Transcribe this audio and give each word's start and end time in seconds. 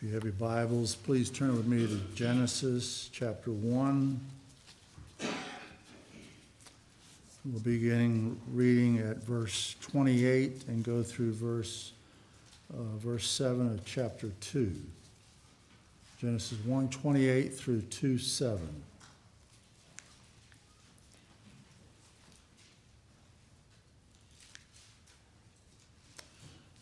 If 0.00 0.08
you 0.08 0.14
have 0.14 0.24
your 0.24 0.32
Bibles, 0.32 0.94
please 0.94 1.28
turn 1.28 1.54
with 1.54 1.66
me 1.66 1.86
to 1.86 2.00
Genesis 2.14 3.10
chapter 3.12 3.50
1. 3.50 4.18
We'll 7.44 7.60
begin 7.62 8.40
reading 8.50 8.96
at 9.00 9.18
verse 9.18 9.76
28 9.82 10.68
and 10.68 10.82
go 10.82 11.02
through 11.02 11.32
verse, 11.32 11.92
uh, 12.72 12.96
verse 12.96 13.28
7 13.28 13.74
of 13.74 13.84
chapter 13.84 14.30
2. 14.40 14.74
Genesis 16.18 16.56
1 16.64 16.88
28 16.88 17.54
through 17.54 17.82
2 17.82 18.16
7. 18.16 18.58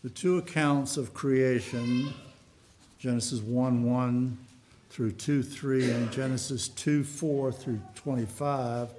The 0.05 0.11
two 0.11 0.39
accounts 0.39 0.97
of 0.97 1.13
creation, 1.15 2.15
Genesis 2.99 3.41
1 3.41 3.85
1 3.85 4.39
through 4.91 5.13
2 5.13 5.43
3, 5.43 5.91
and 5.91 6.11
Genesis 6.11 6.69
2 6.69 7.05
4 7.05 7.53
through 7.53 7.81
25, 7.95 8.91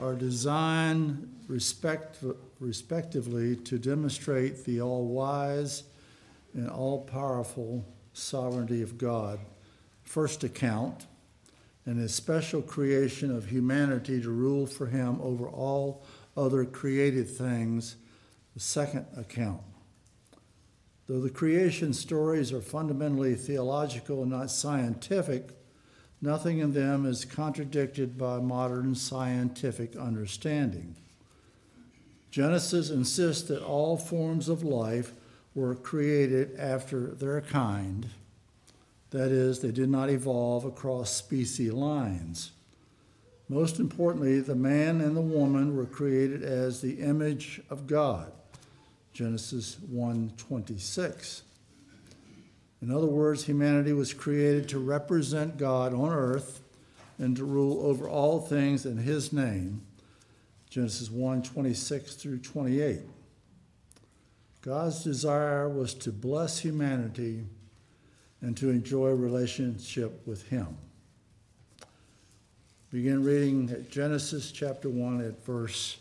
are 0.00 0.14
designed 0.14 1.28
respect, 1.48 2.18
respectively 2.60 3.56
to 3.56 3.78
demonstrate 3.78 4.64
the 4.64 4.80
all 4.80 5.06
wise 5.06 5.82
and 6.52 6.70
all 6.70 7.00
powerful 7.00 7.84
sovereignty 8.12 8.82
of 8.82 8.98
God. 8.98 9.40
First 10.04 10.44
account, 10.44 11.06
and 11.86 11.98
his 11.98 12.14
special 12.14 12.62
creation 12.62 13.34
of 13.34 13.46
humanity 13.46 14.22
to 14.22 14.30
rule 14.30 14.66
for 14.66 14.86
him 14.86 15.20
over 15.20 15.48
all 15.48 16.04
other 16.36 16.64
created 16.64 17.28
things. 17.28 17.96
The 18.54 18.60
second 18.60 19.06
account. 19.16 19.60
Though 21.06 21.20
the 21.20 21.30
creation 21.30 21.92
stories 21.92 22.52
are 22.52 22.62
fundamentally 22.62 23.34
theological 23.34 24.22
and 24.22 24.30
not 24.30 24.50
scientific, 24.50 25.50
nothing 26.22 26.58
in 26.58 26.72
them 26.72 27.04
is 27.04 27.26
contradicted 27.26 28.16
by 28.16 28.38
modern 28.38 28.94
scientific 28.94 29.96
understanding. 29.96 30.96
Genesis 32.30 32.90
insists 32.90 33.46
that 33.48 33.62
all 33.62 33.96
forms 33.96 34.48
of 34.48 34.62
life 34.62 35.12
were 35.54 35.74
created 35.74 36.56
after 36.58 37.08
their 37.08 37.40
kind. 37.42 38.08
That 39.10 39.30
is, 39.30 39.60
they 39.60 39.70
did 39.70 39.90
not 39.90 40.10
evolve 40.10 40.64
across 40.64 41.12
species 41.12 41.72
lines. 41.72 42.52
Most 43.48 43.78
importantly, 43.78 44.40
the 44.40 44.54
man 44.54 45.00
and 45.00 45.16
the 45.16 45.20
woman 45.20 45.76
were 45.76 45.86
created 45.86 46.42
as 46.42 46.80
the 46.80 46.94
image 46.94 47.60
of 47.68 47.86
God. 47.86 48.32
Genesis 49.14 49.76
1:26. 49.90 51.42
In 52.82 52.90
other 52.90 53.06
words, 53.06 53.44
humanity 53.44 53.92
was 53.92 54.12
created 54.12 54.68
to 54.68 54.78
represent 54.78 55.56
God 55.56 55.94
on 55.94 56.10
earth 56.10 56.60
and 57.16 57.36
to 57.36 57.44
rule 57.44 57.86
over 57.86 58.08
all 58.08 58.40
things 58.40 58.84
in 58.84 58.98
his 58.98 59.32
name. 59.32 59.82
Genesis 60.68 61.08
1:26 61.08 62.16
through 62.16 62.38
28. 62.38 63.02
God's 64.60 65.04
desire 65.04 65.68
was 65.68 65.94
to 65.94 66.10
bless 66.10 66.58
humanity 66.58 67.46
and 68.40 68.56
to 68.56 68.70
enjoy 68.70 69.10
relationship 69.10 70.26
with 70.26 70.48
him. 70.48 70.76
Begin 72.90 73.22
reading 73.22 73.70
at 73.70 73.90
Genesis 73.90 74.50
chapter 74.50 74.88
1 74.88 75.20
at 75.20 75.44
verse 75.44 75.98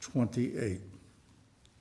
28. 0.00 0.80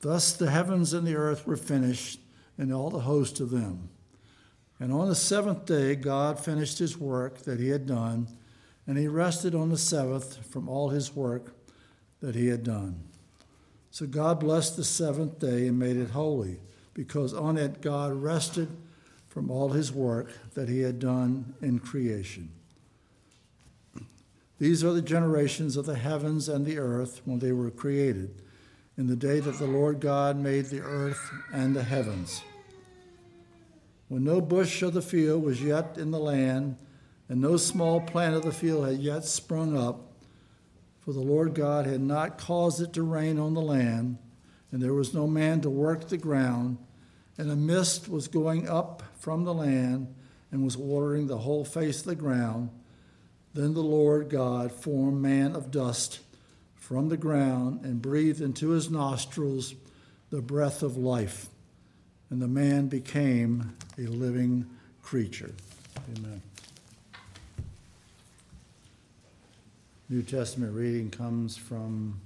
Thus 0.00 0.32
the 0.32 0.50
heavens 0.50 0.92
and 0.92 1.06
the 1.06 1.16
earth 1.16 1.46
were 1.46 1.56
finished, 1.56 2.20
and 2.58 2.72
all 2.72 2.90
the 2.90 3.00
host 3.00 3.40
of 3.40 3.50
them. 3.50 3.90
And 4.78 4.92
on 4.92 5.08
the 5.08 5.14
seventh 5.14 5.66
day, 5.66 5.94
God 5.94 6.38
finished 6.38 6.78
his 6.78 6.98
work 6.98 7.38
that 7.38 7.58
he 7.58 7.68
had 7.68 7.86
done, 7.86 8.28
and 8.86 8.96
he 8.96 9.08
rested 9.08 9.54
on 9.54 9.70
the 9.70 9.78
seventh 9.78 10.46
from 10.46 10.68
all 10.68 10.90
his 10.90 11.14
work 11.14 11.54
that 12.20 12.34
he 12.34 12.46
had 12.48 12.62
done. 12.62 13.00
So 13.90 14.06
God 14.06 14.40
blessed 14.40 14.76
the 14.76 14.84
seventh 14.84 15.38
day 15.38 15.66
and 15.66 15.78
made 15.78 15.96
it 15.96 16.10
holy, 16.10 16.60
because 16.94 17.34
on 17.34 17.56
it 17.56 17.80
God 17.80 18.12
rested 18.12 18.68
from 19.26 19.50
all 19.50 19.70
his 19.70 19.92
work 19.92 20.30
that 20.54 20.68
he 20.68 20.80
had 20.80 20.98
done 20.98 21.54
in 21.60 21.78
creation. 21.78 22.50
These 24.58 24.82
are 24.82 24.92
the 24.92 25.02
generations 25.02 25.76
of 25.76 25.84
the 25.84 25.96
heavens 25.96 26.48
and 26.48 26.64
the 26.64 26.78
earth 26.78 27.20
when 27.24 27.40
they 27.40 27.52
were 27.52 27.70
created 27.70 28.42
in 28.96 29.06
the 29.06 29.16
day 29.16 29.40
that 29.40 29.58
the 29.58 29.66
Lord 29.66 30.00
God 30.00 30.36
made 30.36 30.66
the 30.66 30.80
earth 30.80 31.30
and 31.52 31.76
the 31.76 31.82
heavens. 31.82 32.42
When 34.08 34.24
no 34.24 34.40
bush 34.40 34.82
of 34.82 34.94
the 34.94 35.02
field 35.02 35.42
was 35.42 35.62
yet 35.62 35.98
in 35.98 36.10
the 36.10 36.18
land, 36.18 36.76
and 37.28 37.40
no 37.40 37.56
small 37.56 38.00
plant 38.00 38.36
of 38.36 38.42
the 38.42 38.52
field 38.52 38.86
had 38.86 38.98
yet 38.98 39.24
sprung 39.24 39.76
up, 39.76 40.12
for 41.00 41.12
the 41.12 41.20
Lord 41.20 41.54
God 41.54 41.86
had 41.86 42.00
not 42.00 42.38
caused 42.38 42.80
it 42.80 42.92
to 42.94 43.02
rain 43.02 43.38
on 43.38 43.54
the 43.54 43.60
land, 43.60 44.18
and 44.70 44.82
there 44.82 44.94
was 44.94 45.12
no 45.12 45.26
man 45.26 45.60
to 45.60 45.70
work 45.70 46.08
the 46.08 46.16
ground, 46.16 46.78
and 47.36 47.50
a 47.50 47.56
mist 47.56 48.08
was 48.08 48.28
going 48.28 48.68
up 48.68 49.02
from 49.18 49.44
the 49.44 49.54
land 49.54 50.14
and 50.50 50.64
was 50.64 50.76
watering 50.76 51.26
the 51.26 51.38
whole 51.38 51.64
face 51.64 52.00
of 52.00 52.06
the 52.06 52.14
ground. 52.14 52.70
Then 53.52 53.74
the 53.74 53.82
Lord 53.82 54.30
God 54.30 54.72
formed 54.72 55.20
man 55.20 55.54
of 55.54 55.70
dust 55.70 56.20
from 56.86 57.08
the 57.08 57.16
ground 57.16 57.84
and 57.84 58.00
breathed 58.00 58.40
into 58.40 58.68
his 58.68 58.88
nostrils 58.88 59.74
the 60.30 60.40
breath 60.40 60.84
of 60.84 60.96
life, 60.96 61.48
and 62.30 62.40
the 62.40 62.46
man 62.46 62.86
became 62.86 63.74
a 63.98 64.02
living 64.02 64.64
creature. 65.02 65.50
Amen. 66.16 66.40
New 70.08 70.22
Testament 70.22 70.76
reading 70.76 71.10
comes 71.10 71.56
from 71.56 72.20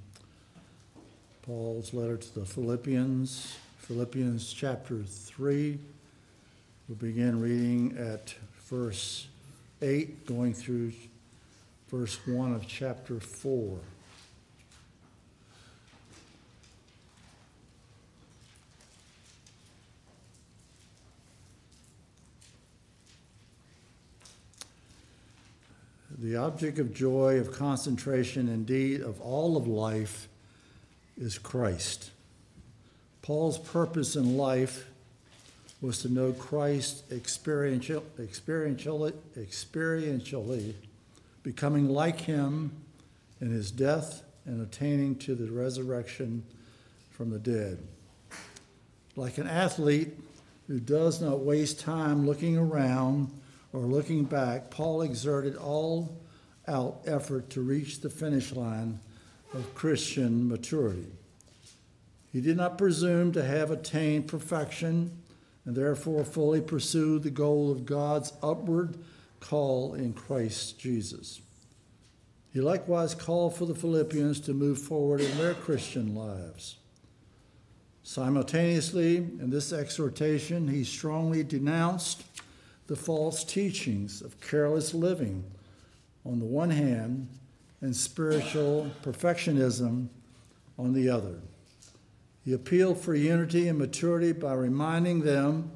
Paul's 1.41 1.95
letter 1.95 2.19
to 2.19 2.35
the 2.41 2.45
Philippians, 2.45 3.57
Philippians 3.79 4.53
chapter 4.53 5.03
3. 5.05 5.79
We'll 6.87 6.99
begin 6.99 7.41
reading 7.41 7.97
at 7.97 8.35
verse 8.69 9.27
8, 9.81 10.27
going 10.27 10.53
through 10.53 10.93
verse 11.89 12.19
1 12.27 12.53
of 12.53 12.67
chapter 12.69 13.21
4. 13.21 13.79
The 26.21 26.37
object 26.37 26.79
of 26.79 26.93
joy, 26.93 27.39
of 27.39 27.51
concentration, 27.51 28.47
indeed, 28.47 29.01
of 29.01 29.19
all 29.23 29.57
of 29.57 29.67
life 29.67 30.29
is 31.19 31.39
Christ. 31.39 32.11
Paul's 33.23 33.57
purpose 33.57 34.17
in 34.17 34.37
life 34.37 34.87
was 35.81 36.03
to 36.03 36.11
know 36.11 36.33
Christ 36.33 37.11
experiential, 37.11 38.05
experientially, 38.19 39.15
experientially, 39.39 40.75
becoming 41.43 41.89
like 41.89 42.21
him 42.21 42.73
in 43.41 43.51
his 43.51 43.71
death 43.71 44.23
and 44.45 44.61
attaining 44.61 45.17
to 45.17 45.35
the 45.35 45.51
resurrection 45.51 46.45
from 47.11 47.31
the 47.31 47.39
dead. 47.39 47.79
Like 49.17 49.39
an 49.39 49.49
athlete 49.49 50.11
who 50.67 50.81
does 50.81 51.23
not 51.23 51.41
waste 51.41 51.81
time 51.81 52.27
looking 52.27 52.59
around 52.59 53.33
or 53.73 53.81
looking 53.81 54.25
back, 54.25 54.71
Paul 54.71 55.03
exerted 55.03 55.57
all 55.57 56.21
out 56.67 57.03
effort 57.07 57.51
to 57.51 57.61
reach 57.61 58.01
the 58.01 58.11
finish 58.11 58.53
line 58.53 59.01
of 59.55 59.75
Christian 59.75 60.49
maturity. 60.49 61.07
He 62.33 62.41
did 62.41 62.57
not 62.57 62.79
presume 62.79 63.33
to 63.33 63.45
have 63.45 63.71
attained 63.71 64.29
perfection 64.29 65.11
and 65.65 65.77
therefore 65.77 66.25
fully 66.25 66.61
pursue 66.61 67.19
the 67.19 67.31
goal 67.31 67.71
of 67.71 67.85
God's 67.85 68.33
upward 68.43 68.97
call 69.41 69.95
in 69.95 70.13
Christ 70.13 70.79
Jesus. 70.79 71.41
He 72.53 72.61
likewise 72.61 73.15
called 73.15 73.57
for 73.57 73.67
the 73.67 73.75
Philippians 73.75 74.41
to 74.41 74.55
move 74.55 74.79
forward 74.79 75.21
in 75.21 75.37
their 75.39 75.55
Christian 75.55 76.15
lives. 76.15 76.77
Simultaneously, 78.03 79.19
in 79.19 79.51
this 79.51 79.73
exhortation, 79.73 80.67
he 80.67 80.83
strongly 80.83 81.45
denounced 81.45 82.25
the 82.91 82.97
false 82.97 83.45
teachings 83.45 84.21
of 84.21 84.41
careless 84.41 84.93
living 84.93 85.45
on 86.27 86.41
the 86.41 86.45
one 86.45 86.71
hand 86.71 87.29
and 87.81 87.95
spiritual 87.95 88.91
perfectionism 89.05 90.09
on 90.77 90.93
the 90.93 91.09
other. 91.09 91.39
He 92.45 92.53
appealed 92.53 92.99
for 92.99 93.15
unity 93.15 93.69
and 93.69 93.79
maturity 93.79 94.33
by 94.33 94.55
reminding 94.55 95.21
them 95.21 95.71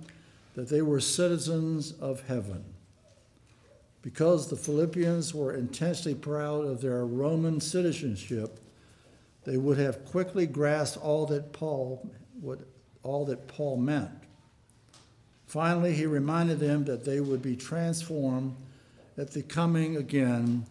that 0.56 0.69
they 0.69 0.82
were 0.82 0.99
citizens 0.99 1.93
of 1.93 2.26
heaven. 2.26 2.64
Because 4.02 4.49
the 4.50 4.56
Philippians 4.56 5.32
were 5.32 5.55
intensely 5.55 6.17
proud 6.17 6.67
of 6.67 6.81
their 6.81 7.06
Roman 7.06 7.60
citizenship, 7.60 8.58
they 9.44 9.56
would 9.56 9.78
have 9.78 10.05
quickly 10.05 10.49
grasped 10.49 11.00
all 11.00 11.26
that 11.26 11.52
Paul 11.52 12.10
would, 12.43 12.67
all 13.05 13.25
that 13.26 13.46
Paul 13.46 13.76
meant. 13.76 14.24
Finally, 15.46 15.93
he 15.93 16.06
reminded 16.06 16.58
them 16.58 16.85
that 16.85 17.05
they 17.05 17.20
would 17.20 17.43
be 17.43 17.56
transformed 17.56 18.55
at 19.17 19.31
the 19.31 19.43
coming 19.43 19.96
again 19.96 20.67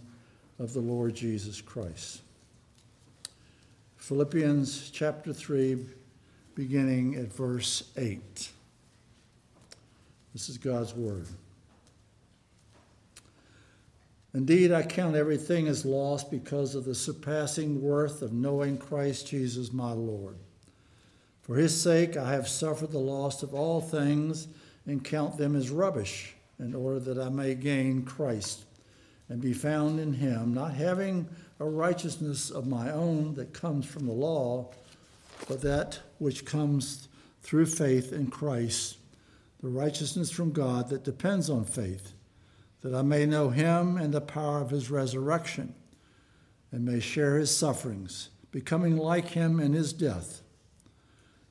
of 0.60 0.74
the 0.74 0.80
Lord 0.80 1.16
Jesus 1.16 1.62
Christ. 1.62 2.22
Philippians 3.98 4.90
chapter 4.92 5.32
3, 5.32 5.86
beginning 6.56 7.16
at 7.16 7.32
verse 7.32 7.92
8. 7.96 8.50
This 10.34 10.50
is 10.50 10.58
God's 10.58 10.94
word. 10.94 11.28
Indeed, 14.34 14.72
I 14.72 14.82
count 14.82 15.16
everything 15.16 15.68
as 15.68 15.86
lost 15.86 16.32
because 16.32 16.74
of 16.74 16.86
the 16.86 16.96
surpassing 16.96 17.82
worth 17.82 18.22
of 18.24 18.34
knowing 18.34 18.78
Christ 18.78 19.28
Jesus 19.28 19.72
my 19.72 19.92
Lord. 19.92 20.36
For 21.42 21.56
his 21.56 21.80
sake, 21.80 22.18
I 22.18 22.32
have 22.32 22.48
suffered 22.48 22.92
the 22.92 23.00
loss 23.00 23.44
of 23.44 23.54
all 23.54 23.80
things 23.80 24.48
and 24.86 25.04
count 25.04 25.38
them 25.38 25.56
as 25.56 25.70
rubbish, 25.70 26.36
in 26.60 26.76
order 26.76 27.00
that 27.00 27.18
I 27.18 27.30
may 27.30 27.56
gain 27.56 28.04
Christ 28.04 28.64
and 29.30 29.42
be 29.42 29.54
found 29.54 30.00
in 30.00 30.14
him, 30.14 30.54
not 30.54 30.74
having 30.74 31.28
a 31.60 31.66
righteousness 31.66 32.50
of 32.50 32.68
my 32.68 32.92
own 32.92 33.34
that 33.36 33.54
comes 33.54 33.86
from 33.86 34.06
the 34.06 34.14
law, 34.14 34.70
but 35.48 35.62
that 35.62 36.00
which 36.20 36.46
comes 36.46 37.08
through 37.42 37.66
faith 37.66 38.14
in 38.14 38.28
Christ, 38.28 38.98
the 39.62 39.70
righteousness 39.70 40.30
from 40.30 40.52
God 40.52 40.90
that 40.90 41.04
depends 41.04 41.50
on 41.50 41.66
faith 41.66 42.14
that 42.84 42.94
I 42.94 43.02
may 43.02 43.26
know 43.26 43.50
him 43.50 43.98
and 43.98 44.14
the 44.14 44.22
power 44.22 44.62
of 44.62 44.70
his 44.70 44.92
resurrection, 44.92 45.74
and 46.72 46.86
may 46.86 47.00
share 47.00 47.38
his 47.38 47.56
sufferings, 47.56 48.30
becoming 48.52 48.98
like 48.98 49.30
him 49.30 49.60
in 49.60 49.74
his 49.74 49.94
death, 49.94 50.43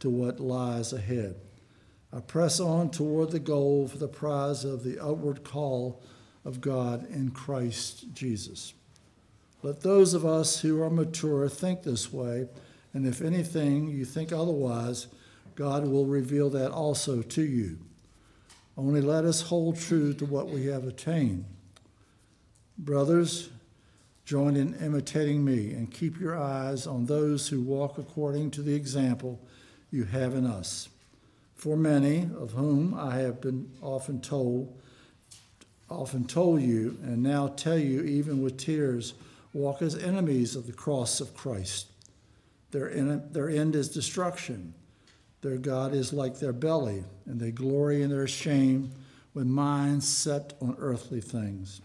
to 0.00 0.10
what 0.10 0.40
lies 0.40 0.92
ahead. 0.92 1.36
I 2.12 2.20
press 2.20 2.58
on 2.58 2.90
toward 2.90 3.30
the 3.30 3.38
goal 3.38 3.86
for 3.88 3.98
the 3.98 4.08
prize 4.08 4.64
of 4.64 4.82
the 4.82 4.98
upward 4.98 5.44
call 5.44 6.02
of 6.44 6.60
God 6.60 7.08
in 7.10 7.30
Christ 7.30 8.12
Jesus. 8.14 8.72
Let 9.62 9.80
those 9.80 10.14
of 10.14 10.24
us 10.24 10.60
who 10.60 10.80
are 10.82 10.90
mature 10.90 11.48
think 11.48 11.82
this 11.82 12.12
way, 12.12 12.48
and 12.94 13.06
if 13.06 13.20
anything 13.20 13.88
you 13.88 14.04
think 14.04 14.32
otherwise, 14.32 15.08
God 15.54 15.86
will 15.86 16.06
reveal 16.06 16.48
that 16.50 16.70
also 16.70 17.20
to 17.20 17.42
you. 17.42 17.78
Only 18.76 19.00
let 19.00 19.24
us 19.24 19.42
hold 19.42 19.76
true 19.76 20.14
to 20.14 20.24
what 20.24 20.48
we 20.48 20.66
have 20.66 20.86
attained. 20.86 21.44
Brothers, 22.78 23.50
join 24.24 24.54
in 24.54 24.74
imitating 24.74 25.44
me 25.44 25.72
and 25.72 25.90
keep 25.90 26.20
your 26.20 26.38
eyes 26.38 26.86
on 26.86 27.06
those 27.06 27.48
who 27.48 27.60
walk 27.60 27.98
according 27.98 28.52
to 28.52 28.62
the 28.62 28.74
example 28.74 29.40
you 29.90 30.04
have 30.04 30.34
in 30.34 30.46
us. 30.46 30.88
For 31.54 31.76
many 31.76 32.30
of 32.38 32.52
whom 32.52 32.94
I 32.94 33.16
have 33.16 33.40
been 33.40 33.70
often 33.82 34.20
told, 34.20 34.80
often 35.90 36.24
told 36.26 36.62
you, 36.62 36.98
and 37.02 37.22
now 37.22 37.48
tell 37.48 37.78
you 37.78 38.02
even 38.02 38.42
with 38.42 38.58
tears, 38.58 39.14
walk 39.52 39.82
as 39.82 39.96
enemies 39.96 40.54
of 40.54 40.66
the 40.66 40.72
cross 40.72 41.20
of 41.20 41.34
Christ. 41.34 41.88
Their, 42.70 42.90
their 43.16 43.48
end 43.48 43.74
is 43.74 43.88
destruction. 43.88 44.74
Their 45.40 45.56
God 45.56 45.94
is 45.94 46.12
like 46.12 46.38
their 46.38 46.52
belly, 46.52 47.04
and 47.26 47.40
they 47.40 47.50
glory 47.50 48.02
in 48.02 48.10
their 48.10 48.28
shame 48.28 48.90
with 49.34 49.46
minds 49.46 50.06
set 50.06 50.54
on 50.60 50.76
earthly 50.78 51.20
things. 51.20 51.80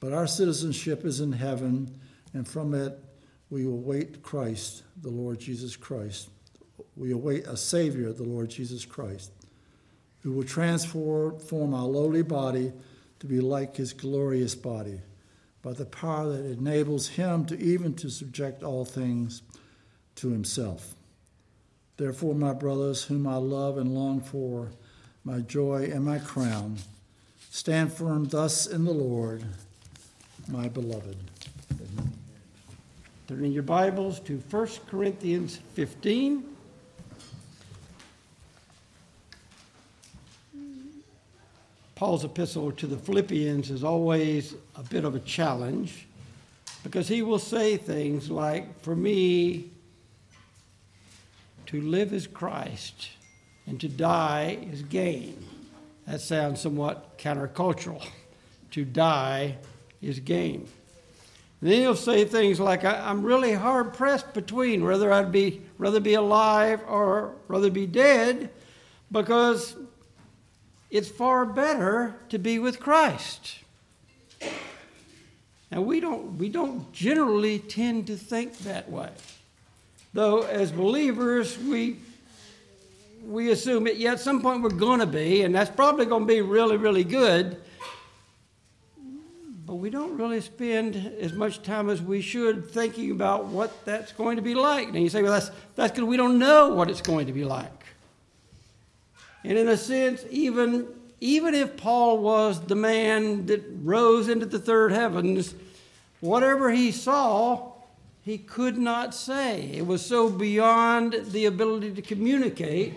But 0.00 0.12
our 0.12 0.26
citizenship 0.26 1.04
is 1.04 1.20
in 1.20 1.32
heaven, 1.32 2.00
and 2.34 2.46
from 2.46 2.74
it 2.74 2.98
we 3.50 3.66
will 3.66 3.80
wait 3.80 4.22
Christ, 4.22 4.82
the 5.02 5.10
Lord 5.10 5.38
Jesus 5.38 5.76
Christ. 5.76 6.28
We 7.02 7.10
await 7.10 7.48
a 7.48 7.56
Savior, 7.56 8.12
the 8.12 8.22
Lord 8.22 8.48
Jesus 8.50 8.84
Christ, 8.84 9.32
who 10.20 10.30
will 10.30 10.44
transform 10.44 11.74
our 11.74 11.82
lowly 11.82 12.22
body 12.22 12.72
to 13.18 13.26
be 13.26 13.40
like 13.40 13.74
his 13.74 13.92
glorious 13.92 14.54
body 14.54 15.00
by 15.62 15.72
the 15.72 15.84
power 15.84 16.28
that 16.28 16.44
enables 16.44 17.08
him 17.08 17.44
to 17.46 17.58
even 17.58 17.94
to 17.94 18.08
subject 18.08 18.62
all 18.62 18.84
things 18.84 19.42
to 20.14 20.28
himself. 20.28 20.94
Therefore, 21.96 22.36
my 22.36 22.52
brothers, 22.52 23.02
whom 23.02 23.26
I 23.26 23.34
love 23.34 23.78
and 23.78 23.92
long 23.92 24.20
for, 24.20 24.70
my 25.24 25.40
joy 25.40 25.90
and 25.92 26.04
my 26.04 26.20
crown, 26.20 26.76
stand 27.50 27.92
firm 27.92 28.26
thus 28.26 28.64
in 28.64 28.84
the 28.84 28.92
Lord 28.92 29.42
my 30.46 30.68
beloved. 30.68 31.16
Turn 33.26 33.44
in 33.44 33.50
your 33.50 33.64
Bibles 33.64 34.20
to 34.20 34.38
1 34.38 34.68
Corinthians 34.86 35.58
15. 35.74 36.51
Paul's 42.02 42.24
epistle 42.24 42.72
to 42.72 42.88
the 42.88 42.96
Philippians 42.96 43.70
is 43.70 43.84
always 43.84 44.56
a 44.74 44.82
bit 44.82 45.04
of 45.04 45.14
a 45.14 45.20
challenge 45.20 46.08
because 46.82 47.06
he 47.06 47.22
will 47.22 47.38
say 47.38 47.76
things 47.76 48.28
like, 48.28 48.82
For 48.82 48.96
me, 48.96 49.70
to 51.66 51.80
live 51.80 52.12
is 52.12 52.26
Christ 52.26 53.10
and 53.68 53.80
to 53.80 53.88
die 53.88 54.58
is 54.72 54.82
gain. 54.82 55.46
That 56.08 56.20
sounds 56.20 56.60
somewhat 56.60 57.18
countercultural. 57.18 58.04
To 58.72 58.84
die 58.84 59.58
is 60.00 60.18
gain. 60.18 60.66
And 61.60 61.70
then 61.70 61.82
he'll 61.82 61.94
say 61.94 62.24
things 62.24 62.58
like, 62.58 62.84
I'm 62.84 63.22
really 63.22 63.52
hard 63.52 63.94
pressed 63.94 64.34
between 64.34 64.82
whether 64.82 65.12
I'd 65.12 65.30
be 65.30 65.60
rather 65.78 66.00
be 66.00 66.14
alive 66.14 66.80
or 66.88 67.36
rather 67.46 67.70
be 67.70 67.86
dead, 67.86 68.50
because 69.12 69.76
it's 70.92 71.08
far 71.08 71.44
better 71.44 72.14
to 72.28 72.38
be 72.38 72.60
with 72.60 72.78
Christ. 72.78 73.56
Now 75.72 75.80
we 75.80 75.98
don't 75.98 76.38
we 76.38 76.48
don't 76.48 76.92
generally 76.92 77.58
tend 77.58 78.06
to 78.06 78.16
think 78.16 78.58
that 78.58 78.88
way. 78.90 79.10
Though 80.12 80.42
as 80.42 80.70
believers 80.70 81.58
we 81.58 81.96
we 83.24 83.50
assume 83.50 83.86
it, 83.86 83.96
yeah, 83.96 84.12
at 84.12 84.20
some 84.20 84.42
point 84.42 84.62
we're 84.62 84.70
going 84.70 85.00
to 85.00 85.06
be, 85.06 85.42
and 85.42 85.54
that's 85.54 85.70
probably 85.70 86.06
going 86.06 86.22
to 86.22 86.26
be 86.26 86.40
really, 86.40 86.76
really 86.76 87.04
good 87.04 87.56
but 89.72 89.76
we 89.76 89.88
don't 89.88 90.18
really 90.18 90.42
spend 90.42 90.96
as 91.18 91.32
much 91.32 91.62
time 91.62 91.88
as 91.88 92.02
we 92.02 92.20
should 92.20 92.70
thinking 92.70 93.10
about 93.10 93.46
what 93.46 93.86
that's 93.86 94.12
going 94.12 94.36
to 94.36 94.42
be 94.42 94.54
like. 94.54 94.88
And 94.88 94.98
you 94.98 95.08
say, 95.08 95.22
well, 95.22 95.32
that's, 95.32 95.50
that's 95.76 95.92
because 95.92 96.04
we 96.06 96.18
don't 96.18 96.38
know 96.38 96.74
what 96.74 96.90
it's 96.90 97.00
going 97.00 97.26
to 97.28 97.32
be 97.32 97.44
like. 97.44 97.81
And 99.44 99.58
in 99.58 99.68
a 99.68 99.76
sense, 99.76 100.24
even, 100.30 100.86
even 101.20 101.54
if 101.54 101.76
Paul 101.76 102.18
was 102.18 102.60
the 102.60 102.76
man 102.76 103.46
that 103.46 103.62
rose 103.82 104.28
into 104.28 104.46
the 104.46 104.58
third 104.58 104.92
heavens, 104.92 105.54
whatever 106.20 106.70
he 106.70 106.92
saw, 106.92 107.72
he 108.24 108.38
could 108.38 108.78
not 108.78 109.14
say. 109.14 109.62
It 109.72 109.86
was 109.86 110.04
so 110.04 110.30
beyond 110.30 111.14
the 111.26 111.46
ability 111.46 111.92
to 111.94 112.02
communicate 112.02 112.94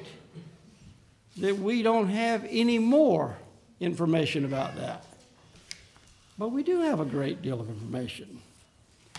that 1.38 1.58
we 1.58 1.82
don't 1.82 2.10
have 2.10 2.46
any 2.50 2.80
more 2.80 3.36
information 3.80 4.46
about 4.46 4.76
that. 4.76 5.04
But 6.38 6.50
we 6.50 6.64
do 6.64 6.82
have 6.82 7.00
a 7.00 7.06
great 7.06 7.42
deal 7.42 7.60
of 7.60 7.70
information. 7.70 8.40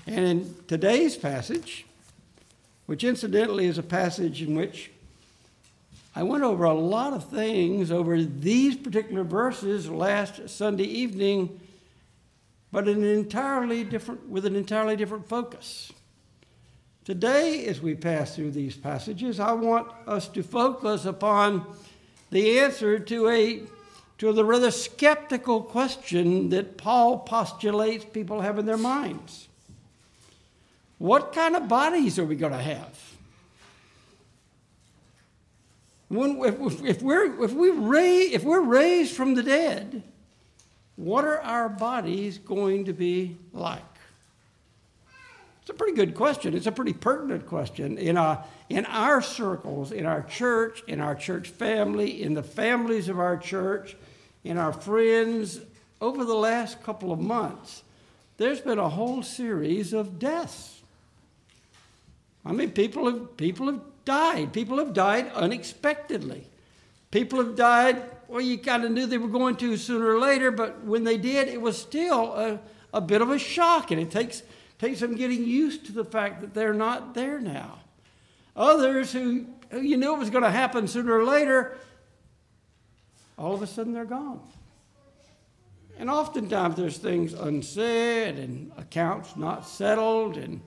And 0.06 0.24
in 0.24 0.54
today's 0.68 1.16
passage, 1.16 1.86
which 2.86 3.02
incidentally 3.02 3.66
is 3.66 3.78
a 3.78 3.82
passage 3.82 4.42
in 4.42 4.54
which 4.54 4.90
I 6.16 6.22
went 6.22 6.44
over 6.44 6.64
a 6.64 6.72
lot 6.72 7.12
of 7.12 7.28
things 7.28 7.90
over 7.90 8.22
these 8.22 8.74
particular 8.74 9.22
verses 9.22 9.90
last 9.90 10.48
Sunday 10.48 10.84
evening, 10.84 11.60
but 12.72 12.88
an 12.88 13.04
entirely 13.04 13.84
different, 13.84 14.26
with 14.26 14.46
an 14.46 14.56
entirely 14.56 14.96
different 14.96 15.28
focus. 15.28 15.92
Today, 17.04 17.66
as 17.66 17.82
we 17.82 17.94
pass 17.94 18.34
through 18.34 18.52
these 18.52 18.74
passages, 18.78 19.38
I 19.38 19.52
want 19.52 19.92
us 20.06 20.26
to 20.28 20.42
focus 20.42 21.04
upon 21.04 21.66
the 22.30 22.60
answer 22.60 22.98
to 22.98 23.28
a 23.28 23.62
to 24.16 24.32
the 24.32 24.46
rather 24.46 24.70
skeptical 24.70 25.60
question 25.60 26.48
that 26.48 26.78
Paul 26.78 27.18
postulates 27.18 28.06
people 28.06 28.40
have 28.40 28.58
in 28.58 28.64
their 28.64 28.78
minds. 28.78 29.48
What 30.96 31.34
kind 31.34 31.54
of 31.54 31.68
bodies 31.68 32.18
are 32.18 32.24
we 32.24 32.36
going 32.36 32.54
to 32.54 32.58
have? 32.58 33.05
When, 36.08 36.38
if, 36.44 36.84
if, 36.84 37.02
we're, 37.02 37.42
if, 37.42 37.52
we 37.52 37.70
raise, 37.70 38.32
if 38.32 38.44
we're 38.44 38.60
raised 38.60 39.14
from 39.16 39.34
the 39.34 39.42
dead, 39.42 40.02
what 40.94 41.24
are 41.24 41.40
our 41.40 41.68
bodies 41.68 42.38
going 42.38 42.84
to 42.84 42.92
be 42.92 43.36
like? 43.52 43.82
It's 45.60 45.70
a 45.70 45.74
pretty 45.74 45.94
good 45.94 46.14
question. 46.14 46.54
It's 46.54 46.68
a 46.68 46.72
pretty 46.72 46.92
pertinent 46.92 47.46
question. 47.46 47.98
In, 47.98 48.16
a, 48.16 48.44
in 48.68 48.86
our 48.86 49.20
circles, 49.20 49.90
in 49.90 50.06
our 50.06 50.22
church, 50.22 50.84
in 50.86 51.00
our 51.00 51.16
church 51.16 51.48
family, 51.48 52.22
in 52.22 52.34
the 52.34 52.42
families 52.42 53.08
of 53.08 53.18
our 53.18 53.36
church, 53.36 53.96
in 54.44 54.58
our 54.58 54.72
friends, 54.72 55.60
over 56.00 56.24
the 56.24 56.36
last 56.36 56.82
couple 56.84 57.10
of 57.10 57.18
months, 57.18 57.82
there's 58.36 58.60
been 58.60 58.78
a 58.78 58.88
whole 58.88 59.24
series 59.24 59.92
of 59.92 60.20
deaths. 60.20 60.82
I 62.44 62.52
mean, 62.52 62.70
people 62.70 63.06
have, 63.06 63.36
people 63.36 63.66
have 63.66 63.80
died. 64.06 64.54
People 64.54 64.78
have 64.78 64.94
died 64.94 65.30
unexpectedly. 65.34 66.46
People 67.10 67.38
have 67.38 67.54
died, 67.54 68.02
well, 68.28 68.40
you 68.40 68.56
kind 68.56 68.84
of 68.84 68.90
knew 68.90 69.06
they 69.06 69.18
were 69.18 69.28
going 69.28 69.56
to 69.56 69.76
sooner 69.76 70.16
or 70.16 70.18
later, 70.18 70.50
but 70.50 70.82
when 70.84 71.04
they 71.04 71.18
did, 71.18 71.48
it 71.48 71.60
was 71.60 71.76
still 71.76 72.32
a, 72.32 72.58
a 72.94 73.00
bit 73.00 73.20
of 73.20 73.30
a 73.30 73.38
shock, 73.38 73.90
and 73.90 74.00
it 74.00 74.10
takes, 74.10 74.42
takes 74.78 75.00
them 75.00 75.14
getting 75.14 75.44
used 75.44 75.86
to 75.86 75.92
the 75.92 76.04
fact 76.04 76.40
that 76.40 76.54
they're 76.54 76.74
not 76.74 77.14
there 77.14 77.38
now. 77.38 77.78
Others 78.56 79.12
who, 79.12 79.46
who 79.70 79.80
you 79.80 79.96
knew 79.96 80.14
it 80.14 80.18
was 80.18 80.30
going 80.30 80.44
to 80.44 80.50
happen 80.50 80.88
sooner 80.88 81.18
or 81.18 81.24
later, 81.24 81.76
all 83.38 83.54
of 83.54 83.62
a 83.62 83.66
sudden 83.66 83.92
they're 83.92 84.04
gone. 84.04 84.40
And 85.98 86.10
oftentimes 86.10 86.76
there's 86.76 86.98
things 86.98 87.32
unsaid 87.32 88.38
and 88.38 88.72
accounts 88.76 89.36
not 89.36 89.66
settled, 89.66 90.36
and 90.36 90.60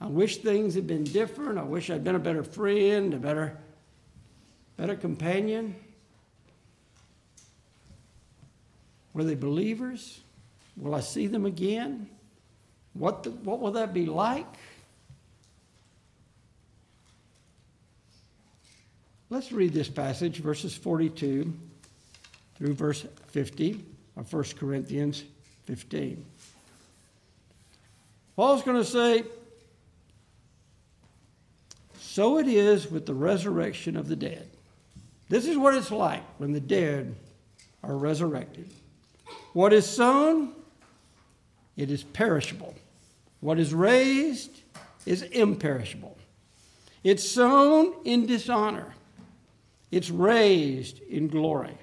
I 0.00 0.06
wish 0.06 0.38
things 0.38 0.74
had 0.74 0.86
been 0.86 1.04
different. 1.04 1.58
I 1.58 1.64
wish 1.64 1.90
I'd 1.90 2.04
been 2.04 2.14
a 2.14 2.20
better 2.20 2.44
friend, 2.44 3.14
a 3.14 3.18
better, 3.18 3.56
better 4.76 4.94
companion. 4.94 5.74
Were 9.12 9.24
they 9.24 9.34
believers? 9.34 10.20
Will 10.76 10.94
I 10.94 11.00
see 11.00 11.26
them 11.26 11.44
again? 11.44 12.08
What, 12.94 13.24
the, 13.24 13.30
what 13.30 13.58
will 13.58 13.72
that 13.72 13.92
be 13.92 14.06
like? 14.06 14.46
Let's 19.30 19.52
read 19.52 19.74
this 19.74 19.88
passage, 19.88 20.38
verses 20.38 20.74
42 20.74 21.52
through 22.56 22.74
verse 22.74 23.04
50 23.26 23.84
of 24.16 24.32
1 24.32 24.44
Corinthians 24.58 25.24
15. 25.64 26.24
Paul's 28.36 28.62
going 28.62 28.76
to 28.76 28.84
say, 28.84 29.24
So 32.08 32.38
it 32.38 32.48
is 32.48 32.90
with 32.90 33.04
the 33.04 33.12
resurrection 33.12 33.94
of 33.94 34.08
the 34.08 34.16
dead. 34.16 34.48
This 35.28 35.46
is 35.46 35.58
what 35.58 35.74
it's 35.74 35.90
like 35.90 36.22
when 36.38 36.52
the 36.52 36.58
dead 36.58 37.14
are 37.84 37.94
resurrected. 37.94 38.70
What 39.52 39.74
is 39.74 39.86
sown, 39.86 40.54
it 41.76 41.90
is 41.90 42.02
perishable. 42.02 42.74
What 43.40 43.58
is 43.58 43.74
raised 43.74 44.62
is 45.04 45.20
imperishable. 45.20 46.16
It's 47.04 47.30
sown 47.30 47.92
in 48.06 48.24
dishonor, 48.24 48.94
it's 49.90 50.08
raised 50.08 51.00
in 51.02 51.28
glory. 51.28 51.76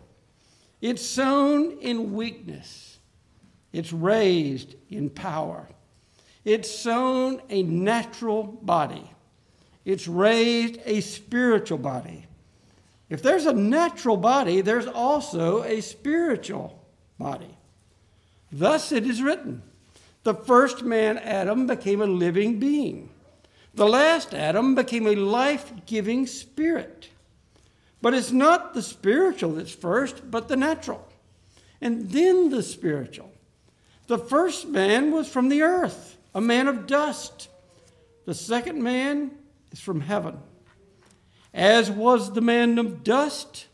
It's 0.82 1.06
sown 1.06 1.78
in 1.82 2.14
weakness, 2.14 2.98
it's 3.72 3.94
raised 3.94 4.74
in 4.90 5.12
power. 5.12 5.70
It's 6.44 6.70
sown 6.70 7.42
a 7.50 7.62
natural 7.62 8.44
body, 8.44 9.12
it's 9.86 10.08
raised 10.08 10.80
a 10.86 11.02
spiritual 11.02 11.78
body. 11.78 12.26
If 13.10 13.22
there's 13.22 13.46
a 13.46 13.54
natural 13.54 14.18
body, 14.18 14.62
there's 14.62 14.88
also 14.88 15.64
a 15.64 15.82
spiritual 15.82 16.84
body. 17.20 17.56
Thus 18.52 18.92
it 18.92 19.06
is 19.06 19.22
written 19.22 19.62
the 20.26 20.34
first 20.34 20.84
man, 20.84 21.20
Adam, 21.20 21.68
became 21.68 22.02
a 22.02 22.08
living 22.08 22.60
being. 22.60 23.12
The 23.76 23.88
last 23.88 24.34
Adam 24.34 24.74
became 24.74 25.06
a 25.06 25.16
life 25.16 25.72
giving 25.86 26.26
spirit. 26.26 27.10
But 28.02 28.16
it's 28.16 28.32
not 28.32 28.74
the 28.74 28.82
spiritual 28.82 29.54
that's 29.54 29.72
first, 29.72 30.32
but 30.32 30.48
the 30.48 30.56
natural. 30.56 31.08
And 31.80 32.10
then 32.10 32.50
the 32.50 32.64
spiritual. 32.64 33.32
The 34.08 34.18
first 34.18 34.68
man 34.68 35.12
was 35.12 35.30
from 35.30 35.50
the 35.50 35.62
earth, 35.62 36.18
a 36.34 36.42
man 36.42 36.68
of 36.68 36.88
dust. 36.88 37.48
The 38.26 38.34
second 38.34 38.82
man 38.82 39.30
is 39.76 39.82
from 39.82 40.00
heaven. 40.00 40.38
As 41.54 41.92
was 41.92 42.32
the 42.32 42.40
man 42.40 42.80
of 42.80 43.04
dust, 43.04 43.68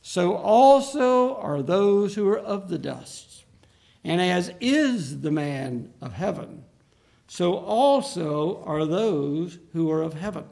so 0.00 0.36
also 0.36 1.34
are 1.34 1.62
those 1.62 2.14
who 2.14 2.28
are 2.28 2.38
of 2.38 2.68
the 2.68 2.78
dust. 2.78 3.44
And 4.04 4.20
as 4.20 4.52
is 4.60 5.20
the 5.20 5.32
man 5.32 5.92
of 6.00 6.12
heaven, 6.12 6.62
so 7.26 7.56
also 7.56 8.62
are 8.64 8.86
those 8.86 9.58
who 9.72 9.90
are 9.90 10.00
of 10.00 10.14
heaven. 10.14 10.44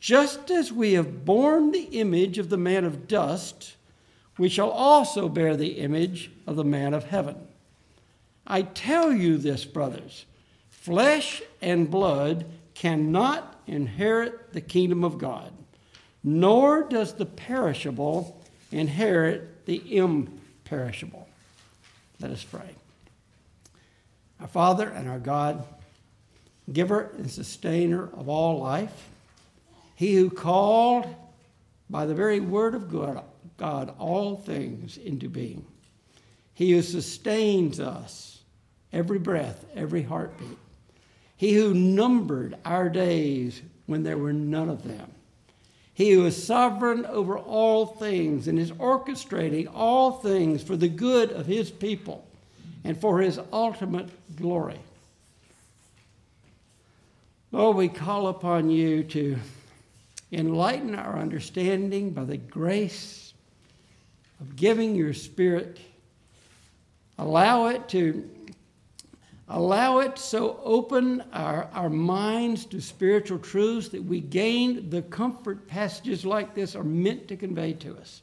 Just 0.00 0.50
as 0.50 0.72
we 0.72 0.94
have 0.94 1.26
borne 1.26 1.72
the 1.72 1.88
image 2.00 2.38
of 2.38 2.48
the 2.48 2.56
man 2.56 2.84
of 2.86 3.08
dust, 3.08 3.76
we 4.38 4.48
shall 4.48 4.70
also 4.70 5.28
bear 5.28 5.54
the 5.54 5.80
image 5.80 6.30
of 6.46 6.56
the 6.56 6.64
man 6.64 6.94
of 6.94 7.04
heaven. 7.04 7.36
I 8.46 8.62
tell 8.62 9.12
you 9.12 9.36
this, 9.36 9.66
brothers 9.66 10.24
flesh 10.70 11.42
and 11.60 11.90
blood 11.90 12.46
cannot 12.72 13.57
inherit 13.68 14.52
the 14.52 14.60
kingdom 14.60 15.04
of 15.04 15.18
God, 15.18 15.52
nor 16.24 16.82
does 16.88 17.14
the 17.14 17.26
perishable 17.26 18.42
inherit 18.72 19.66
the 19.66 19.96
imperishable. 19.96 21.28
Let 22.20 22.30
us 22.30 22.42
pray. 22.42 22.74
Our 24.40 24.48
Father 24.48 24.88
and 24.88 25.08
our 25.08 25.18
God, 25.18 25.64
giver 26.72 27.12
and 27.16 27.30
sustainer 27.30 28.08
of 28.14 28.28
all 28.28 28.58
life, 28.58 29.08
he 29.94 30.14
who 30.14 30.30
called 30.30 31.14
by 31.90 32.06
the 32.06 32.14
very 32.14 32.40
word 32.40 32.74
of 32.74 32.90
God, 33.56 33.94
all 33.98 34.36
things 34.36 34.96
into 34.96 35.28
being. 35.28 35.64
He 36.54 36.72
who 36.72 36.82
sustains 36.82 37.80
us 37.80 38.40
every 38.92 39.18
breath, 39.18 39.64
every 39.74 40.02
heartbeat. 40.02 40.58
He 41.38 41.54
who 41.54 41.72
numbered 41.72 42.56
our 42.66 42.90
days 42.90 43.62
when 43.86 44.02
there 44.02 44.18
were 44.18 44.34
none 44.34 44.68
of 44.68 44.84
them. 44.84 45.10
He 45.94 46.10
who 46.10 46.26
is 46.26 46.40
sovereign 46.40 47.06
over 47.06 47.38
all 47.38 47.86
things 47.86 48.46
and 48.46 48.58
is 48.58 48.70
orchestrating 48.72 49.70
all 49.72 50.12
things 50.12 50.62
for 50.62 50.76
the 50.76 50.88
good 50.88 51.32
of 51.32 51.46
his 51.46 51.70
people 51.70 52.26
and 52.84 53.00
for 53.00 53.20
his 53.20 53.40
ultimate 53.52 54.10
glory. 54.36 54.78
Lord, 57.50 57.76
we 57.78 57.88
call 57.88 58.28
upon 58.28 58.68
you 58.68 59.02
to 59.04 59.38
Enlighten 60.30 60.94
our 60.94 61.18
understanding 61.18 62.10
by 62.10 62.24
the 62.24 62.36
grace 62.36 63.32
of 64.40 64.56
giving 64.56 64.94
your 64.94 65.14
Spirit. 65.14 65.78
Allow 67.16 67.68
it 67.68 67.88
to 67.90 68.28
allow 69.48 69.98
it 70.00 70.18
so 70.18 70.60
open 70.62 71.22
our, 71.32 71.68
our 71.72 71.88
minds 71.88 72.66
to 72.66 72.80
spiritual 72.80 73.38
truths 73.38 73.88
that 73.88 74.04
we 74.04 74.20
gain 74.20 74.90
the 74.90 75.02
comfort 75.02 75.66
passages 75.66 76.24
like 76.24 76.54
this 76.54 76.76
are 76.76 76.84
meant 76.84 77.28
to 77.28 77.36
convey 77.36 77.72
to 77.72 77.96
us. 77.96 78.22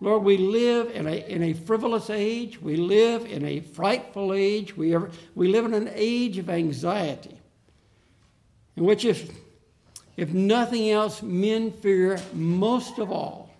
Lord, 0.00 0.22
we 0.22 0.36
live 0.36 0.90
in 0.92 1.06
a, 1.06 1.28
in 1.28 1.42
a 1.42 1.52
frivolous 1.52 2.08
age. 2.08 2.62
We 2.62 2.76
live 2.76 3.26
in 3.26 3.44
a 3.44 3.60
frightful 3.60 4.32
age. 4.32 4.76
We, 4.76 4.94
are, 4.94 5.10
we 5.34 5.48
live 5.48 5.64
in 5.64 5.74
an 5.74 5.90
age 5.92 6.38
of 6.38 6.48
anxiety, 6.48 7.36
in 8.76 8.84
which, 8.84 9.04
if, 9.04 9.30
if 10.16 10.32
nothing 10.32 10.90
else, 10.90 11.20
men 11.20 11.72
fear 11.72 12.20
most 12.32 12.98
of 12.98 13.10
all 13.10 13.50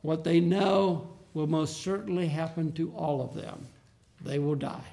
what 0.00 0.24
they 0.24 0.40
know 0.40 1.06
will 1.34 1.46
most 1.46 1.82
certainly 1.82 2.26
happen 2.26 2.72
to 2.72 2.90
all 2.92 3.20
of 3.20 3.34
them. 3.34 3.66
They 4.22 4.38
will 4.38 4.54
die. 4.54 4.84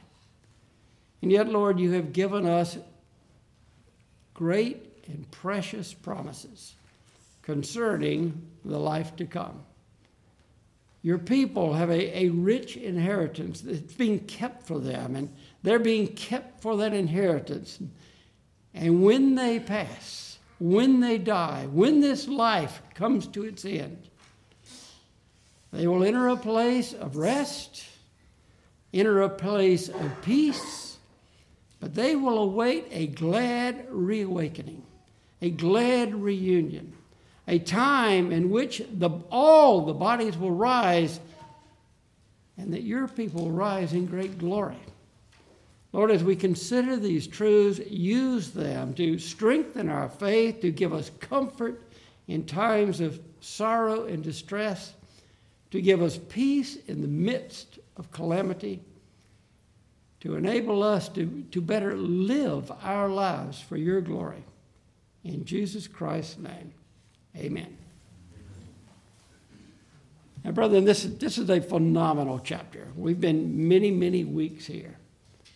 And 1.26 1.32
yet, 1.32 1.50
Lord, 1.50 1.80
you 1.80 1.94
have 1.94 2.14
given 2.14 2.46
us 2.46 2.78
great 4.36 5.06
and 5.08 5.26
precious 5.32 5.92
promises 5.92 6.76
concerning 7.42 8.46
the 8.64 8.78
life 8.78 9.16
to 9.16 9.26
come. 9.26 9.64
Your 11.02 11.18
people 11.18 11.74
have 11.74 11.90
a, 11.90 12.26
a 12.26 12.30
rich 12.30 12.78
inheritance 12.78 13.62
that's 13.62 13.94
being 13.94 14.20
kept 14.20 14.68
for 14.68 14.78
them, 14.78 15.16
and 15.16 15.34
they're 15.64 15.80
being 15.80 16.10
kept 16.10 16.62
for 16.62 16.78
that 16.78 16.94
inheritance. 16.94 17.80
And 18.76 19.02
when 19.02 19.34
they 19.34 19.60
pass, 19.60 20.38
when 20.60 21.00
they 21.00 21.18
die, 21.18 21.68
when 21.72 22.02
this 22.02 22.28
life 22.28 22.84
comes 22.94 23.26
to 23.30 23.46
its 23.46 23.66
end, 23.66 24.10
they 25.74 25.88
will 25.88 26.04
enter 26.04 26.28
a 26.28 26.38
place 26.38 26.94
of 26.94 27.16
rest, 27.18 27.84
enter 28.94 29.24
a 29.24 29.30
place 29.30 29.90
of 29.90 30.22
peace, 30.22 30.95
but 31.86 31.94
they 31.94 32.16
will 32.16 32.40
await 32.40 32.88
a 32.90 33.06
glad 33.06 33.86
reawakening, 33.92 34.82
a 35.40 35.52
glad 35.52 36.16
reunion 36.16 36.92
a 37.48 37.60
time 37.60 38.32
in 38.32 38.50
which 38.50 38.82
the, 38.92 39.08
all 39.30 39.86
the 39.86 39.94
bodies 39.94 40.36
will 40.36 40.50
rise 40.50 41.20
and 42.58 42.74
that 42.74 42.82
your 42.82 43.08
people 43.08 43.44
will 43.44 43.52
rise 43.52 43.94
in 43.94 44.08
great 44.08 44.40
glory. 44.40 44.80
Lord, 45.94 46.10
as 46.10 46.24
we 46.24 46.36
consider 46.36 46.98
these 46.98 47.28
truths, 47.28 47.80
use 47.88 48.50
them 48.50 48.96
to 48.96 49.20
strengthen 49.20 49.88
our 49.88 50.10
faith, 50.10 50.62
to 50.62 50.72
give 50.72 50.92
us 50.92 51.12
comfort 51.20 51.84
in 52.28 52.48
times 52.48 53.00
of 53.00 53.22
sorrow 53.42 54.06
and 54.06 54.24
distress, 54.24 54.96
to 55.70 55.80
give 55.80 56.02
us 56.02 56.18
peace 56.30 56.78
in 56.88 57.04
the 57.04 57.08
midst 57.08 57.78
of 57.96 58.12
calamity, 58.12 58.82
to 60.26 60.36
enable 60.36 60.82
us 60.82 61.08
to, 61.08 61.46
to 61.52 61.62
better 61.62 61.96
live 61.96 62.72
our 62.82 63.08
lives 63.08 63.62
for 63.62 63.78
your 63.78 64.02
glory. 64.02 64.44
In 65.24 65.46
Jesus 65.46 65.88
Christ's 65.88 66.40
name. 66.40 66.74
Amen. 67.38 67.78
Now, 70.44 70.50
brethren, 70.50 70.84
this, 70.84 71.04
this 71.04 71.38
is 71.38 71.52
a 71.52 71.62
phenomenal 71.62 72.40
chapter. 72.40 72.88
We've 72.96 73.22
been 73.22 73.68
many, 73.68 73.92
many 73.92 74.24
weeks 74.24 74.66
here. 74.66 74.98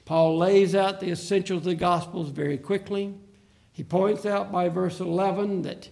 Paul 0.05 0.37
lays 0.37 0.75
out 0.75 0.99
the 0.99 1.09
essentials 1.09 1.61
of 1.61 1.63
the 1.63 1.73
Gospels 1.73 2.29
very 2.29 2.59
quickly. 2.59 3.15
He 3.71 3.83
points 3.83 4.23
out 4.27 4.51
by 4.51 4.69
verse 4.69 4.99
11 4.99 5.63
that, 5.63 5.89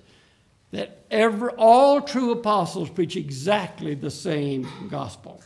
that 0.69 1.03
every, 1.09 1.49
all 1.57 1.99
true 2.01 2.29
apostles 2.29 2.91
preach 2.91 3.15
exactly 3.15 3.95
the 3.95 4.11
same 4.11 4.69
gospel. 4.91 5.41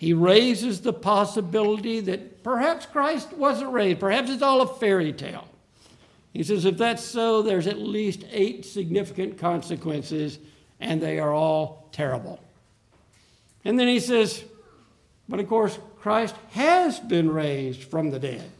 He 0.00 0.14
raises 0.14 0.80
the 0.80 0.94
possibility 0.94 2.00
that 2.00 2.42
perhaps 2.42 2.86
Christ 2.86 3.34
wasn't 3.34 3.70
raised, 3.72 4.00
perhaps 4.00 4.30
it's 4.30 4.40
all 4.40 4.62
a 4.62 4.66
fairy 4.66 5.12
tale. 5.12 5.46
He 6.32 6.42
says, 6.42 6.64
if 6.64 6.78
that's 6.78 7.04
so, 7.04 7.42
there's 7.42 7.66
at 7.66 7.78
least 7.78 8.24
eight 8.30 8.64
significant 8.64 9.36
consequences, 9.36 10.38
and 10.80 11.02
they 11.02 11.18
are 11.18 11.34
all 11.34 11.86
terrible. 11.92 12.40
And 13.62 13.78
then 13.78 13.88
he 13.88 14.00
says, 14.00 14.42
but 15.28 15.38
of 15.38 15.46
course, 15.48 15.78
Christ 16.00 16.34
has 16.52 16.98
been 16.98 17.30
raised 17.30 17.82
from 17.82 18.08
the 18.08 18.18
dead. 18.18 18.50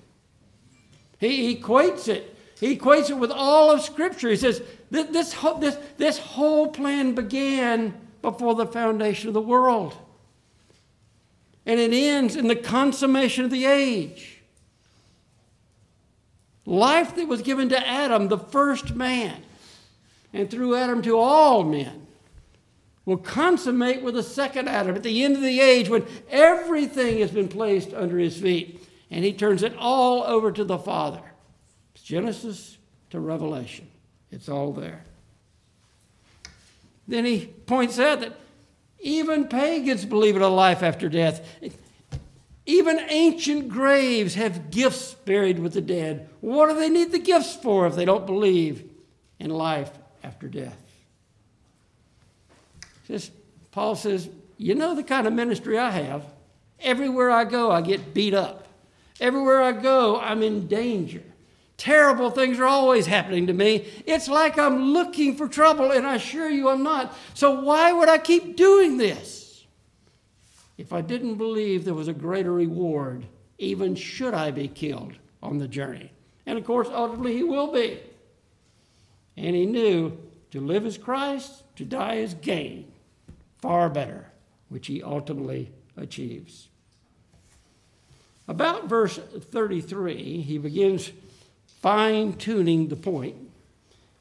He 1.19 1.57
equates 1.57 2.07
it. 2.07 2.37
He 2.61 2.77
equates 2.77 3.09
it 3.09 3.17
with 3.17 3.31
all 3.31 3.71
of 3.71 3.81
Scripture. 3.81 4.29
He 4.29 4.37
says, 4.37 4.61
this, 4.91 5.07
this, 5.07 5.79
this, 5.97 6.19
whole 6.19 6.69
plan 6.69 7.15
began 7.15 7.95
before 8.21 8.55
the 8.55 8.67
foundation 8.67 9.29
of 9.29 9.33
the 9.35 9.41
world. 9.41 9.97
And 11.71 11.79
it 11.79 11.93
ends 11.93 12.35
in 12.35 12.49
the 12.49 12.57
consummation 12.57 13.45
of 13.45 13.53
the 13.53 13.65
age. 13.65 14.41
Life 16.67 17.15
that 17.15 17.29
was 17.29 17.43
given 17.43 17.69
to 17.69 17.87
Adam, 17.87 18.27
the 18.27 18.39
first 18.39 18.97
man, 18.97 19.41
and 20.33 20.51
through 20.51 20.75
Adam 20.75 21.01
to 21.03 21.17
all 21.17 21.63
men, 21.63 22.09
will 23.05 23.19
consummate 23.19 24.03
with 24.03 24.15
the 24.15 24.23
second 24.25 24.69
Adam 24.69 24.97
at 24.97 25.05
the 25.05 25.23
end 25.23 25.37
of 25.37 25.43
the 25.43 25.61
age 25.61 25.89
when 25.89 26.05
everything 26.29 27.21
has 27.21 27.31
been 27.31 27.47
placed 27.47 27.95
under 27.95 28.19
his 28.19 28.37
feet 28.41 28.85
and 29.09 29.25
he 29.25 29.33
turns 29.33 29.63
it 29.63 29.77
all 29.79 30.25
over 30.25 30.51
to 30.51 30.65
the 30.65 30.77
Father. 30.77 31.23
It's 31.95 32.03
Genesis 32.03 32.79
to 33.11 33.21
Revelation, 33.21 33.87
it's 34.33 34.49
all 34.49 34.73
there. 34.73 35.05
Then 37.07 37.25
he 37.25 37.47
points 37.47 38.01
out 38.01 38.23
that 38.23 38.33
even 39.01 39.49
pagans 39.49 40.05
believe 40.05 40.37
in 40.37 40.43
a 40.43 40.49
life 40.49 40.83
after 40.83 41.09
death. 41.09 41.47
Even 42.67 43.01
ancient 43.09 43.69
graves 43.69 44.35
have 44.35 44.71
gifts 44.71 45.15
buried 45.15 45.59
with 45.59 45.73
the 45.73 45.81
dead. 45.81 46.29
What 46.41 46.69
do 46.69 46.75
they 46.75 46.91
need 46.91 47.11
the 47.11 47.19
gifts 47.19 47.57
for 47.57 47.87
if 47.87 47.95
they 47.95 48.05
don't 48.05 48.27
believe 48.27 48.89
in 49.39 49.51
life 49.51 49.91
after 50.23 50.47
death? 50.47 50.77
Says, 53.07 53.31
Paul 53.73 53.97
says, 53.97 54.29
You 54.59 54.75
know 54.75 54.95
the 54.95 55.03
kind 55.03 55.27
of 55.27 55.33
ministry 55.33 55.79
I 55.79 55.91
have. 55.91 56.25
Everywhere 56.79 57.31
I 57.31 57.45
go, 57.45 57.71
I 57.71 57.81
get 57.81 58.15
beat 58.15 58.35
up. 58.35 58.69
Everywhere 59.21 59.63
I 59.63 59.73
go, 59.73 60.19
I'm 60.21 60.43
in 60.43 60.67
danger. 60.67 61.23
Terrible 61.81 62.31
things 62.31 62.61
are 62.61 62.67
always 62.67 63.07
happening 63.07 63.47
to 63.47 63.53
me. 63.53 63.89
It's 64.05 64.29
like 64.29 64.59
I'm 64.59 64.93
looking 64.93 65.35
for 65.35 65.49
trouble, 65.49 65.91
and 65.91 66.07
I 66.07 66.17
assure 66.17 66.49
you 66.49 66.69
I'm 66.69 66.83
not. 66.83 67.17
So, 67.35 67.61
why 67.63 67.91
would 67.91 68.09
I 68.09 68.19
keep 68.19 68.57
doing 68.57 68.99
this? 68.99 69.41
if 70.81 70.95
I 70.95 71.03
didn't 71.03 71.35
believe 71.35 71.85
there 71.85 71.93
was 71.93 72.09
a 72.09 72.15
greater 72.15 72.53
reward, 72.53 73.27
even 73.59 73.95
should 73.95 74.33
I 74.33 74.51
be 74.51 74.67
killed 74.67 75.13
on 75.43 75.59
the 75.59 75.69
journey. 75.69 76.11
And 76.47 76.57
of 76.57 76.65
course, 76.65 76.89
ultimately, 76.91 77.35
he 77.35 77.43
will 77.43 77.71
be. 77.71 78.01
And 79.37 79.55
he 79.55 79.67
knew 79.67 80.19
to 80.53 80.61
live 80.61 80.87
as 80.87 80.97
Christ, 80.97 81.65
to 81.77 81.85
die 81.85 82.17
as 82.21 82.33
gain, 82.33 82.91
far 83.59 83.91
better, 83.91 84.33
which 84.71 84.87
he 84.87 85.03
ultimately 85.03 85.71
achieves. 85.99 86.71
About 88.49 88.89
verse 88.89 89.19
33, 89.19 90.41
he 90.41 90.57
begins 90.57 91.13
fine 91.81 92.35
tuning 92.35 92.89
the 92.89 92.97
point. 92.97 93.37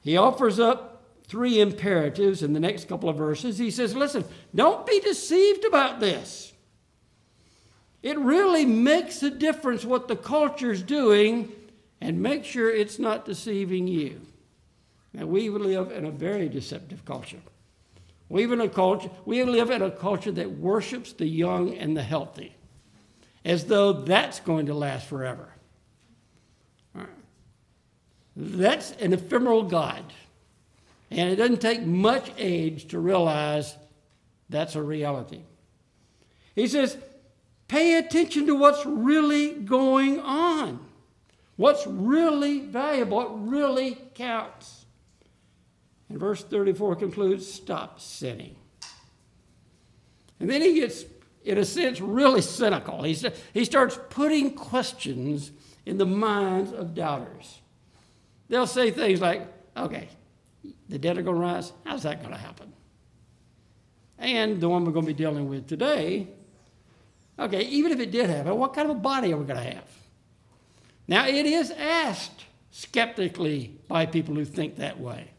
He 0.02 0.18
offers 0.18 0.60
up 0.60 1.04
three 1.28 1.60
imperatives 1.60 2.42
in 2.42 2.54
the 2.54 2.60
next 2.60 2.88
couple 2.88 3.10
of 3.10 3.18
verses. 3.18 3.58
He 3.58 3.72
says, 3.72 3.96
Listen, 3.96 4.26
don't 4.56 4.86
be 4.86 5.00
deceived 5.00 5.66
about 5.66 6.00
this. 6.00 6.54
It 8.02 8.18
really 8.18 8.66
makes 8.66 9.22
a 9.24 9.30
difference 9.30 9.84
what 9.84 10.08
the 10.08 10.16
culture's 10.16 10.82
doing 10.82 11.52
and 12.02 12.22
make 12.22 12.46
sure 12.46 12.74
it's 12.74 12.98
not 12.98 13.26
deceiving 13.26 13.88
you. 13.88 14.22
Now, 15.14 15.26
we 15.26 15.50
live 15.50 15.92
in 15.92 16.06
a 16.06 16.12
very 16.12 16.48
deceptive 16.48 17.04
culture. 17.04 17.42
We 18.30 18.46
live 18.46 18.60
in 18.60 18.62
a 18.62 18.70
culture, 18.70 19.10
we 19.26 19.44
live 19.44 19.72
in 19.72 19.82
a 19.82 19.90
culture 19.90 20.32
that 20.32 20.52
worships 20.52 21.14
the 21.14 21.26
young 21.26 21.76
and 21.76 21.98
the 21.98 22.04
healthy, 22.04 22.56
as 23.44 23.66
though 23.66 23.92
that's 23.92 24.40
going 24.40 24.68
to 24.68 24.76
last 24.76 25.08
forever. 25.08 25.50
That's 28.42 28.94
an 28.94 29.12
ephemeral 29.12 29.64
God. 29.64 30.02
And 31.12 31.30
it 31.30 31.36
doesn't 31.36 31.60
take 31.60 31.82
much 31.82 32.32
age 32.38 32.88
to 32.90 33.00
realize 33.00 33.76
that's 34.48 34.76
a 34.76 34.82
reality. 34.82 35.42
He 36.56 36.68
says, 36.68 36.98
Pay 37.68 37.98
attention 37.98 38.48
to 38.48 38.56
what's 38.56 38.86
really 38.86 39.54
going 39.54 40.22
on, 40.22 40.80
what's 41.58 41.86
really 41.86 42.62
valuable, 42.62 43.18
what 43.18 43.48
really 43.48 43.98
counts. 44.16 44.86
And 46.08 46.18
verse 46.18 46.42
34 46.42 46.96
concludes 46.96 47.52
stop 47.52 48.00
sinning. 48.00 48.56
And 50.40 50.50
then 50.50 50.62
he 50.62 50.76
gets, 50.76 51.04
in 51.44 51.58
a 51.58 51.66
sense, 51.66 52.00
really 52.00 52.42
cynical. 52.42 53.04
He, 53.04 53.16
he 53.54 53.66
starts 53.66 54.00
putting 54.10 54.56
questions 54.56 55.52
in 55.86 55.98
the 55.98 56.06
minds 56.06 56.72
of 56.72 56.96
doubters. 56.96 57.59
They'll 58.50 58.68
say 58.68 58.92
things 58.92 59.22
like, 59.22 59.48
okay, 59.78 60.10
the 60.90 61.00
dead 61.00 61.18
are 61.18 61.22
going 61.22 61.38
to 61.38 61.42
rise. 61.42 61.72
How's 61.86 62.04
that 62.04 62.20
going 62.20 62.34
to 62.34 62.40
happen? 62.40 62.74
And 64.18 64.60
the 64.60 64.68
one 64.68 64.84
we're 64.84 64.92
going 64.92 65.06
to 65.06 65.14
be 65.14 65.18
dealing 65.18 65.48
with 65.48 65.68
today 65.68 66.28
Okay, 67.40 67.62
even 67.68 67.92
if 67.92 68.00
it 68.00 68.12
did 68.12 68.30
happen, 68.30 68.58
what 68.58 68.74
kind 68.74 68.90
of 68.90 68.98
a 68.98 69.00
body 69.00 69.32
are 69.32 69.38
we 69.38 69.46
going 69.46 69.64
to 69.64 69.72
have? 69.72 69.88
Now, 71.08 71.26
it 71.26 71.46
is 71.46 71.72
asked 71.72 72.46
skeptically 72.72 73.74
by 73.88 74.06
people 74.06 74.36
who 74.36 74.46
think 74.46 74.76
that 74.76 75.00
way. 75.00 75.30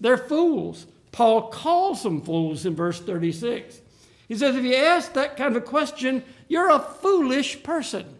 They're 0.00 0.18
fools. 0.18 0.86
Paul 1.12 1.48
calls 1.48 2.02
them 2.02 2.20
fools 2.20 2.66
in 2.66 2.74
verse 2.74 3.00
36. 3.00 3.80
He 4.26 4.36
says, 4.36 4.56
if 4.56 4.64
you 4.64 4.74
ask 4.74 5.12
that 5.12 5.36
kind 5.36 5.56
of 5.56 5.62
a 5.62 5.66
question, 5.66 6.24
you're 6.48 6.70
a 6.70 6.80
foolish 6.80 7.62
person. 7.62 8.16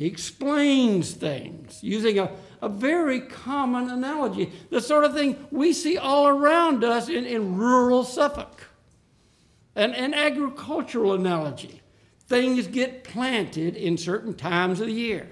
He 0.00 0.06
explains 0.06 1.12
things 1.12 1.80
using 1.82 2.18
a, 2.18 2.30
a 2.62 2.70
very 2.70 3.20
common 3.20 3.90
analogy, 3.90 4.50
the 4.70 4.80
sort 4.80 5.04
of 5.04 5.12
thing 5.12 5.36
we 5.50 5.74
see 5.74 5.98
all 5.98 6.26
around 6.26 6.82
us 6.84 7.10
in, 7.10 7.26
in 7.26 7.58
rural 7.58 8.02
Suffolk. 8.04 8.62
An, 9.76 9.92
an 9.92 10.14
agricultural 10.14 11.12
analogy. 11.12 11.82
Things 12.20 12.66
get 12.66 13.04
planted 13.04 13.76
in 13.76 13.98
certain 13.98 14.32
times 14.32 14.80
of 14.80 14.86
the 14.86 14.94
year. 14.94 15.30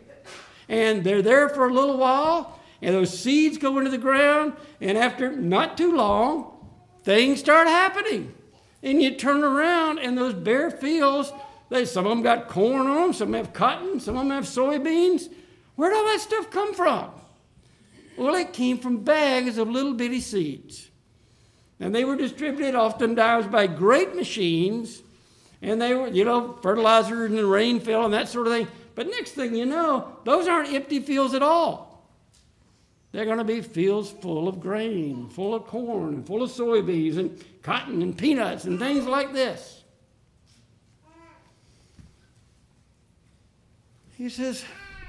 And 0.69 1.03
they're 1.03 1.23
there 1.23 1.49
for 1.49 1.67
a 1.67 1.73
little 1.73 1.97
while, 1.97 2.61
and 2.83 2.95
those 2.95 3.19
seeds 3.19 3.57
go 3.57 3.79
into 3.79 3.91
the 3.91 3.97
ground, 3.97 4.53
and 4.83 4.99
after 4.99 5.33
not 5.33 5.79
too 5.79 5.97
long, 5.97 6.53
things 7.05 7.41
start 7.41 7.69
happening. 7.69 8.35
And 8.83 9.01
you 9.01 9.15
turn 9.15 9.43
around, 9.43 9.99
and 10.01 10.19
those 10.19 10.35
bare 10.35 10.71
fields, 10.71 11.33
they, 11.69 11.85
some 11.85 12.07
of 12.07 12.11
them 12.11 12.23
got 12.23 12.49
corn 12.49 12.87
on 12.87 13.03
them, 13.03 13.13
some 13.13 13.33
have 13.35 13.53
cotton, 13.53 14.01
some 14.01 14.17
of 14.17 14.23
them 14.23 14.31
have 14.31 14.45
soybeans. 14.45 15.31
Where'd 15.77 15.95
all 15.95 16.05
that 16.05 16.21
stuff 16.21 16.51
come 16.51 16.75
from? 16.75 17.11
Well, 18.17 18.35
it 18.35 18.53
came 18.53 18.79
from 18.79 19.05
bags 19.05 19.59
of 19.59 19.69
little 19.69 19.95
bitty 19.95 20.21
seeds. 20.21 20.91
And 21.79 21.95
they 21.95 22.05
were 22.05 22.17
distributed 22.17 22.75
oftentimes 22.75 23.47
by 23.47 23.69
great 23.69 24.17
machines, 24.17 25.03
and 25.63 25.81
they 25.81 25.95
were, 25.95 26.09
you 26.09 26.25
know, 26.25 26.59
fertilizer 26.63 27.25
and 27.25 27.39
the 27.39 27.47
rain 27.47 27.79
fell 27.81 28.05
and 28.05 28.15
that 28.15 28.29
sort 28.29 28.47
of 28.47 28.53
thing. 28.53 28.67
But 28.95 29.07
next 29.07 29.33
thing 29.33 29.55
you 29.55 29.67
know, 29.67 30.17
those 30.25 30.49
aren't 30.49 30.73
empty 30.73 30.99
fields 30.99 31.35
at 31.35 31.43
all. 31.43 31.89
They're 33.13 33.25
going 33.25 33.39
to 33.39 33.45
be 33.45 33.61
fields 33.61 34.11
full 34.11 34.49
of 34.49 34.61
grain, 34.61 35.29
full 35.29 35.55
of 35.55 35.67
corn, 35.67 36.15
and 36.15 36.27
full 36.27 36.43
of 36.43 36.51
soybeans, 36.51 37.17
and 37.17 37.43
cotton, 37.63 38.03
and 38.03 38.17
peanuts, 38.17 38.65
and 38.65 38.79
things 38.79 39.07
like 39.07 39.33
this. 39.33 39.78
He 44.19 44.29
says, 44.29 44.65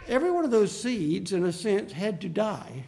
every 0.08 0.30
one 0.30 0.46
of 0.46 0.52
those 0.52 0.80
seeds, 0.80 1.34
in 1.34 1.44
a 1.44 1.52
sense, 1.52 1.92
had 1.92 2.22
to 2.22 2.30
die 2.30 2.86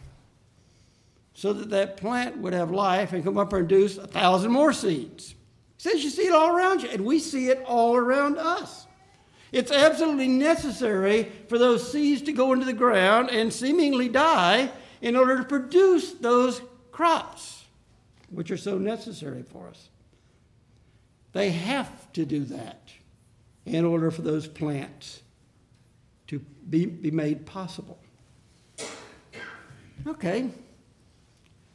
so 1.34 1.52
that 1.52 1.70
that 1.70 1.96
plant 1.96 2.38
would 2.38 2.52
have 2.52 2.70
life 2.70 3.12
and 3.12 3.24
come 3.24 3.36
up 3.36 3.52
and 3.52 3.66
produce 3.66 3.98
a 3.98 4.06
thousand 4.06 4.52
more 4.52 4.72
seeds. 4.72 5.30
He 5.78 5.88
says, 5.88 6.04
You 6.04 6.10
see 6.10 6.26
it 6.26 6.32
all 6.32 6.54
around 6.54 6.84
you, 6.84 6.90
and 6.90 7.04
we 7.04 7.18
see 7.18 7.48
it 7.48 7.64
all 7.66 7.96
around 7.96 8.38
us. 8.38 8.86
It's 9.50 9.72
absolutely 9.72 10.28
necessary 10.28 11.32
for 11.48 11.58
those 11.58 11.90
seeds 11.90 12.22
to 12.22 12.32
go 12.32 12.52
into 12.52 12.66
the 12.66 12.72
ground 12.72 13.30
and 13.30 13.52
seemingly 13.52 14.08
die 14.08 14.70
in 15.00 15.16
order 15.16 15.38
to 15.38 15.44
produce 15.44 16.12
those 16.12 16.62
crops, 16.92 17.64
which 18.30 18.52
are 18.52 18.56
so 18.56 18.78
necessary 18.78 19.42
for 19.42 19.66
us. 19.66 19.88
They 21.32 21.50
have 21.50 22.12
to 22.12 22.24
do 22.24 22.44
that 22.44 22.92
in 23.66 23.84
order 23.84 24.12
for 24.12 24.22
those 24.22 24.46
plants 24.46 25.21
be, 26.68 26.86
be 26.86 27.10
made 27.10 27.46
possible. 27.46 27.98
Okay, 30.06 30.50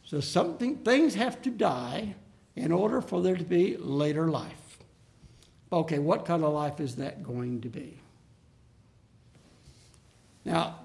so 0.04 0.19
something 0.19 0.78
things 0.78 1.15
have 1.15 1.41
to 1.43 1.50
die 1.50 2.15
in 2.56 2.71
order 2.71 3.02
for 3.02 3.21
there 3.21 3.38
to 3.38 3.43
be 3.43 3.78
later 3.78 4.28
life. 4.28 4.80
Okay, 5.71 6.00
what 6.00 6.26
kind 6.26 6.43
of 6.43 6.54
life 6.54 6.80
is 6.80 6.95
that 6.95 7.23
going 7.23 7.62
to 7.62 7.69
be? 7.69 8.00
Now, 10.43 10.80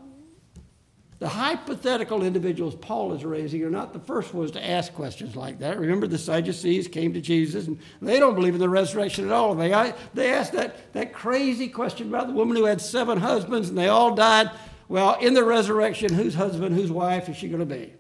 the 1.23 1.29
hypothetical 1.29 2.25
individuals 2.25 2.75
Paul 2.75 3.13
is 3.13 3.25
raising 3.25 3.63
are 3.63 3.71
not 3.71 3.93
the 3.93 4.01
first 4.01 4.35
ones 4.35 4.51
to 4.51 4.71
ask 4.71 4.93
questions 4.93 5.37
like 5.37 5.61
that. 5.61 5.79
Remember, 5.79 6.09
the 6.09 6.19
Sadducees 6.19 6.89
came 6.89 7.15
to 7.15 7.21
Jesus 7.21 7.69
and 7.69 7.79
they 8.01 8.19
don't 8.19 8.35
believe 8.35 8.55
in 8.55 8.61
the 8.61 8.69
resurrection 8.69 9.27
at 9.27 9.31
all. 9.31 9.55
They, 9.55 9.69
they 10.15 10.33
asked 10.33 10.55
that, 10.55 10.93
that 10.95 11.13
crazy 11.13 11.69
question 11.69 12.09
about 12.09 12.27
the 12.27 12.33
woman 12.33 12.57
who 12.57 12.65
had 12.65 12.81
seven 12.81 13.19
husbands 13.19 13.69
and 13.69 13.79
they 13.79 13.87
all 13.87 14.17
died. 14.17 14.51
Well, 14.89 15.17
in 15.21 15.35
the 15.35 15.45
resurrection, 15.45 16.13
whose 16.13 16.35
husband, 16.35 16.75
whose 16.75 16.91
wife 16.91 17.29
is 17.29 17.37
she 17.37 17.47
going 17.47 17.61
to 17.61 17.67
be? 17.67 17.93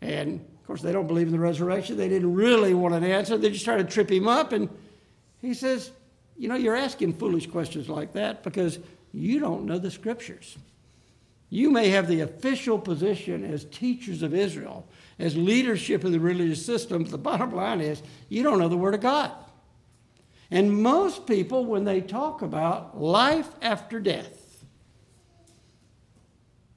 And 0.00 0.40
of 0.40 0.66
course, 0.66 0.80
they 0.80 0.92
don't 0.92 1.06
believe 1.06 1.26
in 1.26 1.34
the 1.34 1.38
resurrection. 1.38 1.98
They 1.98 2.08
didn't 2.08 2.32
really 2.32 2.72
want 2.72 2.94
an 2.94 3.04
answer. 3.04 3.36
They 3.36 3.50
just 3.50 3.66
tried 3.66 3.76
to 3.76 3.84
trip 3.84 4.10
him 4.10 4.26
up. 4.26 4.52
And 4.52 4.70
he 5.42 5.52
says, 5.52 5.90
You 6.38 6.48
know, 6.48 6.56
you're 6.56 6.76
asking 6.76 7.18
foolish 7.18 7.46
questions 7.48 7.90
like 7.90 8.14
that 8.14 8.42
because 8.42 8.78
you 9.12 9.38
don't 9.38 9.66
know 9.66 9.78
the 9.78 9.90
scriptures. 9.90 10.56
You 11.50 11.70
may 11.70 11.88
have 11.90 12.06
the 12.06 12.20
official 12.20 12.78
position 12.78 13.44
as 13.44 13.64
teachers 13.64 14.22
of 14.22 14.32
Israel, 14.32 14.86
as 15.18 15.36
leadership 15.36 16.04
in 16.04 16.12
the 16.12 16.20
religious 16.20 16.64
system. 16.64 17.04
The 17.04 17.18
bottom 17.18 17.52
line 17.52 17.80
is 17.80 18.02
you 18.28 18.44
don't 18.44 18.60
know 18.60 18.68
the 18.68 18.76
Word 18.76 18.94
of 18.94 19.00
God. 19.00 19.32
And 20.52 20.82
most 20.82 21.26
people, 21.26 21.64
when 21.64 21.84
they 21.84 22.00
talk 22.00 22.42
about 22.42 23.00
life 23.00 23.48
after 23.60 24.00
death, 24.00 24.64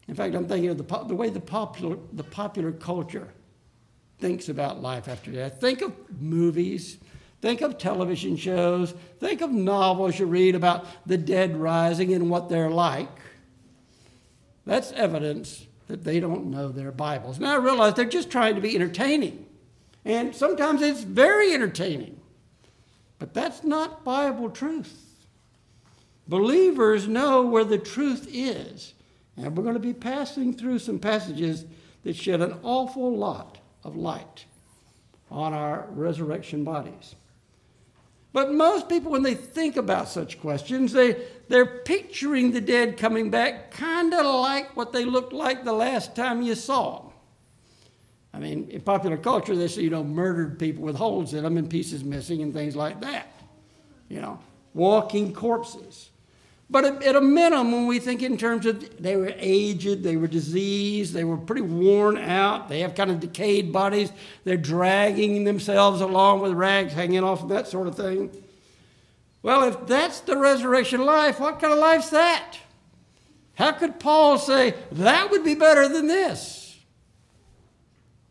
in 0.07 0.15
fact, 0.15 0.35
I'm 0.35 0.47
thinking 0.47 0.69
of 0.69 0.77
the, 0.77 1.03
the 1.05 1.15
way 1.15 1.29
the 1.29 1.39
popular, 1.39 1.97
the 2.11 2.23
popular 2.23 2.71
culture 2.71 3.29
thinks 4.19 4.49
about 4.49 4.81
life 4.81 5.07
after 5.07 5.31
death. 5.31 5.59
Think 5.61 5.81
of 5.81 5.93
movies, 6.21 6.97
think 7.41 7.61
of 7.61 7.77
television 7.77 8.35
shows, 8.35 8.93
think 9.19 9.41
of 9.41 9.51
novels 9.51 10.19
you 10.19 10.25
read 10.25 10.55
about 10.55 10.85
the 11.07 11.17
dead 11.17 11.55
rising 11.55 12.13
and 12.13 12.29
what 12.29 12.49
they're 12.49 12.69
like. 12.69 13.09
That's 14.65 14.91
evidence 14.93 15.67
that 15.87 16.03
they 16.03 16.19
don't 16.19 16.47
know 16.47 16.69
their 16.69 16.91
Bibles. 16.91 17.39
Now 17.39 17.53
I 17.53 17.57
realize 17.57 17.93
they're 17.93 18.05
just 18.05 18.31
trying 18.31 18.55
to 18.55 18.61
be 18.61 18.75
entertaining. 18.75 19.45
And 20.05 20.35
sometimes 20.35 20.81
it's 20.81 21.01
very 21.01 21.53
entertaining. 21.53 22.19
But 23.19 23.33
that's 23.33 23.63
not 23.63 24.03
Bible 24.03 24.49
truth. 24.49 24.99
Believers 26.27 27.07
know 27.07 27.43
where 27.43 27.63
the 27.63 27.77
truth 27.77 28.27
is. 28.31 28.93
And 29.37 29.55
we're 29.57 29.63
going 29.63 29.75
to 29.75 29.79
be 29.79 29.93
passing 29.93 30.53
through 30.53 30.79
some 30.79 30.99
passages 30.99 31.65
that 32.03 32.15
shed 32.15 32.41
an 32.41 32.55
awful 32.63 33.15
lot 33.15 33.59
of 33.83 33.95
light 33.95 34.45
on 35.31 35.53
our 35.53 35.87
resurrection 35.89 36.63
bodies. 36.63 37.15
But 38.33 38.51
most 38.51 38.89
people, 38.89 39.11
when 39.11 39.21
they 39.21 39.35
think 39.35 39.77
about 39.77 40.09
such 40.09 40.41
questions, 40.41 40.91
they, 40.91 41.23
they're 41.49 41.67
picturing 41.67 42.51
the 42.51 42.61
dead 42.61 42.97
coming 42.97 43.29
back 43.29 43.69
kind 43.69 44.11
of 44.11 44.25
like 44.25 44.75
what 44.75 44.91
they 44.91 45.05
looked 45.05 45.33
like 45.33 45.63
the 45.63 45.73
last 45.73 46.15
time 46.15 46.41
you 46.41 46.55
saw 46.55 46.99
them. 46.99 47.11
I 48.33 48.39
mean, 48.39 48.69
in 48.71 48.81
popular 48.81 49.17
culture, 49.17 49.55
they 49.55 49.67
say, 49.67 49.83
you 49.83 49.91
know, 49.91 50.03
murdered 50.03 50.57
people 50.57 50.83
with 50.83 50.95
holes 50.95 51.35
in 51.35 51.43
them 51.43 51.57
and 51.57 51.69
pieces 51.69 52.03
missing 52.03 52.41
and 52.41 52.51
things 52.51 52.75
like 52.75 52.99
that. 53.01 53.27
You 54.09 54.21
know, 54.21 54.39
walking 54.73 55.33
corpses. 55.33 56.09
But 56.69 57.03
at, 57.03 57.15
a 57.15 57.21
minimum, 57.21 57.71
when 57.71 57.87
we 57.87 57.99
think 57.99 58.23
in 58.23 58.37
terms 58.37 58.65
of 58.65 59.01
they 59.01 59.15
were 59.15 59.33
aged, 59.37 60.01
they 60.01 60.17
were 60.17 60.27
diseased, 60.27 61.13
they 61.13 61.23
were 61.23 61.37
pretty 61.37 61.61
worn 61.61 62.17
out, 62.17 62.67
they 62.67 62.79
have 62.79 62.95
kind 62.95 63.11
of 63.11 63.19
decayed 63.19 63.71
bodies, 63.71 64.11
they're 64.43 64.57
dragging 64.57 65.43
themselves 65.43 66.01
along 66.01 66.41
with 66.41 66.53
rags 66.53 66.93
hanging 66.93 67.23
off 67.23 67.41
and 67.41 67.51
that 67.51 67.67
sort 67.67 67.87
of 67.87 67.95
thing. 67.95 68.31
Well, 69.43 69.63
if 69.63 69.85
that's 69.85 70.21
the 70.21 70.37
resurrection 70.37 71.05
life, 71.05 71.39
what 71.39 71.59
kind 71.59 71.73
of 71.73 71.79
life's 71.79 72.09
that? 72.09 72.57
How 73.55 73.73
could 73.73 73.99
Paul 73.99 74.37
say 74.37 74.73
that 74.93 75.29
would 75.29 75.43
be 75.43 75.53
better 75.53 75.87
than 75.87 76.07
this? 76.07 76.79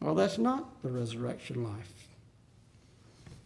Well, 0.00 0.14
that's 0.14 0.38
not 0.38 0.82
the 0.82 0.90
resurrection 0.90 1.62
life. 1.62 1.92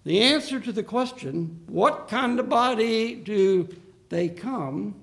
The 0.04 0.22
answer 0.22 0.60
to 0.60 0.72
the 0.72 0.84
question, 0.84 1.60
what 1.66 2.08
kind 2.08 2.38
of 2.40 2.48
body 2.48 3.16
do 3.16 3.68
they 4.08 4.28
come, 4.28 4.94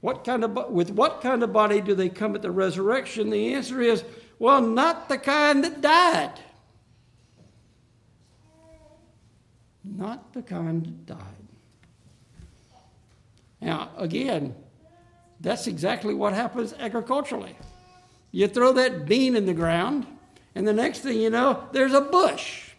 what 0.00 0.24
kind 0.24 0.44
of, 0.44 0.70
with 0.70 0.90
what 0.90 1.20
kind 1.20 1.42
of 1.42 1.52
body 1.52 1.80
do 1.80 1.94
they 1.94 2.08
come 2.08 2.34
at 2.34 2.42
the 2.42 2.50
resurrection? 2.50 3.30
The 3.30 3.54
answer 3.54 3.80
is, 3.80 4.04
well, 4.38 4.60
not 4.60 5.08
the 5.08 5.18
kind 5.18 5.64
that 5.64 5.80
died. 5.80 6.38
Not 9.82 10.32
the 10.32 10.42
kind 10.42 10.84
that 10.84 11.06
died. 11.06 11.18
Now, 13.60 13.90
again, 13.96 14.54
that's 15.40 15.66
exactly 15.66 16.14
what 16.14 16.34
happens 16.34 16.72
agriculturally. 16.78 17.56
You 18.30 18.48
throw 18.48 18.72
that 18.74 19.06
bean 19.06 19.34
in 19.34 19.46
the 19.46 19.54
ground, 19.54 20.06
and 20.54 20.68
the 20.68 20.72
next 20.72 21.00
thing 21.00 21.20
you 21.20 21.30
know, 21.30 21.66
there's 21.72 21.94
a 21.94 22.00
bush. 22.00 22.70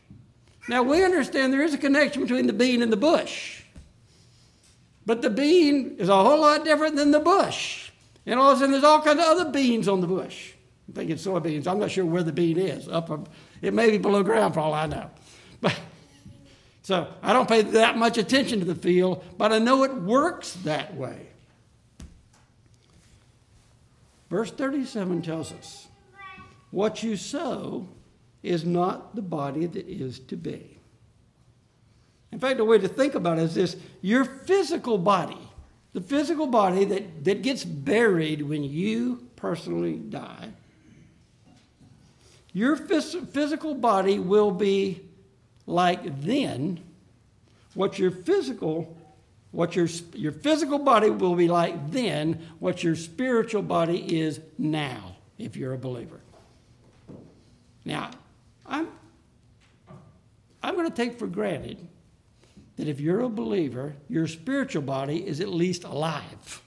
Now, 0.70 0.84
we 0.84 1.04
understand 1.04 1.52
there 1.52 1.64
is 1.64 1.74
a 1.74 1.78
connection 1.78 2.22
between 2.22 2.46
the 2.48 2.54
bean 2.54 2.82
and 2.82 2.92
the 2.92 2.98
bush. 2.98 3.57
But 5.08 5.22
the 5.22 5.30
bean 5.30 5.96
is 6.00 6.10
a 6.10 6.22
whole 6.22 6.42
lot 6.42 6.66
different 6.66 6.98
than 6.98 7.12
the 7.12 7.22
bush. 7.22 7.92
And 8.26 8.38
all 8.38 8.52
of 8.52 8.58
a 8.58 8.60
sudden, 8.60 8.74
there's 8.74 8.84
all 8.84 9.02
kinds 9.02 9.20
of 9.20 9.26
other 9.26 9.50
beans 9.50 9.88
on 9.88 10.02
the 10.02 10.08
bush. 10.08 10.52
I'm 10.86 10.96
thinking 10.96 11.16
soybeans. 11.16 11.66
I'm 11.66 11.80
not 11.80 11.92
sure 11.92 12.06
where 12.06 12.24
the 12.24 12.34
bean 12.34 12.58
is. 12.58 12.90
Up, 12.90 13.30
it 13.62 13.74
may 13.74 13.90
be 13.90 14.00
below 14.00 14.22
ground 14.22 14.54
for 14.54 14.60
all 14.60 14.74
I 14.74 14.86
know. 14.86 15.10
But 15.62 15.80
so 16.84 17.08
I 17.24 17.32
don't 17.32 17.48
pay 17.48 17.62
that 17.62 17.98
much 17.98 18.18
attention 18.18 18.60
to 18.60 18.66
the 18.66 18.76
field, 18.76 19.24
but 19.38 19.54
I 19.54 19.60
know 19.60 19.84
it 19.84 19.96
works 19.96 20.52
that 20.66 20.94
way. 20.96 21.28
Verse 24.30 24.52
37 24.52 25.22
tells 25.22 25.54
us 25.54 25.88
what 26.72 27.02
you 27.02 27.16
sow 27.16 27.88
is 28.44 28.66
not 28.66 29.16
the 29.16 29.22
body 29.22 29.68
that 29.68 29.88
is 29.88 30.20
to 30.20 30.36
be. 30.36 30.77
In 32.32 32.40
fact, 32.40 32.58
the 32.58 32.66
way 32.66 32.78
to 32.78 32.88
think 32.88 33.16
about 33.16 33.38
it 33.38 33.44
is 33.44 33.56
this. 33.56 33.78
Your 34.02 34.26
physical 34.26 34.98
body, 34.98 35.38
the 35.94 36.02
physical 36.02 36.48
body 36.48 36.86
that, 36.86 37.24
that 37.24 37.42
gets 37.42 37.64
buried 37.64 38.42
when 38.42 38.64
you 38.64 39.28
personally 39.36 39.96
die, 39.96 40.50
your 42.54 42.76
phys- 42.76 43.28
physical 43.30 43.76
body 43.76 44.20
will 44.20 44.52
be 44.52 45.02
like 45.66 46.22
then 46.22 46.80
what 47.74 48.00
your 48.00 48.12
physical 48.12 48.96
what 49.52 49.76
your, 49.76 49.88
your 50.14 50.32
physical 50.32 50.78
body 50.78 51.10
will 51.10 51.36
be 51.36 51.48
like 51.48 51.92
then 51.92 52.48
what 52.60 52.84
your 52.84 52.96
spiritual 52.96 53.62
body 53.62 54.20
is 54.20 54.40
now 54.58 55.16
if 55.38 55.56
you're 55.56 55.74
a 55.74 55.78
believer. 55.78 56.20
Now 57.86 58.12
i'm 58.66 58.88
i'm 60.62 60.76
going 60.76 60.90
to 60.90 60.96
take 60.96 61.18
for 61.18 61.28
granted 61.28 61.88
that 62.78 62.88
if 62.88 63.00
you're 63.00 63.22
a 63.22 63.30
believer 63.30 63.96
your 64.08 64.28
spiritual 64.28 64.82
body 64.82 65.28
is 65.28 65.40
at 65.42 65.50
least 65.50 65.84
alive 65.84 66.62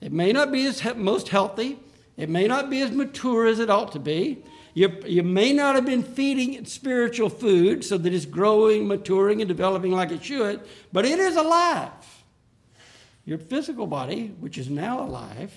it 0.00 0.12
may 0.12 0.32
not 0.32 0.50
be 0.50 0.64
as 0.66 0.82
most 0.96 1.28
healthy 1.28 1.78
it 2.16 2.28
may 2.28 2.46
not 2.46 2.70
be 2.70 2.80
as 2.80 2.90
mature 2.90 3.46
as 3.46 3.58
it 3.58 3.70
ought 3.70 3.92
to 3.92 3.98
be 3.98 4.42
you, 4.78 4.96
you 5.06 5.24
may 5.24 5.52
not 5.52 5.74
have 5.74 5.84
been 5.84 6.04
feeding 6.04 6.54
it 6.54 6.68
spiritual 6.68 7.30
food 7.30 7.84
so 7.84 7.98
that 7.98 8.12
it's 8.12 8.26
growing, 8.26 8.86
maturing, 8.86 9.40
and 9.40 9.48
developing 9.48 9.90
like 9.90 10.12
it 10.12 10.22
should, 10.22 10.60
but 10.92 11.04
it 11.04 11.18
is 11.18 11.34
alive. 11.34 11.90
Your 13.24 13.38
physical 13.38 13.88
body, 13.88 14.28
which 14.38 14.56
is 14.56 14.70
now 14.70 15.00
alive, 15.00 15.52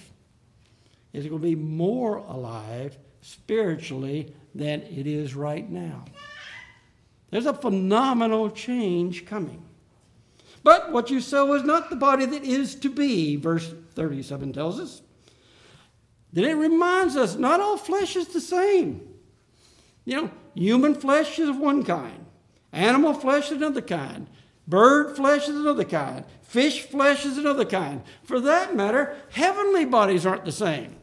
is 1.13 1.27
going 1.27 1.39
to 1.39 1.47
be 1.47 1.53
more 1.53 2.17
alive 2.17 2.97
spiritually 3.21 4.33
than 4.55 4.81
it 4.81 5.05
is 5.05 5.35
right 5.35 5.69
now. 5.69 6.05
There's 7.31 7.45
a 7.45 7.53
phenomenal 7.53 8.51
change 8.51 9.25
coming. 9.25 9.63
But 10.63 10.91
what 10.91 11.09
you 11.09 11.21
sow 11.21 11.53
is 11.53 11.63
not 11.63 11.89
the 11.89 11.95
body 11.95 12.25
that 12.25 12.43
is 12.43 12.75
to 12.75 12.89
be, 12.89 13.35
verse 13.35 13.73
37 13.95 14.53
tells 14.53 14.79
us. 14.79 15.01
Then 16.33 16.45
it 16.45 16.53
reminds 16.53 17.15
us 17.15 17.35
not 17.35 17.59
all 17.59 17.77
flesh 17.77 18.15
is 18.15 18.27
the 18.27 18.41
same. 18.41 19.07
You 20.05 20.15
know, 20.15 20.31
human 20.53 20.93
flesh 20.93 21.39
is 21.39 21.49
of 21.49 21.57
one 21.57 21.83
kind, 21.83 22.25
animal 22.71 23.13
flesh 23.13 23.45
is 23.45 23.57
another 23.57 23.81
kind, 23.81 24.27
bird 24.67 25.15
flesh 25.15 25.47
is 25.47 25.55
another 25.55 25.83
kind, 25.83 26.25
fish 26.41 26.83
flesh 26.83 27.25
is 27.25 27.37
another 27.37 27.65
kind. 27.65 28.03
For 28.23 28.39
that 28.41 28.75
matter, 28.75 29.15
heavenly 29.31 29.85
bodies 29.85 30.25
aren't 30.25 30.45
the 30.45 30.51
same. 30.51 30.95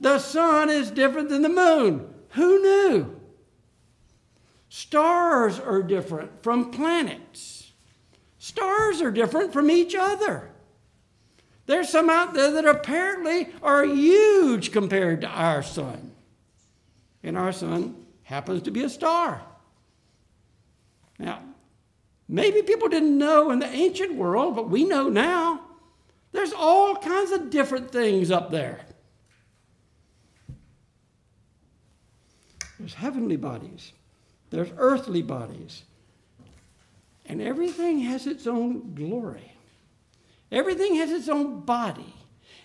The 0.00 0.18
sun 0.18 0.70
is 0.70 0.90
different 0.90 1.28
than 1.28 1.42
the 1.42 1.48
moon. 1.48 2.14
Who 2.30 2.62
knew? 2.62 3.17
Stars 4.68 5.58
are 5.58 5.82
different 5.82 6.42
from 6.42 6.70
planets. 6.70 7.72
Stars 8.38 9.00
are 9.00 9.10
different 9.10 9.52
from 9.52 9.70
each 9.70 9.94
other. 9.94 10.50
There's 11.66 11.88
some 11.88 12.08
out 12.08 12.34
there 12.34 12.52
that 12.52 12.66
apparently 12.66 13.48
are 13.62 13.84
huge 13.84 14.72
compared 14.72 15.22
to 15.22 15.26
our 15.26 15.62
sun 15.62 16.12
and 17.22 17.36
our 17.36 17.52
sun 17.52 18.06
happens 18.22 18.62
to 18.62 18.70
be 18.70 18.82
a 18.84 18.88
star. 18.88 19.42
Now, 21.18 21.42
maybe 22.28 22.62
people 22.62 22.88
didn't 22.88 23.16
know 23.16 23.50
in 23.50 23.58
the 23.58 23.66
ancient 23.66 24.14
world, 24.14 24.54
but 24.54 24.70
we 24.70 24.84
know 24.84 25.08
now. 25.08 25.60
There's 26.32 26.52
all 26.52 26.94
kinds 26.96 27.32
of 27.32 27.50
different 27.50 27.90
things 27.90 28.30
up 28.30 28.50
there. 28.50 28.80
There's 32.78 32.94
heavenly 32.94 33.36
bodies, 33.36 33.92
there's 34.50 34.70
earthly 34.76 35.22
bodies, 35.22 35.82
and 37.26 37.42
everything 37.42 38.00
has 38.00 38.26
its 38.26 38.46
own 38.46 38.94
glory. 38.94 39.52
Everything 40.50 40.94
has 40.96 41.10
its 41.10 41.28
own 41.28 41.60
body. 41.60 42.14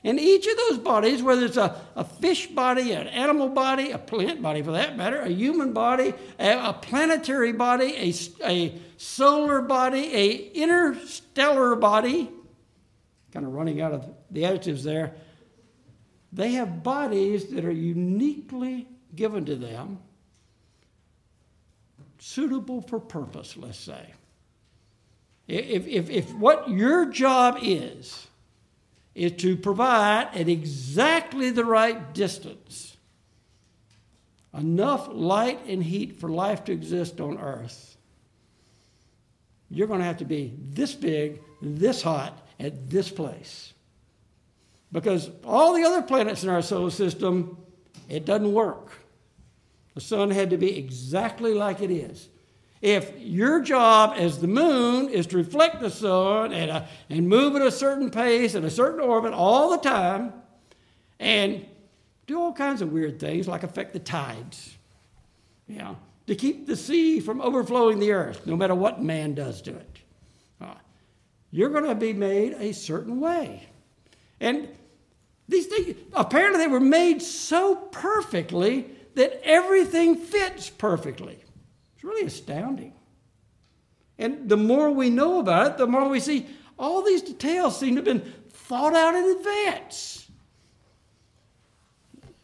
And 0.06 0.20
each 0.20 0.48
of 0.48 0.58
those 0.58 0.80
bodies, 0.80 1.22
whether 1.22 1.46
it's 1.46 1.58
a, 1.58 1.80
a 1.96 2.04
fish 2.04 2.48
body, 2.48 2.92
an 2.92 3.08
animal 3.08 3.48
body, 3.48 3.92
a 3.92 3.98
plant 3.98 4.42
body 4.42 4.62
for 4.62 4.72
that 4.72 4.98
matter, 4.98 5.22
a 5.22 5.30
human 5.30 5.72
body, 5.72 6.14
a, 6.40 6.70
a 6.70 6.74
planetary 6.74 7.54
body, 7.54 7.96
a, 7.96 8.14
a 8.46 8.82
solar 8.98 9.62
body, 9.62 10.14
a 10.14 10.36
interstellar 10.52 11.76
body, 11.76 12.30
kind 13.32 13.46
of 13.46 13.54
running 13.54 13.82
out 13.82 13.94
of 13.94 14.10
the 14.30 14.46
adjectives 14.46 14.84
there, 14.84 15.14
they 16.34 16.54
have 16.54 16.84
bodies 16.84 17.48
that 17.48 17.64
are 17.64 17.72
uniquely 17.72 18.88
given 19.16 19.46
to 19.46 19.56
them, 19.56 20.00
suitable 22.24 22.82
for 22.82 23.00
purpose, 23.00 23.58
let's 23.58 23.78
say. 23.78 24.14
If, 25.46 25.86
if, 25.88 26.10
if 26.10 26.34
what 26.34 26.70
your 26.70 27.06
job 27.06 27.60
is, 27.62 28.28
is 29.14 29.34
to 29.34 29.58
provide 29.58 30.30
at 30.34 30.48
exactly 30.48 31.52
the 31.52 31.66
right 31.66 32.14
distance 32.14 32.96
enough 34.54 35.10
light 35.12 35.66
and 35.68 35.84
heat 35.84 36.20
for 36.20 36.30
life 36.30 36.64
to 36.64 36.72
exist 36.72 37.20
on 37.20 37.40
Earth, 37.40 37.98
you're 39.70 39.88
going 39.88 40.00
to 40.00 40.06
have 40.06 40.18
to 40.18 40.26
be 40.26 40.54
this 40.58 40.94
big, 40.94 41.42
this 41.62 42.02
hot, 42.02 42.40
at 42.60 42.90
this 42.90 43.10
place. 43.10 43.74
Because 44.92 45.30
all 45.44 45.74
the 45.74 45.84
other 45.84 46.04
planets 46.04 46.44
in 46.44 46.50
our 46.50 46.62
solar 46.62 46.92
system, 46.92 47.58
it 48.08 48.26
doesn't 48.26 48.54
work. 48.54 49.03
The 49.96 50.02
sun 50.02 50.32
had 50.32 50.50
to 50.50 50.58
be 50.58 50.78
exactly 50.78 51.54
like 51.54 51.82
it 51.82 51.92
is. 51.92 52.30
If 52.82 53.14
your 53.18 53.62
job 53.62 54.16
as 54.18 54.40
the 54.40 54.48
moon 54.48 55.08
is 55.08 55.28
to 55.28 55.38
reflect 55.38 55.80
the 55.80 55.90
sun 55.90 56.52
and, 56.52 56.70
uh, 56.70 56.86
and 57.10 57.30
move 57.30 57.56
at 57.56 57.62
a 57.62 57.72
certain 57.72 58.10
pace 58.10 58.56
and 58.56 58.66
a 58.66 58.70
certain 58.70 59.00
orbit 59.00 59.32
all 59.32 59.70
the 59.70 59.78
time 59.78 60.34
and 61.20 61.66
do 62.28 62.40
all 62.40 62.52
kinds 62.52 62.82
of 62.82 62.92
weird 62.92 63.20
things 63.20 63.48
like 63.48 63.64
affect 63.64 63.94
the 63.94 64.00
tides, 64.00 64.76
you 65.68 65.78
know, 65.78 65.98
to 66.28 66.36
keep 66.36 66.68
the 66.68 66.76
sea 66.76 67.22
from 67.22 67.40
overflowing 67.40 68.00
the 68.00 68.12
earth, 68.12 68.46
no 68.46 68.58
matter 68.58 68.76
what 68.76 69.02
man 69.02 69.34
does 69.34 69.62
to 69.62 69.76
it. 69.76 70.00
Uh, 70.60 70.74
you're 71.52 71.70
going 71.70 71.86
to 71.86 71.96
be 71.96 72.12
made 72.12 72.54
a 72.60 72.74
certain 72.74 73.22
way. 73.22 73.68
And 74.42 74.68
these 75.48 75.68
things, 75.68 75.96
apparently, 76.14 76.60
they 76.60 76.68
were 76.68 76.82
made 76.82 77.22
so 77.22 77.76
perfectly 77.76 78.90
that 79.16 79.42
everything 79.44 80.16
fits 80.16 80.70
perfectly. 80.70 81.40
It's 81.96 82.04
really 82.04 82.26
astounding. 82.26 82.94
And 84.18 84.50
the 84.50 84.58
more 84.58 84.92
we 84.92 85.10
know 85.10 85.40
about 85.40 85.72
it, 85.72 85.78
the 85.78 85.88
more 85.88 86.08
we 86.08 86.20
see 86.20 86.48
all 86.78 87.02
these 87.02 87.22
details 87.22 87.80
seem 87.80 87.96
to 87.96 87.98
have 87.98 88.06
been 88.06 88.34
thought 88.50 88.94
out 88.94 89.16
in 89.16 89.38
advance. 89.38 90.30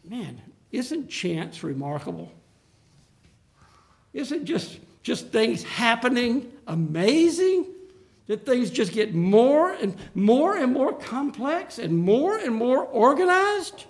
Man, 0.04 0.40
isn't 0.72 1.08
chance 1.08 1.62
remarkable? 1.62 2.32
Isn't 4.12 4.44
just, 4.44 4.78
just 5.02 5.28
things 5.28 5.62
happening 5.62 6.50
amazing? 6.66 7.66
That 8.26 8.46
things 8.46 8.70
just 8.70 8.92
get 8.92 9.12
more 9.14 9.72
and 9.72 9.96
more 10.14 10.56
and 10.56 10.72
more 10.72 10.92
complex 10.92 11.78
and 11.78 11.96
more 11.96 12.38
and 12.38 12.54
more 12.54 12.84
organized? 12.84 13.86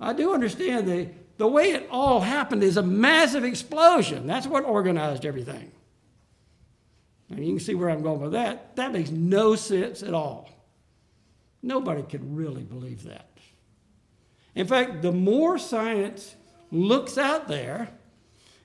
I 0.00 0.12
do 0.12 0.34
understand 0.34 0.86
the 0.86 1.08
the 1.38 1.46
way 1.46 1.72
it 1.72 1.88
all 1.90 2.20
happened 2.20 2.62
is 2.62 2.76
a 2.76 2.82
massive 2.82 3.44
explosion. 3.44 4.26
That's 4.26 4.46
what 4.46 4.64
organized 4.64 5.26
everything. 5.26 5.70
And 7.28 7.44
you 7.44 7.52
can 7.52 7.60
see 7.60 7.74
where 7.74 7.90
I'm 7.90 8.02
going 8.02 8.20
with 8.20 8.32
that. 8.32 8.76
That 8.76 8.92
makes 8.92 9.10
no 9.10 9.54
sense 9.54 10.02
at 10.02 10.14
all. 10.14 10.48
Nobody 11.62 12.02
could 12.02 12.36
really 12.36 12.62
believe 12.62 13.04
that. 13.04 13.28
In 14.54 14.66
fact, 14.66 15.02
the 15.02 15.12
more 15.12 15.58
science 15.58 16.34
looks 16.70 17.18
out 17.18 17.48
there 17.48 17.90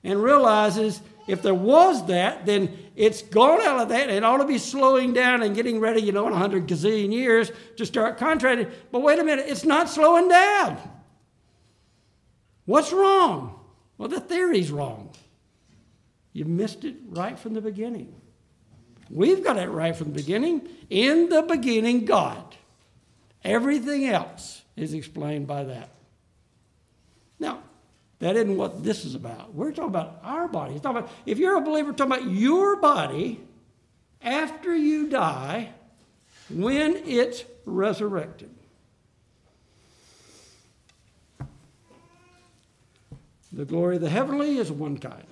and 0.02 0.22
realizes 0.22 1.02
if 1.26 1.42
there 1.42 1.54
was 1.54 2.06
that, 2.06 2.46
then 2.46 2.76
it's 2.96 3.22
gone 3.22 3.60
out 3.60 3.80
of 3.80 3.88
that. 3.90 4.08
It 4.08 4.24
ought 4.24 4.38
to 4.38 4.46
be 4.46 4.58
slowing 4.58 5.12
down 5.12 5.42
and 5.42 5.54
getting 5.54 5.78
ready, 5.78 6.00
you 6.00 6.12
know, 6.12 6.26
in 6.26 6.32
100 6.32 6.66
gazillion 6.66 7.12
years 7.12 7.52
to 7.76 7.84
start 7.84 8.16
contracting. 8.16 8.68
But 8.90 9.02
wait 9.02 9.18
a 9.18 9.24
minute, 9.24 9.46
it's 9.48 9.64
not 9.64 9.88
slowing 9.90 10.28
down. 10.28 10.78
What's 12.64 12.92
wrong? 12.92 13.58
Well, 13.98 14.08
the 14.08 14.20
theory's 14.20 14.70
wrong. 14.70 15.10
You 16.32 16.44
missed 16.44 16.84
it 16.84 16.96
right 17.08 17.38
from 17.38 17.54
the 17.54 17.60
beginning. 17.60 18.14
We've 19.10 19.44
got 19.44 19.58
it 19.58 19.68
right 19.68 19.94
from 19.94 20.08
the 20.08 20.14
beginning. 20.14 20.68
In 20.88 21.28
the 21.28 21.42
beginning, 21.42 22.04
God. 22.04 22.56
Everything 23.44 24.06
else 24.06 24.62
is 24.76 24.94
explained 24.94 25.46
by 25.46 25.64
that. 25.64 25.90
Now, 27.38 27.62
that 28.20 28.36
isn't 28.36 28.56
what 28.56 28.84
this 28.84 29.04
is 29.04 29.14
about. 29.14 29.52
We're 29.52 29.72
talking 29.72 29.88
about 29.90 30.20
our 30.22 30.46
body. 30.46 30.76
It's 30.76 30.86
about, 30.86 31.10
if 31.26 31.38
you're 31.38 31.56
a 31.56 31.60
believer, 31.60 31.92
talking 31.92 32.12
about 32.12 32.30
your 32.30 32.76
body 32.76 33.40
after 34.22 34.74
you 34.74 35.08
die 35.08 35.70
when 36.48 36.96
it's 37.04 37.44
resurrected. 37.66 38.50
The 43.52 43.64
glory 43.64 43.96
of 43.96 44.02
the 44.02 44.10
heavenly 44.10 44.56
is 44.58 44.72
one 44.72 44.98
kind. 44.98 45.26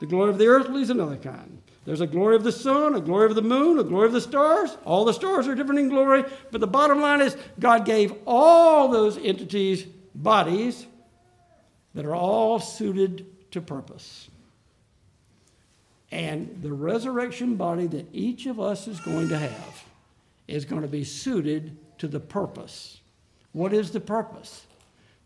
The 0.00 0.06
glory 0.06 0.30
of 0.30 0.38
the 0.38 0.46
earthly 0.46 0.82
is 0.82 0.90
another 0.90 1.16
kind. 1.16 1.62
There's 1.84 2.00
a 2.00 2.06
glory 2.06 2.36
of 2.36 2.44
the 2.44 2.52
sun, 2.52 2.94
a 2.94 3.00
glory 3.00 3.26
of 3.26 3.34
the 3.34 3.42
moon, 3.42 3.78
a 3.78 3.84
glory 3.84 4.06
of 4.06 4.12
the 4.12 4.20
stars. 4.20 4.76
All 4.84 5.04
the 5.04 5.12
stars 5.12 5.48
are 5.48 5.54
different 5.54 5.80
in 5.80 5.88
glory, 5.88 6.24
but 6.50 6.60
the 6.60 6.66
bottom 6.66 7.00
line 7.00 7.20
is 7.20 7.36
God 7.58 7.84
gave 7.84 8.14
all 8.26 8.88
those 8.88 9.18
entities 9.18 9.84
bodies 10.14 10.86
that 11.94 12.04
are 12.04 12.14
all 12.14 12.58
suited 12.60 13.26
to 13.52 13.60
purpose. 13.60 14.28
And 16.10 16.58
the 16.62 16.72
resurrection 16.72 17.56
body 17.56 17.86
that 17.88 18.06
each 18.12 18.46
of 18.46 18.60
us 18.60 18.86
is 18.86 19.00
going 19.00 19.28
to 19.30 19.38
have 19.38 19.84
is 20.46 20.64
going 20.64 20.82
to 20.82 20.88
be 20.88 21.04
suited 21.04 21.76
to 21.98 22.06
the 22.06 22.20
purpose. 22.20 23.00
What 23.52 23.72
is 23.72 23.90
the 23.90 24.00
purpose? 24.00 24.66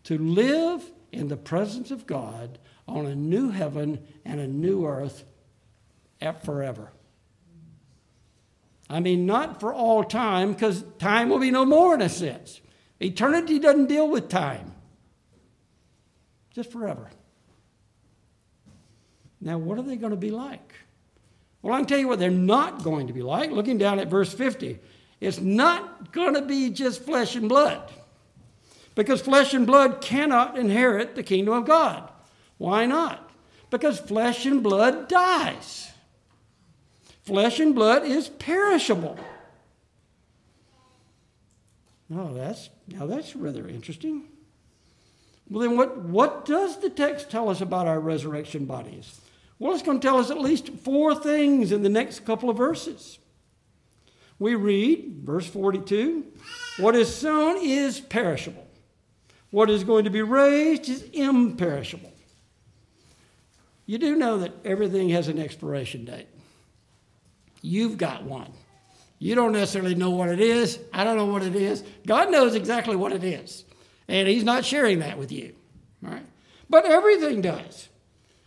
To 0.04 0.16
live 0.18 0.88
in 1.12 1.28
the 1.28 1.36
presence 1.36 1.90
of 1.90 2.06
God 2.06 2.58
on 2.88 3.06
a 3.06 3.14
new 3.14 3.50
heaven 3.50 4.04
and 4.24 4.40
a 4.40 4.46
new 4.46 4.86
earth 4.86 5.24
forever. 6.44 6.90
I 8.88 9.00
mean, 9.00 9.26
not 9.26 9.60
for 9.60 9.74
all 9.74 10.04
time, 10.04 10.52
because 10.52 10.84
time 10.98 11.28
will 11.28 11.38
be 11.38 11.50
no 11.50 11.64
more 11.64 11.94
in 11.94 12.02
a 12.02 12.08
sense. 12.08 12.60
Eternity 13.00 13.58
doesn't 13.58 13.86
deal 13.86 14.08
with 14.08 14.28
time, 14.28 14.72
just 16.52 16.70
forever. 16.70 17.10
Now, 19.40 19.58
what 19.58 19.78
are 19.78 19.82
they 19.82 19.96
going 19.96 20.12
to 20.12 20.16
be 20.16 20.30
like? 20.30 20.74
Well, 21.62 21.74
I 21.74 21.78
can 21.78 21.86
tell 21.86 21.98
you 21.98 22.08
what 22.08 22.18
they're 22.18 22.30
not 22.30 22.84
going 22.84 23.08
to 23.08 23.12
be 23.12 23.22
like. 23.22 23.50
Looking 23.50 23.76
down 23.76 23.98
at 23.98 24.08
verse 24.08 24.32
50, 24.32 24.78
it's 25.20 25.40
not 25.40 26.12
going 26.12 26.34
to 26.34 26.42
be 26.42 26.70
just 26.70 27.02
flesh 27.02 27.34
and 27.36 27.48
blood. 27.48 27.92
Because 28.96 29.20
flesh 29.20 29.54
and 29.54 29.64
blood 29.64 30.00
cannot 30.00 30.58
inherit 30.58 31.14
the 31.14 31.22
kingdom 31.22 31.54
of 31.54 31.66
God. 31.66 32.10
Why 32.58 32.86
not? 32.86 33.30
Because 33.70 34.00
flesh 34.00 34.44
and 34.44 34.62
blood 34.62 35.06
dies. 35.08 35.92
Flesh 37.22 37.60
and 37.60 37.74
blood 37.74 38.04
is 38.04 38.28
perishable. 38.28 39.16
No, 42.08 42.34
that's 42.34 42.70
now 42.88 43.06
that's 43.06 43.36
rather 43.36 43.68
interesting. 43.68 44.24
Well, 45.48 45.60
then 45.60 45.76
what, 45.76 45.98
what 45.98 46.44
does 46.44 46.80
the 46.80 46.90
text 46.90 47.30
tell 47.30 47.48
us 47.48 47.60
about 47.60 47.86
our 47.86 48.00
resurrection 48.00 48.64
bodies? 48.64 49.20
Well, 49.58 49.72
it's 49.74 49.82
going 49.82 50.00
to 50.00 50.06
tell 50.06 50.18
us 50.18 50.30
at 50.30 50.40
least 50.40 50.70
four 50.70 51.14
things 51.14 51.70
in 51.70 51.82
the 51.82 51.88
next 51.88 52.24
couple 52.24 52.50
of 52.50 52.56
verses. 52.56 53.18
We 54.38 54.54
read, 54.54 55.20
verse 55.24 55.46
42 55.46 56.24
what 56.78 56.94
is 56.94 57.14
sown 57.14 57.58
is 57.62 58.00
perishable, 58.00 58.65
what 59.50 59.70
is 59.70 59.84
going 59.84 60.04
to 60.04 60.10
be 60.10 60.22
raised 60.22 60.88
is 60.88 61.02
imperishable. 61.12 62.12
You 63.86 63.98
do 63.98 64.16
know 64.16 64.38
that 64.38 64.52
everything 64.64 65.10
has 65.10 65.28
an 65.28 65.38
expiration 65.38 66.04
date. 66.04 66.26
You've 67.62 67.96
got 67.96 68.24
one. 68.24 68.52
You 69.18 69.34
don't 69.34 69.52
necessarily 69.52 69.94
know 69.94 70.10
what 70.10 70.28
it 70.28 70.40
is. 70.40 70.78
I 70.92 71.04
don't 71.04 71.16
know 71.16 71.26
what 71.26 71.42
it 71.42 71.54
is. 71.54 71.82
God 72.06 72.30
knows 72.30 72.54
exactly 72.54 72.96
what 72.96 73.12
it 73.12 73.24
is. 73.24 73.64
And 74.08 74.28
He's 74.28 74.44
not 74.44 74.64
sharing 74.64 74.98
that 74.98 75.18
with 75.18 75.32
you. 75.32 75.54
Right? 76.02 76.26
But 76.68 76.84
everything 76.84 77.40
does. 77.40 77.88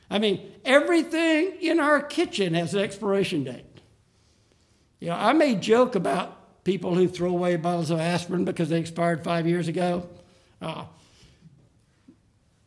I 0.09 0.19
mean, 0.19 0.51
everything 0.65 1.57
in 1.62 1.79
our 1.79 2.01
kitchen 2.01 2.53
has 2.53 2.73
an 2.73 2.81
expiration 2.81 3.43
date. 3.43 3.65
You 4.99 5.09
know, 5.09 5.15
I 5.15 5.33
may 5.33 5.55
joke 5.55 5.95
about 5.95 6.63
people 6.63 6.93
who 6.95 7.07
throw 7.07 7.29
away 7.29 7.55
bottles 7.55 7.89
of 7.89 7.99
aspirin 7.99 8.45
because 8.45 8.69
they 8.69 8.79
expired 8.79 9.23
five 9.23 9.47
years 9.47 9.67
ago. 9.67 10.07
Uh, 10.62 10.86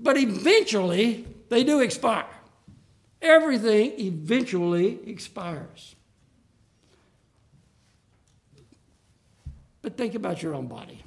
but 0.01 0.17
eventually, 0.17 1.27
they 1.49 1.65
do 1.65 1.81
expire. 1.81 2.27
Everything 3.21 3.93
eventually 3.99 4.99
expires. 5.07 5.95
But 9.81 9.97
think 9.97 10.15
about 10.15 10.43
your 10.43 10.55
own 10.55 10.67
body. 10.67 11.05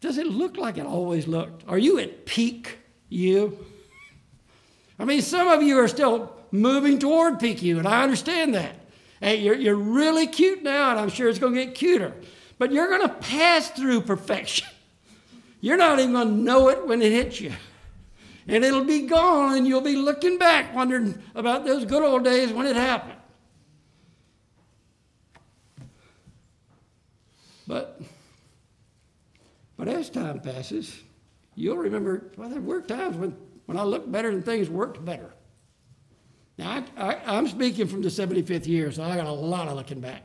Does 0.00 0.18
it 0.18 0.26
look 0.26 0.56
like 0.56 0.78
it 0.78 0.86
always 0.86 1.26
looked? 1.26 1.64
Are 1.68 1.78
you 1.78 1.98
at 1.98 2.26
peak 2.26 2.78
you? 3.08 3.58
I 4.98 5.04
mean, 5.04 5.22
some 5.22 5.48
of 5.48 5.62
you 5.62 5.78
are 5.78 5.88
still 5.88 6.32
moving 6.50 6.98
toward 6.98 7.40
peak 7.40 7.62
you, 7.62 7.78
and 7.78 7.88
I 7.88 8.02
understand 8.02 8.54
that. 8.54 8.74
Hey, 9.20 9.36
you're, 9.36 9.54
you're 9.54 9.74
really 9.74 10.26
cute 10.26 10.62
now, 10.62 10.90
and 10.90 11.00
I'm 11.00 11.08
sure 11.08 11.28
it's 11.28 11.38
going 11.38 11.54
to 11.54 11.64
get 11.64 11.74
cuter. 11.74 12.14
But 12.58 12.72
you're 12.72 12.88
going 12.88 13.02
to 13.02 13.14
pass 13.14 13.70
through 13.70 14.02
perfection. 14.02 14.68
You're 15.60 15.76
not 15.76 15.98
even 15.98 16.12
going 16.12 16.28
to 16.28 16.34
know 16.34 16.68
it 16.68 16.86
when 16.86 17.02
it 17.02 17.12
hits 17.12 17.40
you. 17.40 17.52
And 18.48 18.64
it'll 18.64 18.84
be 18.84 19.06
gone, 19.06 19.56
and 19.56 19.66
you'll 19.66 19.80
be 19.80 19.96
looking 19.96 20.38
back, 20.38 20.74
wondering 20.74 21.20
about 21.34 21.64
those 21.64 21.84
good 21.84 22.02
old 22.02 22.24
days 22.24 22.52
when 22.52 22.66
it 22.66 22.76
happened. 22.76 23.18
But, 27.66 28.00
but 29.76 29.88
as 29.88 30.08
time 30.08 30.38
passes, 30.38 31.02
you'll 31.56 31.78
remember, 31.78 32.30
well, 32.36 32.48
there 32.48 32.60
were 32.60 32.80
times 32.80 33.16
when, 33.16 33.36
when 33.66 33.76
I 33.76 33.82
looked 33.82 34.10
better 34.12 34.28
and 34.28 34.44
things 34.44 34.70
worked 34.70 35.04
better. 35.04 35.32
Now, 36.58 36.84
I, 36.96 37.36
am 37.36 37.48
speaking 37.48 37.86
from 37.86 38.02
the 38.02 38.08
75th 38.08 38.66
year, 38.66 38.90
so 38.92 39.02
I 39.02 39.16
got 39.16 39.26
a 39.26 39.32
lot 39.32 39.68
of 39.68 39.74
looking 39.74 40.00
back. 40.00 40.22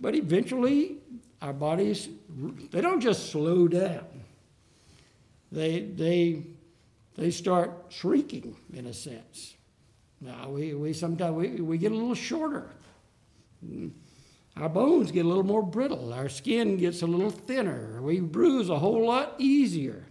But 0.00 0.14
eventually, 0.14 0.98
our 1.40 1.52
bodies, 1.52 2.08
they 2.70 2.80
don't 2.80 3.00
just 3.00 3.30
slow 3.30 3.68
down. 3.68 4.04
They, 5.52 5.80
they, 5.80 6.42
they 7.14 7.30
start 7.30 7.86
shrinking, 7.88 8.56
in 8.72 8.86
a 8.86 8.92
sense. 8.92 9.54
Now, 10.20 10.50
we, 10.50 10.74
we 10.74 10.92
sometimes 10.92 11.34
we, 11.34 11.48
we 11.60 11.78
get 11.78 11.92
a 11.92 11.94
little 11.94 12.14
shorter. 12.14 12.70
Our 14.56 14.68
bones 14.68 15.10
get 15.12 15.24
a 15.24 15.28
little 15.28 15.44
more 15.44 15.62
brittle. 15.62 16.12
Our 16.12 16.28
skin 16.28 16.78
gets 16.78 17.02
a 17.02 17.06
little 17.06 17.30
thinner. 17.30 18.00
We 18.00 18.20
bruise 18.20 18.70
a 18.70 18.78
whole 18.78 19.06
lot 19.06 19.34
easier. 19.38 20.06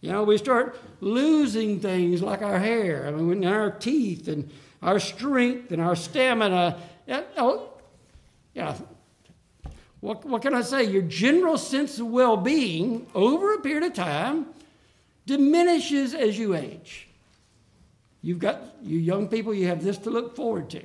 You 0.00 0.12
know, 0.12 0.22
we 0.22 0.38
start 0.38 0.78
losing 1.00 1.80
things 1.80 2.22
like 2.22 2.42
our 2.42 2.58
hair, 2.58 3.08
I 3.08 3.10
mean, 3.10 3.44
our 3.44 3.70
teeth 3.70 4.28
and 4.28 4.48
our 4.80 5.00
strength 5.00 5.72
and 5.72 5.82
our 5.82 5.96
stamina. 5.96 6.78
Oh, 7.36 7.70
yeah. 8.54 8.76
What, 10.00 10.24
what 10.24 10.42
can 10.42 10.54
I 10.54 10.62
say? 10.62 10.84
Your 10.84 11.02
general 11.02 11.58
sense 11.58 11.98
of 11.98 12.06
well 12.06 12.36
being 12.36 13.06
over 13.14 13.54
a 13.54 13.60
period 13.60 13.84
of 13.84 13.94
time 13.94 14.46
diminishes 15.26 16.14
as 16.14 16.38
you 16.38 16.54
age. 16.54 17.08
You've 18.22 18.38
got, 18.38 18.60
you 18.82 18.98
young 18.98 19.28
people, 19.28 19.54
you 19.54 19.66
have 19.68 19.82
this 19.82 19.98
to 19.98 20.10
look 20.10 20.36
forward 20.36 20.70
to. 20.70 20.82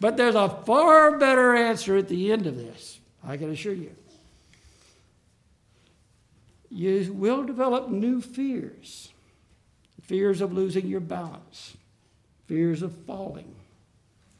But 0.00 0.16
there's 0.16 0.34
a 0.34 0.48
far 0.48 1.18
better 1.18 1.54
answer 1.54 1.96
at 1.96 2.08
the 2.08 2.32
end 2.32 2.46
of 2.46 2.56
this, 2.56 2.98
I 3.22 3.36
can 3.36 3.50
assure 3.50 3.74
you. 3.74 3.94
You 6.70 7.12
will 7.12 7.44
develop 7.44 7.88
new 7.88 8.20
fears 8.20 9.10
fears 10.02 10.42
of 10.42 10.52
losing 10.52 10.86
your 10.86 11.00
balance, 11.00 11.78
fears 12.46 12.82
of 12.82 12.94
falling, 13.06 13.54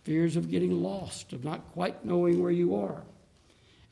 fears 0.03 0.37
of 0.37 0.50
getting 0.50 0.83
lost, 0.83 1.33
of 1.33 1.42
not 1.42 1.72
quite 1.72 2.05
knowing 2.05 2.42
where 2.42 2.53
you 2.53 2.77
are. 2.77 3.03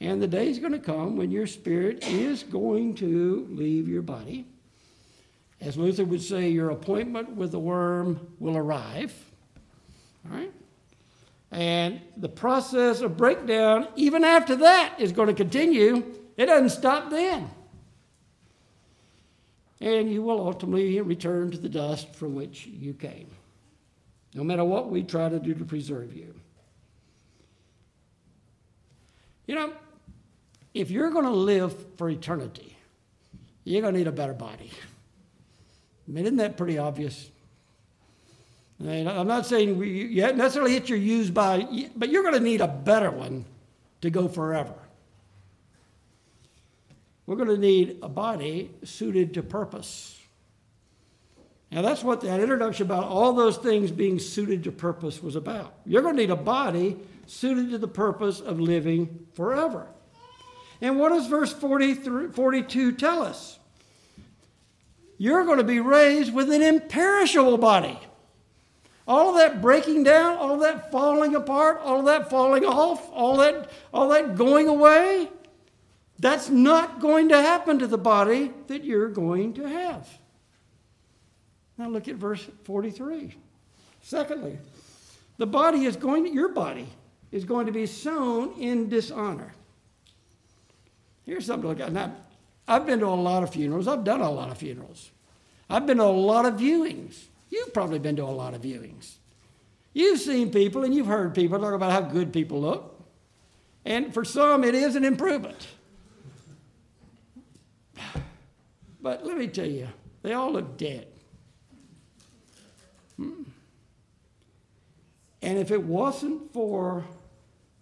And 0.02 0.20
the 0.20 0.26
day 0.26 0.48
is 0.48 0.58
going 0.58 0.72
to 0.72 0.80
come 0.80 1.16
when 1.16 1.30
your 1.30 1.46
spirit 1.46 2.04
is 2.08 2.42
going 2.42 2.96
to 2.96 3.46
leave 3.48 3.88
your 3.88 4.02
body. 4.02 4.48
As 5.60 5.76
Luther 5.76 6.04
would 6.04 6.20
say, 6.20 6.50
your 6.50 6.70
appointment 6.70 7.36
with 7.36 7.52
the 7.52 7.60
worm 7.60 8.34
will 8.40 8.56
arrive. 8.56 9.14
All 10.26 10.36
right? 10.36 10.52
And 11.52 12.00
the 12.16 12.28
process 12.28 13.00
of 13.00 13.16
breakdown, 13.16 13.86
even 13.94 14.24
after 14.24 14.56
that, 14.56 14.96
is 14.98 15.12
going 15.12 15.28
to 15.28 15.34
continue. 15.34 16.04
It 16.36 16.46
doesn't 16.46 16.70
stop 16.70 17.08
then. 17.08 17.48
And 19.80 20.12
you 20.12 20.24
will 20.24 20.44
ultimately 20.44 21.00
return 21.00 21.52
to 21.52 21.58
the 21.58 21.68
dust 21.68 22.12
from 22.16 22.34
which 22.34 22.66
you 22.66 22.92
came, 22.92 23.28
no 24.34 24.42
matter 24.42 24.64
what 24.64 24.90
we 24.90 25.04
try 25.04 25.28
to 25.28 25.38
do 25.38 25.54
to 25.54 25.64
preserve 25.64 26.16
you. 26.16 26.34
You 29.46 29.54
know, 29.54 29.72
if 30.74 30.90
you're 30.90 31.10
going 31.10 31.24
to 31.24 31.30
live 31.30 31.74
for 31.96 32.08
eternity, 32.08 32.76
you're 33.64 33.82
going 33.82 33.94
to 33.94 33.98
need 33.98 34.08
a 34.08 34.12
better 34.12 34.32
body. 34.32 34.70
I 36.08 36.10
mean, 36.10 36.24
isn't 36.24 36.38
that 36.38 36.56
pretty 36.56 36.78
obvious? 36.78 37.30
And 38.80 39.08
I'm 39.08 39.28
not 39.28 39.46
saying 39.46 39.78
we, 39.78 40.06
you 40.06 40.32
necessarily 40.32 40.72
hit 40.72 40.88
your 40.88 40.98
use 40.98 41.30
by, 41.30 41.66
but 41.94 42.08
you're 42.08 42.22
going 42.22 42.34
to 42.34 42.40
need 42.40 42.60
a 42.60 42.68
better 42.68 43.10
one 43.10 43.44
to 44.00 44.10
go 44.10 44.26
forever. 44.26 44.74
We're 47.26 47.36
going 47.36 47.48
to 47.48 47.58
need 47.58 47.98
a 48.02 48.08
body 48.08 48.70
suited 48.82 49.34
to 49.34 49.42
purpose. 49.42 50.18
Now, 51.70 51.82
that's 51.82 52.02
what 52.02 52.20
that 52.22 52.40
introduction 52.40 52.84
about 52.84 53.04
all 53.04 53.32
those 53.32 53.56
things 53.56 53.90
being 53.90 54.18
suited 54.18 54.64
to 54.64 54.72
purpose 54.72 55.22
was 55.22 55.36
about. 55.36 55.72
You're 55.86 56.02
going 56.02 56.16
to 56.16 56.20
need 56.20 56.30
a 56.30 56.36
body 56.36 56.98
suited 57.26 57.70
to 57.70 57.78
the 57.78 57.88
purpose 57.88 58.40
of 58.40 58.60
living 58.60 59.26
forever. 59.34 59.86
And 60.82 60.98
what 60.98 61.10
does 61.10 61.28
verse 61.28 61.52
42 61.52 62.92
tell 62.92 63.22
us? 63.22 63.58
You're 65.16 65.44
going 65.44 65.58
to 65.58 65.64
be 65.64 65.78
raised 65.78 66.34
with 66.34 66.50
an 66.50 66.60
imperishable 66.60 67.56
body. 67.56 67.96
All 69.06 69.30
of 69.30 69.36
that 69.36 69.62
breaking 69.62 70.02
down, 70.02 70.36
all 70.36 70.54
of 70.54 70.60
that 70.60 70.90
falling 70.90 71.36
apart, 71.36 71.80
all 71.84 72.00
of 72.00 72.06
that 72.06 72.28
falling 72.28 72.64
off, 72.64 73.08
all 73.12 73.36
that, 73.36 73.70
all 73.94 74.08
that 74.08 74.34
going 74.34 74.66
away, 74.66 75.28
that's 76.18 76.48
not 76.48 77.00
going 77.00 77.28
to 77.28 77.40
happen 77.40 77.78
to 77.78 77.86
the 77.86 77.98
body 77.98 78.52
that 78.66 78.82
you're 78.82 79.08
going 79.08 79.54
to 79.54 79.68
have. 79.68 80.08
Now 81.78 81.88
look 81.88 82.08
at 82.08 82.16
verse 82.16 82.44
43. 82.64 83.36
Secondly, 84.02 84.58
the 85.38 85.46
body 85.46 85.84
is 85.84 85.94
going 85.94 86.24
to, 86.24 86.30
your 86.30 86.48
body 86.48 86.88
is 87.30 87.44
going 87.44 87.66
to 87.66 87.72
be 87.72 87.86
sown 87.86 88.52
in 88.58 88.88
dishonor. 88.88 89.54
Here's 91.24 91.46
something 91.46 91.62
to 91.62 91.68
look 91.68 91.80
at. 91.80 91.92
Now, 91.92 92.14
I've 92.66 92.86
been 92.86 93.00
to 93.00 93.06
a 93.06 93.08
lot 93.08 93.42
of 93.42 93.50
funerals. 93.50 93.88
I've 93.88 94.04
done 94.04 94.20
a 94.20 94.30
lot 94.30 94.50
of 94.50 94.58
funerals. 94.58 95.10
I've 95.68 95.86
been 95.86 95.98
to 95.98 96.04
a 96.04 96.06
lot 96.06 96.46
of 96.46 96.54
viewings. 96.54 97.24
You've 97.50 97.72
probably 97.74 97.98
been 97.98 98.16
to 98.16 98.24
a 98.24 98.26
lot 98.26 98.54
of 98.54 98.62
viewings. 98.62 99.14
You've 99.92 100.20
seen 100.20 100.50
people 100.50 100.84
and 100.84 100.94
you've 100.94 101.06
heard 101.06 101.34
people 101.34 101.58
talk 101.58 101.74
about 101.74 101.92
how 101.92 102.00
good 102.00 102.32
people 102.32 102.60
look. 102.60 103.00
And 103.84 104.14
for 104.14 104.24
some, 104.24 104.64
it 104.64 104.74
is 104.74 104.96
an 104.96 105.04
improvement. 105.04 105.68
But 109.00 109.26
let 109.26 109.36
me 109.36 109.48
tell 109.48 109.66
you, 109.66 109.88
they 110.22 110.32
all 110.32 110.52
look 110.52 110.76
dead. 110.76 111.08
Hmm. 113.16 113.42
And 115.42 115.58
if 115.58 115.72
it 115.72 115.82
wasn't 115.82 116.52
for 116.52 117.04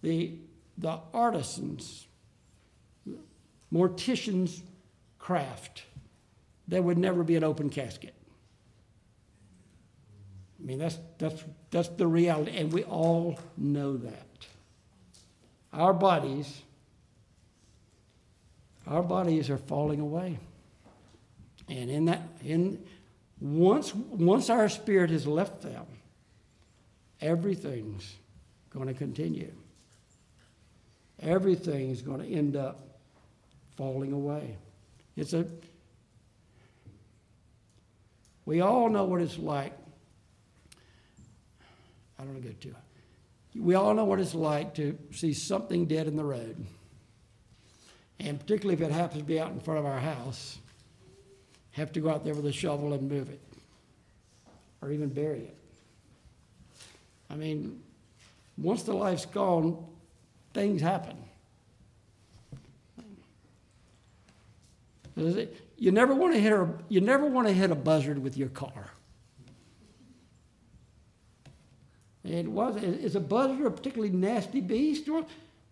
the, 0.01 0.33
the 0.79 0.99
artisans, 1.13 2.07
mortician's 3.73 4.63
craft, 5.19 5.83
there 6.69 6.83
would 6.83 6.99
never 6.99 7.23
be 7.23 7.37
an 7.37 7.45
open 7.45 7.71
casket. 7.71 8.15
I 10.61 10.67
mean, 10.67 10.79
that's, 10.79 10.99
that's, 11.19 11.43
that's 11.71 11.89
the 11.89 12.07
reality, 12.07 12.57
and 12.57 12.73
we 12.73 12.85
all 12.85 13.39
know 13.57 13.97
that. 13.97 14.27
Our 15.73 15.95
bodies, 15.95 16.63
our 18.87 19.03
bodies 19.03 19.49
are 19.51 19.57
falling 19.57 20.01
away. 20.01 20.39
And 21.69 21.89
in 21.89 22.05
that, 22.07 22.23
in 22.45 22.85
once, 23.41 23.95
once 23.95 24.51
our 24.51 24.69
spirit 24.69 25.11
has 25.11 25.27
left 25.27 25.63
them, 25.63 25.87
everything's 27.21 28.17
going 28.71 28.89
to 28.89 28.95
continue. 28.95 29.53
Everything's 31.21 32.03
going 32.03 32.21
to 32.21 32.27
end 32.27 32.57
up 32.57 32.90
falling 33.81 34.13
away. 34.13 34.59
It's 35.17 35.33
a 35.33 35.47
we 38.45 38.61
all 38.61 38.91
know 38.91 39.05
what 39.05 39.23
it's 39.23 39.39
like. 39.39 39.73
I 42.19 42.25
don't 42.25 42.35
want 42.35 42.43
to 42.43 42.49
go 42.51 42.55
too. 42.61 42.75
We 43.59 43.77
all 43.77 43.95
know 43.95 44.05
what 44.05 44.21
it's 44.21 44.35
like 44.35 44.75
to 44.75 44.99
see 45.13 45.33
something 45.33 45.87
dead 45.87 46.09
in 46.09 46.17
the 46.17 46.25
road. 46.25 46.63
And 48.19 48.39
particularly 48.39 48.75
if 48.75 48.87
it 48.87 48.93
happens 48.93 49.23
to 49.23 49.27
be 49.27 49.41
out 49.41 49.53
in 49.53 49.61
front 49.61 49.81
of 49.81 49.87
our 49.87 49.99
house, 49.99 50.59
have 51.71 51.91
to 51.93 52.01
go 52.01 52.11
out 52.11 52.23
there 52.23 52.35
with 52.35 52.45
a 52.45 52.53
shovel 52.53 52.93
and 52.93 53.09
move 53.11 53.31
it 53.31 53.41
or 54.83 54.91
even 54.91 55.09
bury 55.09 55.39
it. 55.39 55.57
I 57.31 57.35
mean, 57.35 57.81
once 58.59 58.83
the 58.83 58.93
life's 58.93 59.25
gone, 59.25 59.83
things 60.53 60.83
happen. 60.83 61.17
You 65.77 65.91
never 65.93 66.15
want 66.15 66.35
to 66.35 66.41
hit 66.41 66.53
a, 66.53 66.69
you 66.89 67.01
never 67.01 67.27
want 67.27 67.47
to 67.47 67.53
hit 67.53 67.71
a 67.71 67.75
buzzard 67.75 68.19
with 68.19 68.37
your 68.37 68.49
car. 68.49 68.91
And 72.25 72.55
was 72.55 72.77
is 72.77 73.17
a 73.17 73.21
buzzard 73.21 73.65
a 73.65 73.71
particularly 73.71 74.13
nasty 74.13 74.61
beast? 74.61 75.09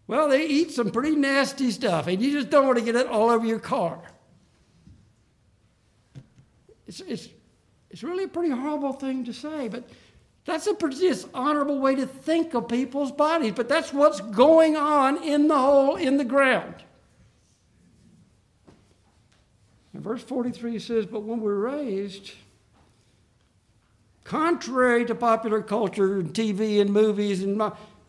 Well, 0.07 0.29
they 0.29 0.47
eat 0.47 0.71
some 0.71 0.91
pretty 0.91 1.15
nasty 1.15 1.71
stuff, 1.71 2.07
and 2.07 2.23
you 2.23 2.33
just 2.33 2.49
don't 2.49 2.67
want 2.67 2.79
to 2.79 2.85
get 2.85 2.97
it 2.97 3.07
all 3.07 3.29
over 3.29 3.45
your 3.45 3.59
car. 3.59 4.01
It's, 6.87 7.01
it's, 7.01 7.29
it's 7.91 8.03
really 8.03 8.25
a 8.25 8.29
pretty 8.29 8.51
horrible 8.51 8.95
thing 8.95 9.27
to 9.27 9.35
say, 9.35 9.69
but 9.69 9.85
that's 10.47 10.67
a 10.67 10.73
pretty 10.73 10.97
dishonorable 10.97 11.79
way 11.79 11.95
to 11.97 12.07
think 12.07 12.55
of 12.55 12.69
people's 12.69 13.13
bodies. 13.13 13.53
But 13.55 13.69
that's 13.69 13.93
what's 13.93 14.21
going 14.23 14.77
on 14.77 15.23
in 15.23 15.49
the 15.49 15.59
hole 15.59 15.97
in 15.97 16.17
the 16.17 16.25
ground. 16.25 16.77
And 19.99 20.05
verse 20.05 20.23
43 20.23 20.79
says, 20.79 21.07
But 21.07 21.25
when 21.25 21.41
we're 21.41 21.57
raised, 21.57 22.31
contrary 24.23 25.05
to 25.07 25.15
popular 25.17 25.61
culture 25.61 26.21
and 26.21 26.33
TV 26.33 26.81
and 26.81 26.91
movies, 26.91 27.43
and 27.43 27.61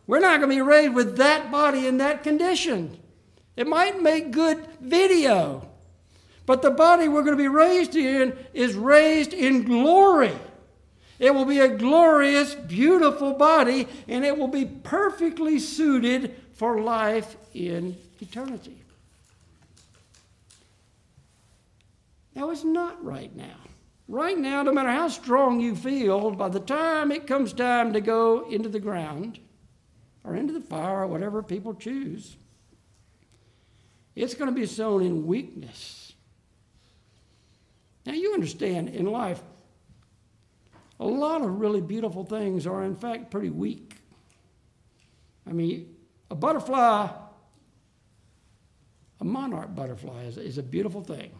we're 0.06 0.20
not 0.20 0.40
going 0.40 0.52
to 0.52 0.56
be 0.56 0.62
raised 0.62 0.94
with 0.94 1.18
that 1.18 1.50
body 1.50 1.88
in 1.88 1.98
that 1.98 2.22
condition. 2.22 2.96
It 3.56 3.66
might 3.66 4.04
make 4.04 4.30
good 4.30 4.68
video, 4.80 5.68
but 6.46 6.62
the 6.62 6.70
body 6.70 7.08
we're 7.08 7.24
going 7.24 7.36
to 7.36 7.44
be 7.44 7.48
raised 7.48 7.96
in 7.96 8.38
is 8.54 8.76
raised 8.76 9.34
in 9.34 9.64
glory. 9.64 10.38
It 11.18 11.34
will 11.34 11.46
be 11.46 11.58
a 11.58 11.76
glorious, 11.76 12.54
beautiful 12.54 13.34
body, 13.34 13.88
and 14.08 14.24
it 14.24 14.38
will 14.38 14.48
be 14.48 14.66
perfectly 14.66 15.58
suited 15.58 16.36
for 16.54 16.82
life 16.82 17.36
in 17.56 17.98
eternity. 18.22 18.80
Now, 22.40 22.52
it's 22.52 22.64
not 22.64 23.04
right 23.04 23.36
now. 23.36 23.58
Right 24.08 24.38
now, 24.38 24.64
no 24.64 24.72
matter 24.72 24.92
how 24.92 25.10
strong 25.10 25.60
you 25.60 25.76
feel, 25.76 26.32
by 26.32 26.48
the 26.48 26.62
time 26.62 27.12
it 27.12 27.28
comes 27.28 27.52
time 27.52 27.92
to 27.92 28.00
go 28.00 28.50
into 28.50 28.70
the 28.70 28.80
ground 28.80 29.40
or 30.24 30.38
into 30.38 30.54
the 30.54 30.62
fire 30.62 31.04
or 31.04 31.08
whatever 31.08 31.44
people 31.44 31.74
choose, 31.74 32.38
it's 34.16 34.36
going 34.36 34.50
to 34.50 34.58
be 34.58 34.66
sown 34.66 35.02
in 35.02 35.28
weakness. 35.28 36.14
Now, 38.06 38.14
you 38.14 38.34
understand 38.34 38.88
in 38.88 39.08
life, 39.08 39.42
a 40.98 41.06
lot 41.06 41.42
of 41.42 41.60
really 41.60 41.82
beautiful 41.82 42.24
things 42.24 42.66
are, 42.66 42.86
in 42.86 42.96
fact, 42.96 43.32
pretty 43.32 43.50
weak. 43.50 43.96
I 45.46 45.52
mean, 45.52 45.94
a 46.32 46.36
butterfly, 46.36 47.10
a 49.20 49.26
monarch 49.26 49.76
butterfly, 49.76 50.24
is, 50.24 50.38
is 50.38 50.58
a 50.58 50.64
beautiful 50.64 51.04
thing. 51.04 51.32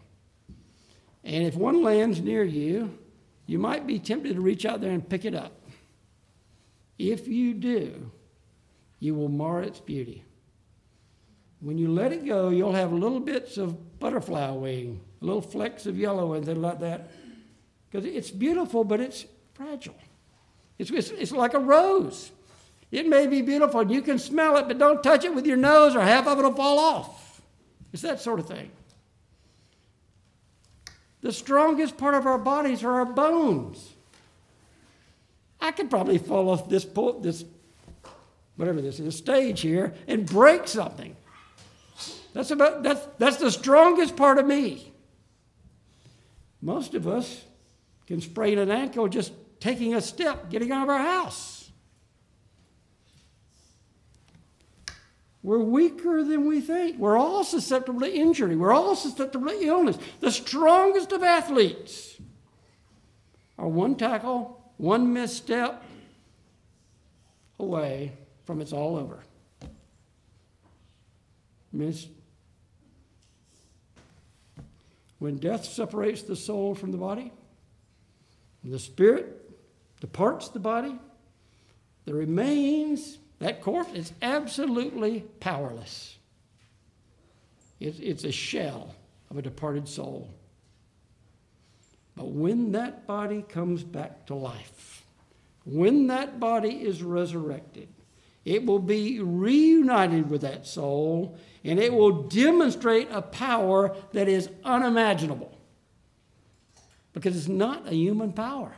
And 1.24 1.44
if 1.44 1.54
one 1.54 1.82
lands 1.82 2.20
near 2.20 2.44
you, 2.44 2.98
you 3.46 3.58
might 3.58 3.86
be 3.86 3.98
tempted 3.98 4.34
to 4.34 4.40
reach 4.40 4.64
out 4.64 4.80
there 4.80 4.92
and 4.92 5.06
pick 5.06 5.24
it 5.24 5.34
up. 5.34 5.52
If 6.98 7.26
you 7.28 7.54
do, 7.54 8.10
you 8.98 9.14
will 9.14 9.28
mar 9.28 9.62
its 9.62 9.80
beauty. 9.80 10.24
When 11.60 11.76
you 11.76 11.92
let 11.92 12.12
it 12.12 12.24
go, 12.24 12.50
you'll 12.50 12.72
have 12.72 12.92
little 12.92 13.20
bits 13.20 13.58
of 13.58 13.98
butterfly 13.98 14.50
wing, 14.52 15.00
little 15.20 15.42
flecks 15.42 15.86
of 15.86 15.98
yellow 15.98 16.34
and 16.34 16.44
things 16.44 16.58
like 16.58 16.80
that. 16.80 17.10
Because 17.90 18.06
it's 18.06 18.30
beautiful, 18.30 18.84
but 18.84 19.00
it's 19.00 19.26
fragile. 19.54 19.96
It's, 20.78 20.90
it's, 20.90 21.10
it's 21.10 21.32
like 21.32 21.54
a 21.54 21.58
rose. 21.58 22.30
It 22.90 23.06
may 23.06 23.26
be 23.26 23.42
beautiful 23.42 23.80
and 23.80 23.90
you 23.90 24.02
can 24.02 24.18
smell 24.18 24.56
it, 24.56 24.68
but 24.68 24.78
don't 24.78 25.02
touch 25.02 25.24
it 25.24 25.34
with 25.34 25.46
your 25.46 25.56
nose 25.56 25.94
or 25.94 26.00
half 26.00 26.26
of 26.26 26.38
it 26.38 26.42
will 26.42 26.54
fall 26.54 26.78
off. 26.78 27.42
It's 27.92 28.02
that 28.02 28.20
sort 28.20 28.40
of 28.40 28.46
thing. 28.46 28.70
The 31.22 31.32
strongest 31.32 31.98
part 31.98 32.14
of 32.14 32.26
our 32.26 32.38
bodies 32.38 32.82
are 32.82 32.92
our 32.92 33.04
bones. 33.04 33.94
I 35.60 35.72
could 35.72 35.90
probably 35.90 36.18
fall 36.18 36.48
off 36.48 36.68
this, 36.68 36.86
this 37.20 37.44
whatever 38.56 38.80
this 38.80 38.98
is, 39.00 39.16
stage 39.16 39.60
here, 39.60 39.94
and 40.08 40.24
break 40.24 40.66
something. 40.66 41.14
That's, 42.32 42.50
about, 42.50 42.82
that's, 42.82 43.06
that's 43.18 43.36
the 43.36 43.50
strongest 43.50 44.16
part 44.16 44.38
of 44.38 44.46
me. 44.46 44.92
Most 46.62 46.94
of 46.94 47.06
us 47.06 47.44
can 48.06 48.20
sprain 48.20 48.58
an 48.58 48.70
ankle 48.70 49.08
just 49.08 49.32
taking 49.60 49.94
a 49.94 50.00
step, 50.00 50.50
getting 50.50 50.72
out 50.72 50.84
of 50.84 50.88
our 50.88 50.98
house. 50.98 51.59
We're 55.42 55.58
weaker 55.58 56.22
than 56.22 56.46
we 56.46 56.60
think. 56.60 56.98
We're 56.98 57.16
all 57.16 57.44
susceptible 57.44 58.00
to 58.00 58.12
injury. 58.12 58.56
We're 58.56 58.72
all 58.72 58.94
susceptible 58.94 59.48
to 59.48 59.62
illness. 59.62 59.98
The 60.20 60.30
strongest 60.30 61.12
of 61.12 61.22
athletes 61.22 62.20
are 63.58 63.68
one 63.68 63.94
tackle, 63.94 64.62
one 64.76 65.12
misstep 65.12 65.82
away 67.58 68.12
from 68.44 68.60
it's 68.60 68.72
all 68.72 68.96
over. 68.96 69.20
Miss, 71.72 72.06
when 75.18 75.36
death 75.36 75.64
separates 75.64 76.22
the 76.22 76.36
soul 76.36 76.74
from 76.74 76.90
the 76.90 76.98
body, 76.98 77.32
the 78.64 78.78
spirit 78.78 79.50
departs 80.00 80.48
the 80.48 80.58
body, 80.58 80.98
the 82.04 82.14
remains 82.14 83.18
that 83.40 83.62
corpse 83.62 83.92
is 83.94 84.12
absolutely 84.22 85.24
powerless. 85.40 86.16
It's, 87.80 87.98
it's 87.98 88.24
a 88.24 88.32
shell 88.32 88.94
of 89.30 89.38
a 89.38 89.42
departed 89.42 89.88
soul. 89.88 90.28
But 92.16 92.28
when 92.28 92.72
that 92.72 93.06
body 93.06 93.42
comes 93.42 93.82
back 93.82 94.26
to 94.26 94.34
life, 94.34 95.04
when 95.64 96.08
that 96.08 96.38
body 96.38 96.70
is 96.70 97.02
resurrected, 97.02 97.88
it 98.44 98.64
will 98.64 98.78
be 98.78 99.20
reunited 99.20 100.28
with 100.28 100.42
that 100.42 100.66
soul 100.66 101.38
and 101.64 101.78
it 101.78 101.92
will 101.92 102.24
demonstrate 102.24 103.08
a 103.10 103.22
power 103.22 103.96
that 104.12 104.28
is 104.28 104.50
unimaginable 104.64 105.56
because 107.12 107.36
it's 107.36 107.48
not 107.48 107.88
a 107.88 107.94
human 107.94 108.32
power. 108.32 108.74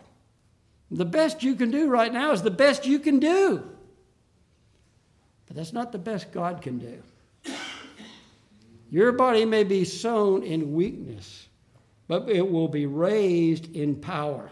The 0.91 1.05
best 1.05 1.43
you 1.43 1.55
can 1.57 1.71
do 1.71 1.89
right 1.89 2.13
now 2.13 2.33
is 2.33 2.43
the 2.43 2.51
best 2.51 2.87
you 2.87 2.99
can 2.99 3.19
do. 3.19 3.72
But 5.53 5.59
that's 5.59 5.75
not 5.75 5.93
the 5.93 5.99
best 5.99 6.33
God 6.33 6.63
can 6.63 6.79
do. 6.79 7.03
Your 8.91 9.13
body 9.13 9.45
may 9.45 9.65
be 9.65 9.85
sown 9.85 10.43
in 10.45 10.73
weakness, 10.73 11.47
but 12.09 12.27
it 12.31 12.51
will 12.51 12.69
be 12.69 12.87
raised 12.87 13.77
in 13.77 13.97
power. 13.97 14.51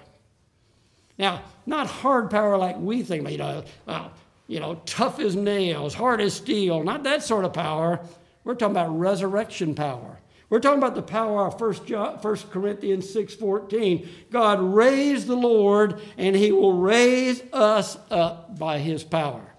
Now, 1.18 1.42
not 1.64 1.86
hard 1.86 2.28
power 2.28 2.59
like 2.59 2.76
we 2.78 3.03
think, 3.03 3.30
you 3.30 3.38
know, 3.38 3.64
uh, 3.88 4.11
you 4.46 4.61
know, 4.61 4.74
tough 4.84 5.18
as 5.20 5.34
nails, 5.34 5.94
hard 5.94 6.20
as 6.20 6.34
steel, 6.34 6.84
not 6.84 7.05
that 7.05 7.22
sort 7.22 7.46
of 7.46 7.55
power. 7.55 8.01
We're 8.44 8.55
talking 8.55 8.76
about 8.76 8.90
resurrection 8.90 9.74
power. 9.74 10.20
We're 10.51 10.61
talking 10.61 10.80
about 10.80 10.96
the 10.96 11.03
power 11.03 11.46
of 11.46 11.59
1, 11.59 11.86
John, 11.86 12.18
1 12.18 12.36
Corinthians 12.51 13.07
6.14. 13.07 14.07
God 14.30 14.61
raised 14.61 15.28
the 15.28 15.36
Lord, 15.36 15.98
and 16.18 16.36
he 16.36 16.53
will 16.53 16.74
raise 16.74 17.42
us 17.55 17.96
up 18.11 18.59
by 18.59 18.80
his 18.80 19.03
power. 19.03 19.49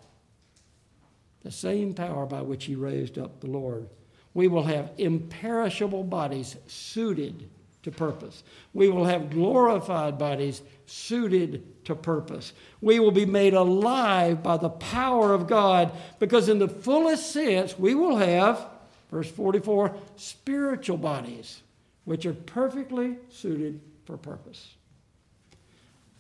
The 1.43 1.51
same 1.51 1.93
power 1.93 2.25
by 2.25 2.41
which 2.41 2.65
he 2.65 2.75
raised 2.75 3.17
up 3.17 3.39
the 3.39 3.47
Lord. 3.47 3.89
We 4.33 4.47
will 4.47 4.63
have 4.63 4.91
imperishable 4.97 6.03
bodies 6.03 6.55
suited 6.67 7.49
to 7.83 7.91
purpose. 7.91 8.43
We 8.73 8.89
will 8.89 9.05
have 9.05 9.31
glorified 9.31 10.17
bodies 10.17 10.61
suited 10.85 11.83
to 11.85 11.95
purpose. 11.95 12.53
We 12.79 12.99
will 12.99 13.11
be 13.11 13.25
made 13.25 13.53
alive 13.53 14.43
by 14.43 14.57
the 14.57 14.69
power 14.69 15.33
of 15.33 15.47
God 15.47 15.91
because, 16.19 16.47
in 16.47 16.59
the 16.59 16.67
fullest 16.67 17.31
sense, 17.31 17.77
we 17.77 17.95
will 17.95 18.17
have, 18.17 18.67
verse 19.09 19.29
44, 19.29 19.95
spiritual 20.15 20.97
bodies 20.97 21.61
which 22.05 22.25
are 22.25 22.33
perfectly 22.33 23.17
suited 23.29 23.81
for 24.05 24.17
purpose. 24.17 24.75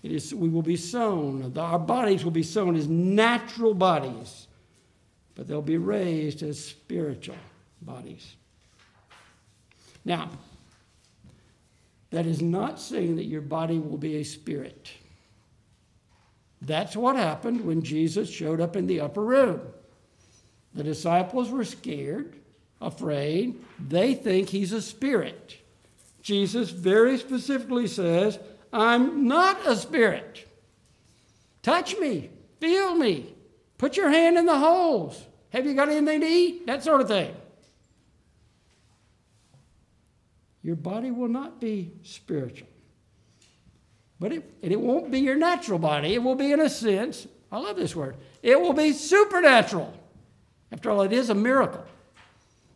It 0.03 0.11
is, 0.11 0.33
we 0.33 0.49
will 0.49 0.63
be 0.63 0.77
sown, 0.77 1.55
our 1.57 1.77
bodies 1.77 2.23
will 2.23 2.31
be 2.31 2.43
sown 2.43 2.75
as 2.75 2.87
natural 2.87 3.75
bodies, 3.75 4.47
but 5.35 5.47
they'll 5.47 5.61
be 5.61 5.77
raised 5.77 6.43
as 6.43 6.63
spiritual 6.63 7.37
bodies. 7.81 8.35
Now, 10.03 10.29
that 12.09 12.25
is 12.25 12.41
not 12.41 12.79
saying 12.79 13.15
that 13.15 13.25
your 13.25 13.41
body 13.41 13.79
will 13.79 13.97
be 13.97 14.17
a 14.17 14.23
spirit. 14.23 14.91
That's 16.61 16.95
what 16.95 17.15
happened 17.15 17.65
when 17.65 17.81
Jesus 17.81 18.29
showed 18.29 18.61
up 18.61 18.75
in 18.75 18.87
the 18.87 19.01
upper 19.01 19.23
room. 19.23 19.61
The 20.73 20.83
disciples 20.83 21.49
were 21.49 21.65
scared, 21.65 22.35
afraid. 22.79 23.59
They 23.79 24.13
think 24.13 24.49
he's 24.49 24.71
a 24.71 24.81
spirit. 24.81 25.57
Jesus 26.21 26.69
very 26.69 27.17
specifically 27.17 27.87
says, 27.87 28.37
I'm 28.71 29.27
not 29.27 29.65
a 29.65 29.75
spirit. 29.75 30.47
Touch 31.63 31.97
me, 31.97 32.29
feel 32.59 32.95
me, 32.95 33.33
put 33.81 33.97
your 33.97 34.11
hand 34.11 34.37
in 34.37 34.45
the 34.45 34.59
holes. 34.59 35.25
Have 35.49 35.65
you 35.65 35.73
got 35.73 35.89
anything 35.89 36.21
to 36.21 36.27
eat? 36.27 36.67
That 36.67 36.83
sort 36.83 37.01
of 37.01 37.07
thing. 37.07 37.35
Your 40.61 40.75
body 40.75 41.09
will 41.09 41.27
not 41.27 41.59
be 41.59 41.91
spiritual. 42.03 42.67
But 44.19 44.33
it, 44.33 44.53
and 44.61 44.71
it 44.71 44.79
won't 44.79 45.09
be 45.09 45.19
your 45.19 45.35
natural 45.35 45.79
body. 45.79 46.13
It 46.13 46.21
will 46.21 46.35
be, 46.35 46.51
in 46.51 46.61
a 46.61 46.69
sense, 46.69 47.25
I 47.51 47.57
love 47.57 47.75
this 47.75 47.95
word, 47.95 48.17
it 48.43 48.61
will 48.61 48.73
be 48.73 48.93
supernatural. 48.93 49.91
After 50.71 50.91
all, 50.91 51.01
it 51.01 51.11
is 51.11 51.31
a 51.31 51.35
miracle. 51.35 51.83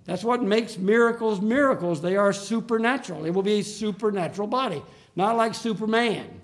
That's 0.06 0.24
what 0.24 0.42
makes 0.42 0.76
miracles 0.76 1.40
miracles. 1.40 2.02
They 2.02 2.18
are 2.18 2.34
supernatural. 2.34 3.26
It 3.26 3.30
will 3.30 3.44
be 3.44 3.60
a 3.60 3.64
supernatural 3.64 4.48
body, 4.48 4.82
not 5.16 5.38
like 5.38 5.54
Superman. 5.54 6.42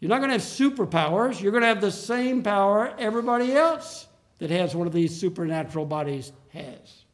You're 0.00 0.08
not 0.08 0.18
going 0.18 0.30
to 0.30 0.34
have 0.34 0.42
superpowers. 0.42 1.40
You're 1.40 1.52
going 1.52 1.62
to 1.62 1.68
have 1.68 1.80
the 1.80 1.90
same 1.90 2.42
power 2.42 2.94
everybody 2.98 3.52
else 3.52 4.06
that 4.38 4.50
has 4.50 4.74
one 4.74 4.86
of 4.86 4.92
these 4.92 5.18
supernatural 5.18 5.86
bodies 5.86 6.32
has. 6.52 7.04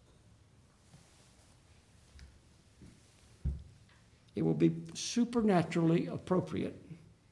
It 4.34 4.42
will 4.42 4.54
be 4.54 4.72
supernaturally 4.92 6.06
appropriate 6.06 6.78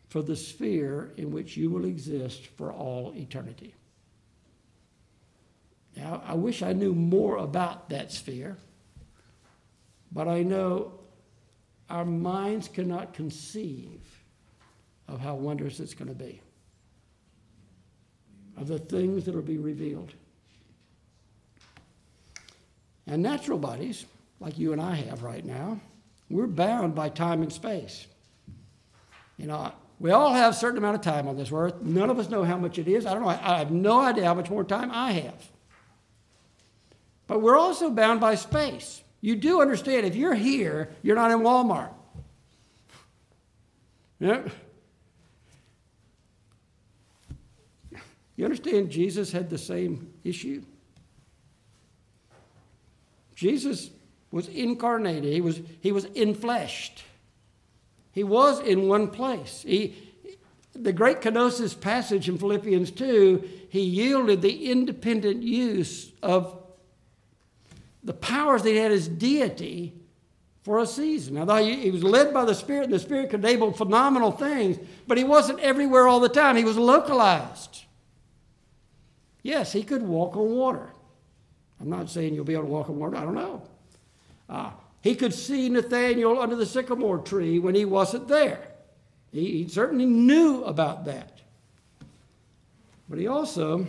for 0.08 0.22
the 0.22 0.36
sphere 0.36 1.12
in 1.16 1.30
which 1.30 1.56
you 1.56 1.68
will 1.70 1.84
exist 1.84 2.46
for 2.46 2.72
all 2.72 3.12
eternity. 3.16 3.74
Now, 5.96 6.22
I 6.24 6.34
wish 6.34 6.62
I 6.62 6.72
knew 6.72 6.94
more 6.94 7.36
about 7.36 7.90
that 7.90 8.12
sphere, 8.12 8.56
but 10.10 10.28
I 10.28 10.42
know 10.42 11.00
our 11.90 12.04
minds 12.04 12.68
cannot 12.68 13.12
conceive 13.12 14.11
of 15.12 15.20
how 15.20 15.34
wondrous 15.34 15.78
it's 15.78 15.92
going 15.92 16.08
to 16.08 16.14
be, 16.14 16.40
of 18.56 18.66
the 18.66 18.78
things 18.78 19.24
that 19.24 19.34
will 19.34 19.42
be 19.42 19.58
revealed. 19.58 20.12
And 23.06 23.22
natural 23.22 23.58
bodies, 23.58 24.06
like 24.40 24.58
you 24.58 24.72
and 24.72 24.80
I 24.80 24.94
have 24.94 25.22
right 25.22 25.44
now, 25.44 25.78
we're 26.30 26.46
bound 26.46 26.94
by 26.94 27.10
time 27.10 27.42
and 27.42 27.52
space. 27.52 28.06
You 29.36 29.48
know, 29.48 29.72
we 30.00 30.12
all 30.12 30.32
have 30.32 30.54
a 30.54 30.56
certain 30.56 30.78
amount 30.78 30.94
of 30.94 31.02
time 31.02 31.28
on 31.28 31.36
this 31.36 31.52
earth. 31.52 31.82
None 31.82 32.08
of 32.08 32.18
us 32.18 32.30
know 32.30 32.42
how 32.42 32.56
much 32.56 32.78
it 32.78 32.88
is. 32.88 33.04
I 33.04 33.12
don't 33.12 33.22
know. 33.22 33.28
I 33.28 33.58
have 33.58 33.70
no 33.70 34.00
idea 34.00 34.24
how 34.24 34.34
much 34.34 34.48
more 34.48 34.64
time 34.64 34.90
I 34.90 35.12
have. 35.12 35.50
But 37.26 37.42
we're 37.42 37.58
also 37.58 37.90
bound 37.90 38.20
by 38.20 38.34
space. 38.36 39.02
You 39.20 39.36
do 39.36 39.60
understand 39.60 40.06
if 40.06 40.16
you're 40.16 40.34
here, 40.34 40.90
you're 41.02 41.16
not 41.16 41.30
in 41.30 41.40
Walmart. 41.40 41.92
Yeah. 44.18 44.42
You 48.36 48.44
understand 48.44 48.90
Jesus 48.90 49.32
had 49.32 49.50
the 49.50 49.58
same 49.58 50.12
issue? 50.24 50.62
Jesus 53.34 53.90
was 54.30 54.48
incarnated, 54.48 55.32
he 55.32 55.40
was, 55.40 55.60
he 55.80 55.92
was 55.92 56.06
infleshed. 56.06 57.02
He 58.12 58.24
was 58.24 58.60
in 58.60 58.88
one 58.88 59.08
place. 59.08 59.62
He, 59.66 59.94
the 60.74 60.92
great 60.92 61.20
kenosis 61.20 61.78
passage 61.78 62.28
in 62.28 62.38
Philippians 62.38 62.90
2, 62.90 63.48
he 63.68 63.80
yielded 63.80 64.42
the 64.42 64.70
independent 64.70 65.42
use 65.42 66.12
of 66.22 66.58
the 68.04 68.12
powers 68.12 68.62
that 68.62 68.70
he 68.70 68.76
had 68.76 68.92
as 68.92 69.08
deity 69.08 69.94
for 70.62 70.78
a 70.78 70.86
season. 70.86 71.34
Now, 71.34 71.56
he 71.56 71.90
was 71.90 72.04
led 72.04 72.32
by 72.32 72.44
the 72.44 72.54
Spirit, 72.54 72.84
and 72.84 72.92
the 72.92 72.98
Spirit 72.98 73.30
could 73.30 73.40
enable 73.40 73.72
phenomenal 73.72 74.30
things, 74.30 74.78
but 75.06 75.18
he 75.18 75.24
wasn't 75.24 75.60
everywhere 75.60 76.06
all 76.06 76.20
the 76.20 76.28
time. 76.28 76.56
He 76.56 76.64
was 76.64 76.76
localized. 76.76 77.81
Yes, 79.42 79.72
he 79.72 79.82
could 79.82 80.02
walk 80.02 80.36
on 80.36 80.50
water. 80.50 80.90
I'm 81.80 81.90
not 81.90 82.10
saying 82.10 82.34
you'll 82.34 82.44
be 82.44 82.54
able 82.54 82.64
to 82.64 82.70
walk 82.70 82.88
on 82.88 82.98
water, 82.98 83.16
I 83.16 83.22
don't 83.22 83.34
know. 83.34 83.62
Uh, 84.48 84.70
he 85.00 85.14
could 85.14 85.34
see 85.34 85.68
Nathaniel 85.68 86.40
under 86.40 86.54
the 86.54 86.66
sycamore 86.66 87.18
tree 87.18 87.58
when 87.58 87.74
he 87.74 87.84
wasn't 87.84 88.28
there. 88.28 88.68
He, 89.32 89.62
he 89.62 89.68
certainly 89.68 90.06
knew 90.06 90.62
about 90.64 91.04
that. 91.06 91.40
But 93.08 93.18
he 93.18 93.26
also 93.26 93.86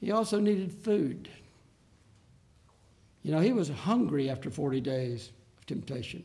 he 0.00 0.12
also 0.12 0.40
needed 0.40 0.72
food. 0.72 1.28
You 3.22 3.32
know, 3.32 3.40
he 3.40 3.52
was 3.52 3.68
hungry 3.68 4.30
after 4.30 4.50
40 4.50 4.80
days 4.80 5.30
of 5.58 5.66
temptation. 5.66 6.24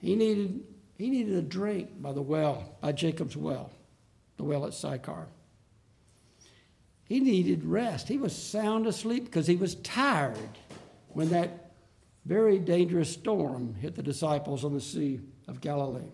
He 0.00 0.14
needed, 0.14 0.62
he 0.98 1.08
needed 1.08 1.34
a 1.34 1.42
drink 1.42 2.02
by 2.02 2.12
the 2.12 2.22
well, 2.22 2.76
by 2.80 2.92
Jacob's 2.92 3.36
well, 3.36 3.70
the 4.36 4.44
well 4.44 4.66
at 4.66 4.74
Sychar. 4.74 5.26
He 7.06 7.20
needed 7.20 7.64
rest. 7.64 8.08
He 8.08 8.18
was 8.18 8.34
sound 8.34 8.86
asleep 8.86 9.24
because 9.24 9.46
he 9.46 9.56
was 9.56 9.76
tired 9.76 10.58
when 11.08 11.28
that 11.30 11.70
very 12.24 12.58
dangerous 12.58 13.12
storm 13.12 13.74
hit 13.80 13.94
the 13.94 14.02
disciples 14.02 14.64
on 14.64 14.74
the 14.74 14.80
Sea 14.80 15.20
of 15.46 15.60
Galilee. 15.60 16.10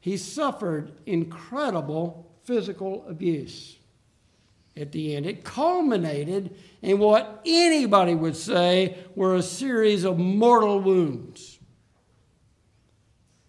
He 0.00 0.16
suffered 0.16 0.92
incredible 1.06 2.30
physical 2.44 3.04
abuse 3.08 3.78
at 4.76 4.92
the 4.92 5.16
end. 5.16 5.26
It 5.26 5.44
culminated 5.44 6.56
in 6.80 6.98
what 6.98 7.42
anybody 7.44 8.14
would 8.14 8.36
say 8.36 8.96
were 9.14 9.34
a 9.34 9.42
series 9.42 10.04
of 10.04 10.18
mortal 10.18 10.80
wounds. 10.80 11.58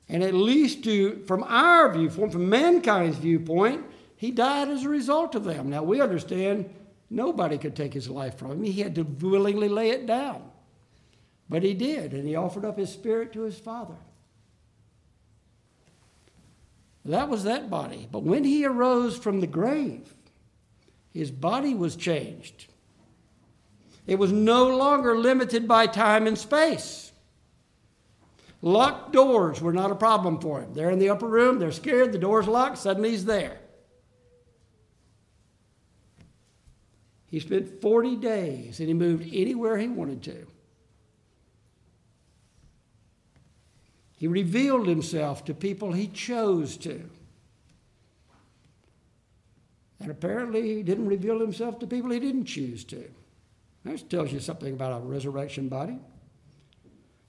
And 0.09 0.23
at 0.23 0.33
least 0.33 0.83
to, 0.83 1.23
from 1.25 1.43
our 1.43 1.93
viewpoint, 1.93 2.33
from 2.33 2.49
mankind's 2.49 3.17
viewpoint, 3.17 3.83
he 4.23 4.31
died 4.31 4.69
as 4.69 4.85
a 4.85 4.89
result 4.89 5.35
of 5.35 5.43
them. 5.43 5.69
Now 5.69 5.83
we 5.83 6.01
understand 6.01 6.69
Nobody 7.13 7.59
could 7.59 7.75
take 7.75 7.93
his 7.93 8.09
life 8.09 8.39
from 8.39 8.53
him. 8.53 8.63
He 8.63 8.81
had 8.81 8.95
to 8.95 9.03
willingly 9.03 9.69
lay 9.69 9.91
it 9.91 10.07
down. 10.07 10.49
But 11.47 11.61
he 11.61 11.75
did, 11.75 12.11
and 12.11 12.27
he 12.27 12.35
offered 12.35 12.65
up 12.65 12.75
his 12.75 12.91
spirit 12.91 13.31
to 13.33 13.41
his 13.41 13.59
Father. 13.59 13.97
That 17.05 17.29
was 17.29 17.43
that 17.43 17.69
body. 17.69 18.07
But 18.11 18.23
when 18.23 18.43
he 18.43 18.65
arose 18.65 19.15
from 19.15 19.41
the 19.41 19.47
grave, 19.47 20.11
his 21.13 21.29
body 21.29 21.75
was 21.75 21.95
changed. 21.95 22.65
It 24.07 24.17
was 24.17 24.31
no 24.31 24.75
longer 24.75 25.15
limited 25.15 25.67
by 25.67 25.85
time 25.85 26.25
and 26.25 26.37
space. 26.37 27.11
Locked 28.63 29.13
doors 29.13 29.61
were 29.61 29.73
not 29.73 29.91
a 29.91 29.95
problem 29.95 30.39
for 30.39 30.61
him. 30.61 30.73
They're 30.73 30.89
in 30.89 30.97
the 30.97 31.09
upper 31.09 31.27
room, 31.27 31.59
they're 31.59 31.71
scared, 31.71 32.11
the 32.11 32.17
door's 32.17 32.47
locked, 32.47 32.79
suddenly 32.79 33.11
he's 33.11 33.25
there. 33.25 33.59
He 37.33 37.39
spent 37.39 37.81
40 37.81 38.17
days 38.17 38.79
and 38.79 38.87
he 38.87 38.93
moved 38.93 39.27
anywhere 39.33 39.75
he 39.79 39.87
wanted 39.87 40.21
to. 40.21 40.45
He 44.15 44.27
revealed 44.27 44.85
himself 44.85 45.43
to 45.45 45.55
people 45.55 45.93
he 45.93 46.05
chose 46.05 46.77
to. 46.77 47.09
And 49.99 50.11
apparently, 50.11 50.75
he 50.75 50.83
didn't 50.83 51.07
reveal 51.07 51.39
himself 51.39 51.79
to 51.79 51.87
people 51.87 52.11
he 52.11 52.19
didn't 52.19 52.45
choose 52.45 52.83
to. 52.83 53.03
That 53.83 54.07
tells 54.11 54.31
you 54.31 54.39
something 54.39 54.75
about 54.75 55.01
a 55.01 55.03
resurrection 55.03 55.69
body. 55.69 55.97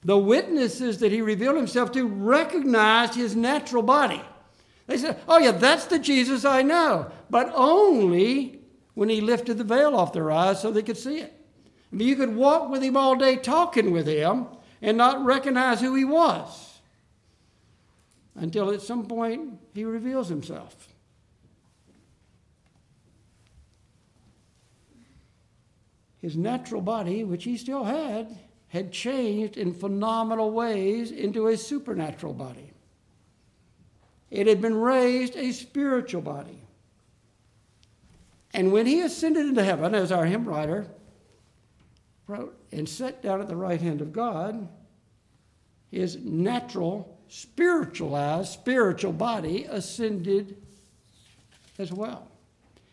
The 0.03 0.19
witnesses 0.19 0.99
that 0.99 1.13
he 1.13 1.23
revealed 1.23 1.57
himself 1.57 1.93
to 1.93 2.07
recognized 2.07 3.15
his 3.15 3.35
natural 3.35 3.83
body. 3.83 4.21
They 4.87 4.99
said, 4.99 5.19
Oh, 5.27 5.39
yeah, 5.39 5.53
that's 5.53 5.87
the 5.87 5.99
Jesus 5.99 6.45
I 6.45 6.61
know. 6.61 7.11
But 7.31 7.51
only 7.55 8.61
when 8.95 9.09
he 9.09 9.21
lifted 9.21 9.59
the 9.59 9.65
veil 9.65 9.97
off 9.97 10.13
their 10.13 10.31
eyes 10.31 10.63
so 10.63 10.71
they 10.71 10.83
could 10.83 10.97
see 10.97 11.19
it. 11.19 11.33
I 11.93 11.97
mean, 11.97 12.09
you 12.09 12.17
could 12.17 12.35
walk 12.35 12.71
with 12.71 12.83
him 12.83 12.97
all 12.97 13.17
day 13.17 13.37
talking 13.37 13.91
with 13.91 14.07
him 14.07 14.47
and 14.81 14.97
not 14.97 15.25
recognize 15.25 15.81
who 15.81 15.95
he 15.95 16.05
was 16.05 16.81
until 18.35 18.71
at 18.71 18.83
some 18.83 19.07
point 19.07 19.59
he 19.75 19.85
reveals 19.85 20.29
himself. 20.29 20.89
His 26.21 26.37
natural 26.37 26.81
body, 26.81 27.23
which 27.23 27.45
he 27.45 27.57
still 27.57 27.85
had, 27.85 28.39
had 28.69 28.91
changed 28.91 29.57
in 29.57 29.75
phenomenal 29.75 30.51
ways 30.51 31.11
into 31.11 31.49
a 31.49 31.57
supernatural 31.57 32.33
body. 32.33 32.73
It 34.31 34.47
had 34.47 34.61
been 34.61 34.75
raised 34.75 35.37
a 35.37 35.53
spiritual 35.53 36.23
body. 36.23 36.64
And 38.55 38.73
when 38.73 38.87
he 38.87 39.01
ascended 39.01 39.47
into 39.47 39.65
heaven, 39.65 39.95
as 39.95 40.13
our 40.13 40.25
hymn 40.25 40.49
writer 40.49 40.87
wrote, 42.29 42.57
and 42.73 42.89
sat 42.89 43.21
down 43.21 43.41
at 43.41 43.49
the 43.49 43.57
right 43.57 43.81
hand 43.81 44.01
of 44.01 44.13
God, 44.13 44.69
his 45.91 46.17
natural, 46.17 47.19
spiritualized, 47.29 48.53
spiritual 48.53 49.13
body 49.13 49.65
ascended 49.69 50.57
as 51.79 51.93
well. 51.93 52.29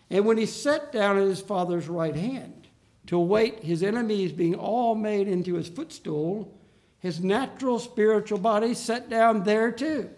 And 0.09 0.25
when 0.25 0.37
he 0.37 0.47
sat 0.47 0.91
down 0.91 1.17
at 1.17 1.27
his 1.27 1.41
Father's 1.41 1.87
right 1.87 2.15
hand, 2.15 2.61
to 3.07 3.17
await 3.17 3.63
his 3.63 3.83
enemies 3.83 4.31
being 4.31 4.55
all 4.55 4.95
made 4.95 5.27
into 5.27 5.55
his 5.55 5.67
footstool, 5.67 6.57
his 6.99 7.19
natural 7.19 7.79
spiritual 7.79 8.37
body 8.37 8.73
sat 8.73 9.09
down 9.09 9.43
there 9.43 9.71
too. 9.71 10.09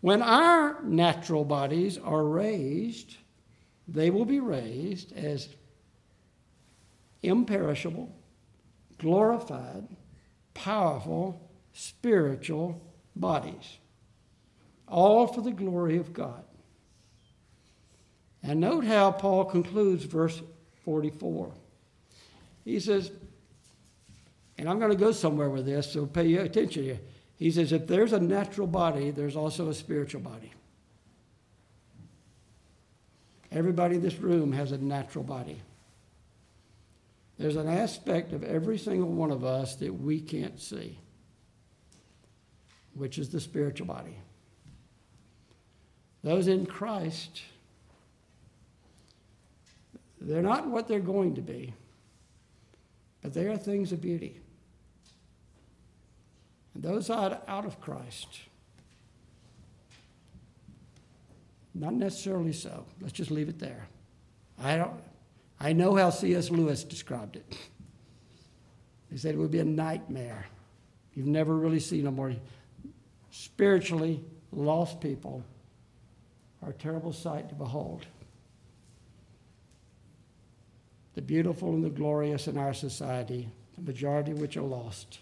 When 0.00 0.22
our 0.22 0.82
natural 0.82 1.44
bodies 1.44 1.98
are 1.98 2.24
raised, 2.24 3.16
they 3.88 4.10
will 4.10 4.24
be 4.24 4.40
raised 4.40 5.12
as 5.12 5.48
imperishable, 7.22 8.14
glorified, 8.98 9.86
powerful, 10.54 11.50
spiritual 11.72 12.80
bodies, 13.14 13.78
all 14.88 15.26
for 15.26 15.40
the 15.40 15.50
glory 15.50 15.98
of 15.98 16.12
God. 16.12 16.44
And 18.42 18.60
note 18.60 18.84
how 18.84 19.10
Paul 19.10 19.44
concludes 19.44 20.04
verse 20.04 20.40
44. 20.84 21.52
He 22.64 22.78
says, 22.80 23.10
and 24.58 24.68
I'm 24.68 24.78
going 24.78 24.90
to 24.90 24.96
go 24.96 25.12
somewhere 25.12 25.50
with 25.50 25.66
this, 25.66 25.92
so 25.92 26.06
pay 26.06 26.34
attention 26.36 26.84
here. 26.84 27.00
He 27.36 27.50
says, 27.50 27.72
if 27.72 27.86
there's 27.86 28.12
a 28.12 28.20
natural 28.20 28.66
body, 28.66 29.10
there's 29.10 29.36
also 29.36 29.68
a 29.68 29.74
spiritual 29.74 30.22
body. 30.22 30.52
Everybody 33.52 33.96
in 33.96 34.02
this 34.02 34.18
room 34.18 34.52
has 34.52 34.72
a 34.72 34.78
natural 34.78 35.24
body. 35.24 35.60
There's 37.38 37.56
an 37.56 37.68
aspect 37.68 38.32
of 38.32 38.42
every 38.42 38.78
single 38.78 39.10
one 39.10 39.30
of 39.30 39.44
us 39.44 39.76
that 39.76 39.92
we 39.92 40.20
can't 40.20 40.58
see, 40.58 40.98
which 42.94 43.18
is 43.18 43.28
the 43.28 43.40
spiritual 43.40 43.86
body. 43.86 44.16
Those 46.22 46.48
in 46.48 46.66
Christ 46.66 47.42
they're 50.26 50.42
not 50.42 50.66
what 50.66 50.88
they're 50.88 50.98
going 50.98 51.34
to 51.36 51.40
be, 51.40 51.72
but 53.22 53.32
they 53.32 53.46
are 53.46 53.56
things 53.56 53.92
of 53.92 54.00
beauty. 54.00 54.40
And 56.76 56.84
those 56.84 57.08
out, 57.08 57.42
out 57.48 57.64
of 57.64 57.80
Christ, 57.80 58.40
not 61.74 61.94
necessarily 61.94 62.52
so. 62.52 62.84
Let's 63.00 63.14
just 63.14 63.30
leave 63.30 63.48
it 63.48 63.58
there. 63.58 63.88
I 64.62 64.76
don't. 64.76 65.00
I 65.58 65.72
know 65.72 65.96
how 65.96 66.10
C.S. 66.10 66.50
Lewis 66.50 66.84
described 66.84 67.36
it. 67.36 67.56
He 69.10 69.16
said 69.16 69.34
it 69.34 69.38
would 69.38 69.50
be 69.50 69.60
a 69.60 69.64
nightmare. 69.64 70.44
You've 71.14 71.26
never 71.26 71.56
really 71.56 71.80
seen 71.80 72.06
a 72.06 72.10
more 72.10 72.34
spiritually 73.30 74.22
lost 74.52 75.00
people 75.00 75.42
are 76.62 76.70
a 76.70 76.74
terrible 76.74 77.14
sight 77.14 77.48
to 77.48 77.54
behold 77.54 78.04
the 81.14 81.22
beautiful 81.22 81.70
and 81.70 81.82
the 81.82 81.88
glorious 81.88 82.48
in 82.48 82.58
our 82.58 82.74
society, 82.74 83.48
the 83.76 83.82
majority 83.82 84.32
of 84.32 84.40
which 84.42 84.58
are 84.58 84.62
lost. 84.62 85.20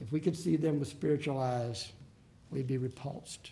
If 0.00 0.12
we 0.12 0.20
could 0.20 0.36
see 0.36 0.56
them 0.56 0.78
with 0.78 0.88
spiritual 0.88 1.38
eyes, 1.38 1.92
we'd 2.50 2.66
be 2.66 2.78
repulsed. 2.78 3.50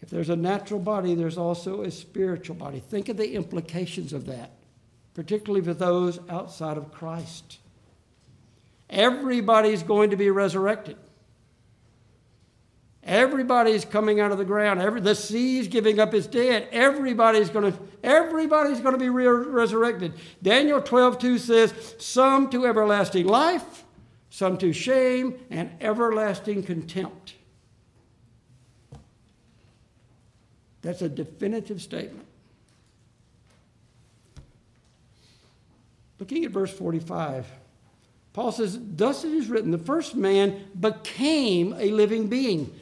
If 0.00 0.10
there's 0.10 0.30
a 0.30 0.36
natural 0.36 0.80
body, 0.80 1.14
there's 1.14 1.38
also 1.38 1.82
a 1.82 1.90
spiritual 1.90 2.56
body. 2.56 2.80
Think 2.80 3.08
of 3.08 3.16
the 3.16 3.34
implications 3.34 4.12
of 4.12 4.26
that, 4.26 4.50
particularly 5.14 5.64
for 5.64 5.74
those 5.74 6.18
outside 6.28 6.76
of 6.76 6.92
Christ. 6.92 7.58
Everybody's 8.90 9.82
going 9.82 10.10
to 10.10 10.16
be 10.16 10.28
resurrected. 10.28 10.96
Everybody's 13.04 13.84
coming 13.84 14.20
out 14.20 14.30
of 14.30 14.38
the 14.38 14.44
ground. 14.44 14.80
Every, 14.80 15.00
the 15.00 15.14
sea's 15.14 15.66
giving 15.66 15.98
up 15.98 16.14
its 16.14 16.28
dead. 16.28 16.68
Everybody's 16.70 17.50
going 17.50 17.72
to 17.72 17.78
everybody's 18.04 18.80
going 18.80 18.94
to 18.94 18.98
be 18.98 19.08
re- 19.08 19.26
resurrected. 19.26 20.14
Daniel 20.40 20.80
12:2 20.80 21.40
says, 21.40 21.94
some 21.98 22.48
to 22.50 22.64
everlasting 22.64 23.26
life, 23.26 23.84
some 24.30 24.56
to 24.58 24.72
shame 24.72 25.38
and 25.50 25.70
everlasting 25.80 26.62
contempt. 26.62 27.34
That's 30.82 31.02
a 31.02 31.08
definitive 31.08 31.82
statement. 31.82 32.26
Looking 36.18 36.44
at 36.44 36.52
verse 36.52 36.72
45, 36.72 37.46
Paul 38.32 38.52
says, 38.52 38.78
Thus 38.80 39.24
it 39.24 39.32
is 39.32 39.48
written, 39.48 39.72
the 39.72 39.78
first 39.78 40.14
man 40.14 40.66
became 40.78 41.74
a 41.76 41.90
living 41.90 42.28
being. 42.28 42.72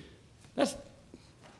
That's, 0.60 0.76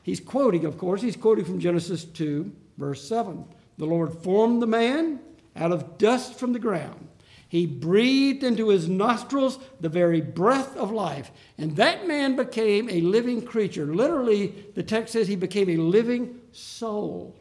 he's 0.03 0.21
quoting, 0.21 0.67
of 0.67 0.77
course, 0.77 1.01
he's 1.01 1.17
quoting 1.17 1.47
from 1.47 1.59
Genesis 1.59 2.05
2, 2.05 2.53
verse 2.77 3.03
7. 3.09 3.47
The 3.79 3.87
Lord 3.87 4.13
formed 4.13 4.61
the 4.61 4.67
man 4.67 5.21
out 5.57 5.73
of 5.73 5.97
dust 5.97 6.39
from 6.39 6.53
the 6.53 6.59
ground. 6.59 7.09
He 7.49 7.65
breathed 7.65 8.45
into 8.45 8.69
his 8.69 8.91
nostrils 8.91 9.59
the 9.81 9.89
very 9.89 10.21
breath 10.21 10.77
of 10.77 10.93
life, 10.93 11.31
and 11.57 11.77
that 11.77 12.07
man 12.07 12.37
became 12.37 12.91
a 12.91 13.01
living 13.01 13.41
creature. 13.41 13.87
Literally, 13.87 14.55
the 14.75 14.83
text 14.83 15.15
says 15.15 15.27
he 15.27 15.35
became 15.35 15.71
a 15.71 15.79
living 15.79 16.39
soul. 16.53 17.35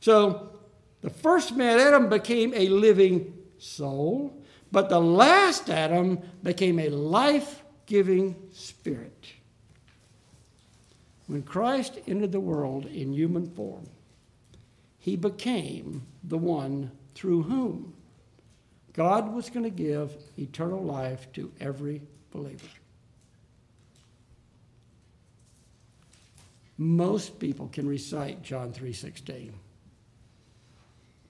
So, 0.00 0.50
the 1.00 1.10
first 1.10 1.56
man, 1.56 1.80
Adam, 1.80 2.10
became 2.10 2.52
a 2.52 2.68
living 2.68 3.32
soul, 3.56 4.38
but 4.70 4.90
the 4.90 5.00
last 5.00 5.70
Adam 5.70 6.20
became 6.42 6.78
a 6.78 6.90
life 6.90 7.64
giving 7.86 8.36
spirit. 8.52 9.32
When 11.28 11.42
Christ 11.42 11.98
entered 12.08 12.32
the 12.32 12.40
world 12.40 12.86
in 12.86 13.12
human 13.12 13.46
form, 13.50 13.86
he 14.98 15.14
became 15.14 16.02
the 16.24 16.38
one 16.38 16.90
through 17.14 17.44
whom 17.44 17.92
God 18.94 19.32
was 19.32 19.50
going 19.50 19.64
to 19.64 19.70
give 19.70 20.16
eternal 20.36 20.82
life 20.82 21.30
to 21.34 21.52
every 21.60 22.02
believer. 22.32 22.66
Most 26.78 27.38
people 27.38 27.68
can 27.68 27.86
recite 27.86 28.42
John 28.42 28.72
3:16. 28.72 29.52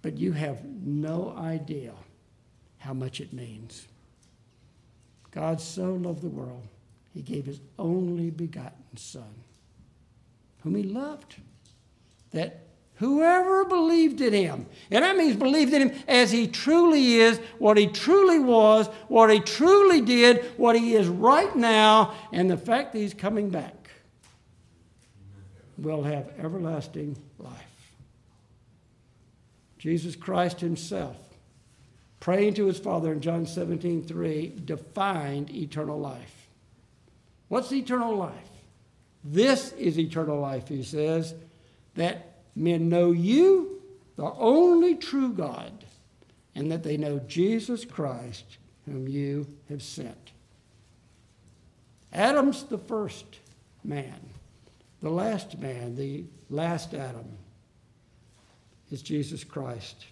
But 0.00 0.16
you 0.16 0.32
have 0.32 0.64
no 0.64 1.34
idea 1.36 1.94
how 2.78 2.94
much 2.94 3.20
it 3.20 3.32
means. 3.32 3.88
God 5.32 5.60
so 5.60 5.94
loved 5.94 6.22
the 6.22 6.28
world, 6.28 6.68
he 7.12 7.20
gave 7.20 7.46
his 7.46 7.60
only 7.78 8.30
begotten 8.30 8.96
Son, 8.96 9.34
whom 10.68 10.76
he 10.76 10.82
loved, 10.82 11.36
that 12.32 12.66
whoever 12.96 13.64
believed 13.64 14.20
in 14.20 14.34
him, 14.34 14.66
and 14.90 15.02
that 15.02 15.16
means 15.16 15.34
believed 15.34 15.72
in 15.72 15.88
him 15.88 15.98
as 16.06 16.30
he 16.30 16.46
truly 16.46 17.14
is, 17.14 17.38
what 17.58 17.78
he 17.78 17.86
truly 17.86 18.38
was, 18.38 18.86
what 19.08 19.30
he 19.30 19.40
truly 19.40 20.02
did, 20.02 20.44
what 20.58 20.76
he 20.76 20.94
is 20.94 21.08
right 21.08 21.56
now, 21.56 22.12
and 22.32 22.50
the 22.50 22.56
fact 22.56 22.92
that 22.92 22.98
he's 22.98 23.14
coming 23.14 23.48
back, 23.48 23.90
will 25.78 26.02
have 26.02 26.30
everlasting 26.38 27.16
life. 27.38 27.52
Jesus 29.78 30.16
Christ 30.16 30.60
himself, 30.60 31.16
praying 32.20 32.54
to 32.54 32.66
his 32.66 32.78
Father 32.78 33.12
in 33.12 33.22
John 33.22 33.46
17 33.46 34.02
3, 34.02 34.54
defined 34.66 35.50
eternal 35.50 35.98
life. 35.98 36.48
What's 37.48 37.72
eternal 37.72 38.14
life? 38.14 38.57
This 39.24 39.72
is 39.72 39.98
eternal 39.98 40.38
life, 40.38 40.68
he 40.68 40.82
says, 40.82 41.34
that 41.94 42.38
men 42.54 42.88
know 42.88 43.10
you, 43.10 43.82
the 44.16 44.30
only 44.32 44.94
true 44.96 45.32
God, 45.32 45.84
and 46.54 46.70
that 46.72 46.82
they 46.82 46.96
know 46.96 47.18
Jesus 47.20 47.84
Christ, 47.84 48.58
whom 48.86 49.08
you 49.08 49.46
have 49.68 49.82
sent. 49.82 50.32
Adam's 52.12 52.64
the 52.64 52.78
first 52.78 53.26
man, 53.84 54.18
the 55.00 55.10
last 55.10 55.58
man, 55.58 55.94
the 55.94 56.24
last 56.50 56.94
Adam 56.94 57.26
is 58.90 59.02
Jesus 59.02 59.44
Christ. 59.44 60.06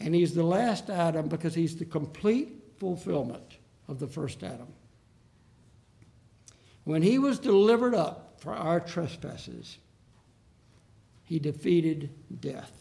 And 0.00 0.14
he's 0.14 0.34
the 0.34 0.42
last 0.42 0.90
Adam 0.90 1.28
because 1.28 1.54
he's 1.54 1.76
the 1.76 1.84
complete 1.84 2.62
fulfillment 2.78 3.58
of 3.88 3.98
the 3.98 4.06
first 4.06 4.42
Adam. 4.42 4.68
When 6.88 7.02
he 7.02 7.18
was 7.18 7.38
delivered 7.38 7.94
up 7.94 8.36
for 8.38 8.54
our 8.54 8.80
trespasses, 8.80 9.76
he 11.22 11.38
defeated 11.38 12.08
death. 12.40 12.72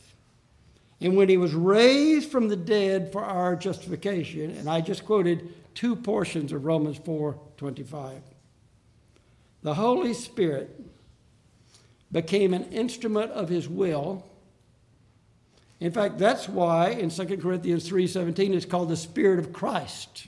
And 1.02 1.18
when 1.18 1.28
he 1.28 1.36
was 1.36 1.54
raised 1.54 2.32
from 2.32 2.48
the 2.48 2.56
dead 2.56 3.12
for 3.12 3.22
our 3.22 3.58
justification, 3.58 4.52
and 4.52 4.70
I 4.70 4.80
just 4.80 5.04
quoted 5.04 5.54
two 5.74 5.94
portions 5.94 6.54
of 6.54 6.64
Romans 6.64 6.98
4 7.04 7.38
25, 7.58 8.22
the 9.62 9.74
Holy 9.74 10.14
Spirit 10.14 10.82
became 12.10 12.54
an 12.54 12.72
instrument 12.72 13.32
of 13.32 13.50
his 13.50 13.68
will 13.68 14.26
in 15.80 15.92
fact, 15.92 16.18
that's 16.18 16.48
why 16.48 16.92
in 16.92 17.10
2 17.12 17.38
Corinthians 17.38 17.88
3:17 17.88 18.54
it's 18.54 18.66
called 18.66 18.90
the 18.90 18.98
Spirit 18.98 19.38
of 19.38 19.54
Christ. 19.54 20.26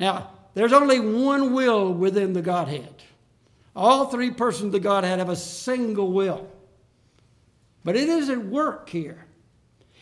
Now, 0.00 0.30
there's 0.58 0.72
only 0.72 0.98
one 0.98 1.52
will 1.52 1.94
within 1.94 2.32
the 2.32 2.42
Godhead. 2.42 2.92
All 3.76 4.06
three 4.06 4.32
persons 4.32 4.66
of 4.66 4.72
the 4.72 4.80
Godhead 4.80 5.20
have 5.20 5.28
a 5.28 5.36
single 5.36 6.10
will. 6.10 6.50
But 7.84 7.94
it 7.94 8.08
is 8.08 8.28
at 8.28 8.44
work 8.44 8.88
here. 8.88 9.24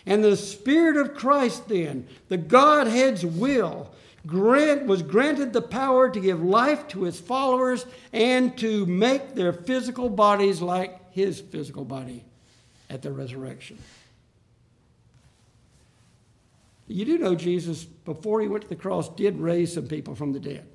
And 0.06 0.24
the 0.24 0.34
Spirit 0.34 0.96
of 0.96 1.14
Christ, 1.14 1.68
then, 1.68 2.08
the 2.28 2.38
Godhead's 2.38 3.22
will, 3.22 3.92
grant, 4.26 4.86
was 4.86 5.02
granted 5.02 5.52
the 5.52 5.60
power 5.60 6.08
to 6.08 6.20
give 6.20 6.42
life 6.42 6.88
to 6.88 7.02
his 7.02 7.20
followers 7.20 7.84
and 8.14 8.56
to 8.56 8.86
make 8.86 9.34
their 9.34 9.52
physical 9.52 10.08
bodies 10.08 10.62
like 10.62 11.12
his 11.12 11.38
physical 11.38 11.84
body 11.84 12.24
at 12.88 13.02
the 13.02 13.12
resurrection. 13.12 13.76
You 16.88 17.04
do 17.04 17.18
know 17.18 17.34
Jesus, 17.34 17.84
before 17.84 18.40
he 18.40 18.48
went 18.48 18.62
to 18.62 18.68
the 18.68 18.76
cross, 18.76 19.08
did 19.08 19.38
raise 19.38 19.74
some 19.74 19.88
people 19.88 20.14
from 20.14 20.32
the 20.32 20.40
dead. 20.40 20.66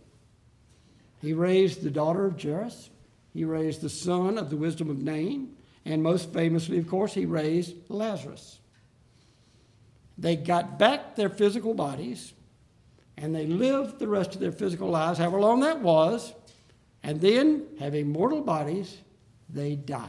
He 1.22 1.34
raised 1.34 1.82
the 1.82 1.91
daughter 1.91 2.26
of 2.26 2.41
Jairus, 2.41 2.89
he 3.34 3.45
raised 3.45 3.82
the 3.82 3.89
son 3.89 4.38
of 4.38 4.49
the 4.49 4.57
wisdom 4.57 4.89
of 4.89 5.01
Nain, 5.01 5.55
and 5.86 6.03
most 6.03 6.34
famously, 6.34 6.78
of 6.78 6.88
course, 6.89 7.14
he 7.14 7.26
raised 7.26 7.76
Lazarus. 7.89 8.59
They 10.18 10.36
got 10.36 10.78
back 10.78 11.16
their 11.16 11.30
physical 11.30 11.74
bodies 11.74 12.34
and 13.18 13.36
they 13.36 13.45
lived 13.45 13.99
the 13.99 14.07
rest 14.07 14.34
of 14.34 14.41
their 14.41 14.51
physical 14.51 14.89
lives, 14.89 15.20
however 15.20 15.39
long 15.39 15.59
that 15.62 15.80
was, 15.82 16.34
and 17.03 17.22
then, 17.22 17.66
having 17.80 18.12
mortal 18.12 18.41
bodies, 18.41 18.97
they 19.49 19.76
died. 19.76 20.07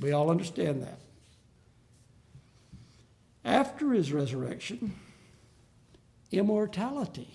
We 0.00 0.12
all 0.12 0.30
understand 0.30 0.82
that. 0.82 0.98
After 3.44 3.92
his 3.92 4.12
resurrection, 4.12 4.94
immortality 6.30 7.28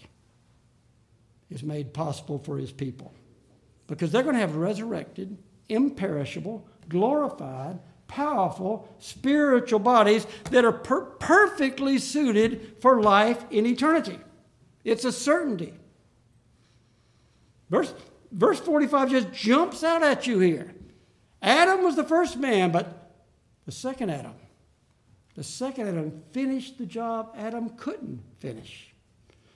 is 1.49 1.63
made 1.63 1.93
possible 1.93 2.39
for 2.39 2.57
his 2.57 2.71
people 2.71 3.13
because 3.87 4.11
they're 4.11 4.23
going 4.23 4.35
to 4.35 4.41
have 4.41 4.55
resurrected, 4.55 5.37
imperishable, 5.69 6.67
glorified, 6.89 7.79
powerful, 8.07 8.87
spiritual 8.99 9.79
bodies 9.79 10.27
that 10.51 10.65
are 10.65 10.71
per- 10.71 11.01
perfectly 11.01 11.97
suited 11.97 12.75
for 12.79 13.01
life 13.01 13.43
in 13.49 13.65
eternity. 13.65 14.19
It's 14.83 15.05
a 15.05 15.11
certainty. 15.11 15.73
Verse, 17.69 17.93
verse 18.31 18.59
45 18.59 19.09
just 19.09 19.31
jumps 19.31 19.83
out 19.83 20.03
at 20.03 20.27
you 20.27 20.39
here. 20.39 20.73
Adam 21.41 21.83
was 21.83 21.95
the 21.95 22.03
first 22.03 22.37
man, 22.37 22.71
but 22.71 23.11
the 23.65 23.71
second 23.71 24.09
Adam 24.09 24.33
the 25.35 25.43
second 25.43 25.87
Adam 25.87 26.23
finished 26.31 26.77
the 26.77 26.85
job 26.85 27.33
Adam 27.37 27.69
couldn't 27.69 28.21
finish. 28.39 28.93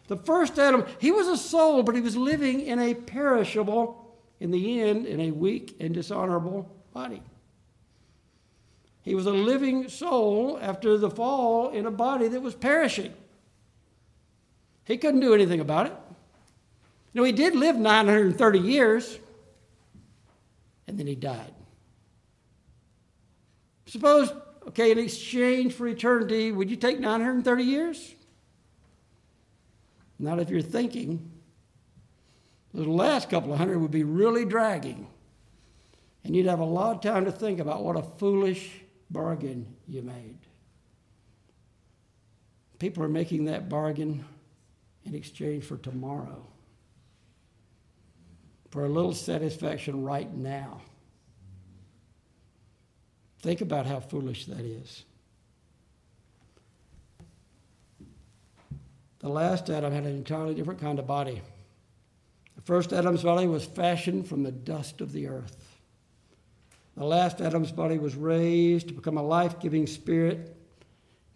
The 0.08 0.18
first 0.18 0.58
Adam, 0.58 0.86
he 1.00 1.12
was 1.12 1.28
a 1.28 1.38
soul, 1.38 1.84
but 1.84 1.96
he 1.96 2.02
was 2.02 2.16
living 2.16 2.62
in 2.62 2.80
a 2.80 2.94
perishable, 2.94 4.16
in 4.40 4.52
the 4.52 4.82
end, 4.82 5.06
in 5.06 5.20
a 5.20 5.32
weak 5.32 5.76
and 5.80 5.94
dishonorable 5.94 6.70
body. 6.94 7.22
He 9.02 9.16
was 9.16 9.26
a 9.26 9.32
living 9.32 9.88
soul 9.90 10.58
after 10.62 10.98
the 10.98 11.10
fall 11.10 11.70
in 11.70 11.86
a 11.86 11.92
body 11.92 12.28
that 12.30 12.42
was 12.42 12.56
perishing. 12.56 13.14
He 14.86 14.98
couldn't 14.98 15.20
do 15.20 15.34
anything 15.34 15.60
about 15.60 15.88
it. 15.88 15.94
You 17.14 17.22
know, 17.22 17.26
he 17.26 17.34
did 17.34 17.56
live 17.56 17.76
930 17.76 18.60
years, 18.60 19.20
and 20.88 20.98
then 20.98 21.08
he 21.08 21.16
died. 21.16 21.54
Suppose 23.86 24.32
Okay, 24.68 24.92
in 24.92 25.00
exchange 25.00 25.74
for 25.74 25.88
eternity, 25.88 26.52
would 26.52 26.70
you 26.70 26.76
take 26.76 27.00
930 27.00 27.64
years? 27.64 28.16
Not 30.20 30.40
if 30.40 30.50
you're 30.50 30.62
thinking. 30.62 31.32
The 32.74 32.84
last 32.84 33.30
couple 33.30 33.54
of 33.54 33.60
hundred 33.60 33.80
would 33.80 33.92
be 33.92 34.04
really 34.04 34.46
dragging. 34.46 35.08
And 36.24 36.36
you'd 36.36 36.48
have 36.48 36.60
a 36.60 36.66
lot 36.66 36.96
of 36.98 37.02
time 37.02 37.26
to 37.26 37.32
think 37.32 37.60
about 37.60 37.84
what 37.84 37.96
a 37.96 38.04
foolish 38.04 38.70
bargain 39.10 39.74
you 39.88 40.02
made. 40.02 40.38
People 42.80 43.04
are 43.04 43.10
making 43.10 43.46
that 43.46 43.70
bargain 43.70 44.26
in 45.06 45.16
exchange 45.16 45.64
for 45.64 45.78
tomorrow, 45.78 46.46
for 48.70 48.86
a 48.86 48.90
little 48.90 49.14
satisfaction 49.14 50.04
right 50.04 50.32
now. 50.36 50.82
Think 53.48 53.62
about 53.62 53.86
how 53.86 54.02
foolish 54.02 54.48
that 54.48 54.60
is. 54.60 55.06
The 59.20 59.30
last 59.30 59.70
Adam 59.70 59.94
had 59.94 60.04
an 60.04 60.18
entirely 60.18 60.54
different 60.54 60.82
kind 60.82 61.00
of 61.00 61.08
body. 61.08 61.42
The 62.58 62.62
first 62.64 62.92
Adam's 62.92 63.24
body 63.24 63.48
was 63.48 63.64
fashioned 63.64 64.28
from 64.28 64.44
the 64.44 64.52
dust 64.52 65.00
of 65.00 65.14
the 65.14 65.28
earth. 65.28 65.80
The 66.98 67.06
last 67.06 67.40
Adam's 67.40 67.72
body 67.72 67.98
was 67.98 68.18
raised 68.18 68.90
to 68.90 68.94
become 68.94 69.18
a 69.18 69.24
life 69.24 69.62
giving 69.62 69.88
spirit. 69.88 70.54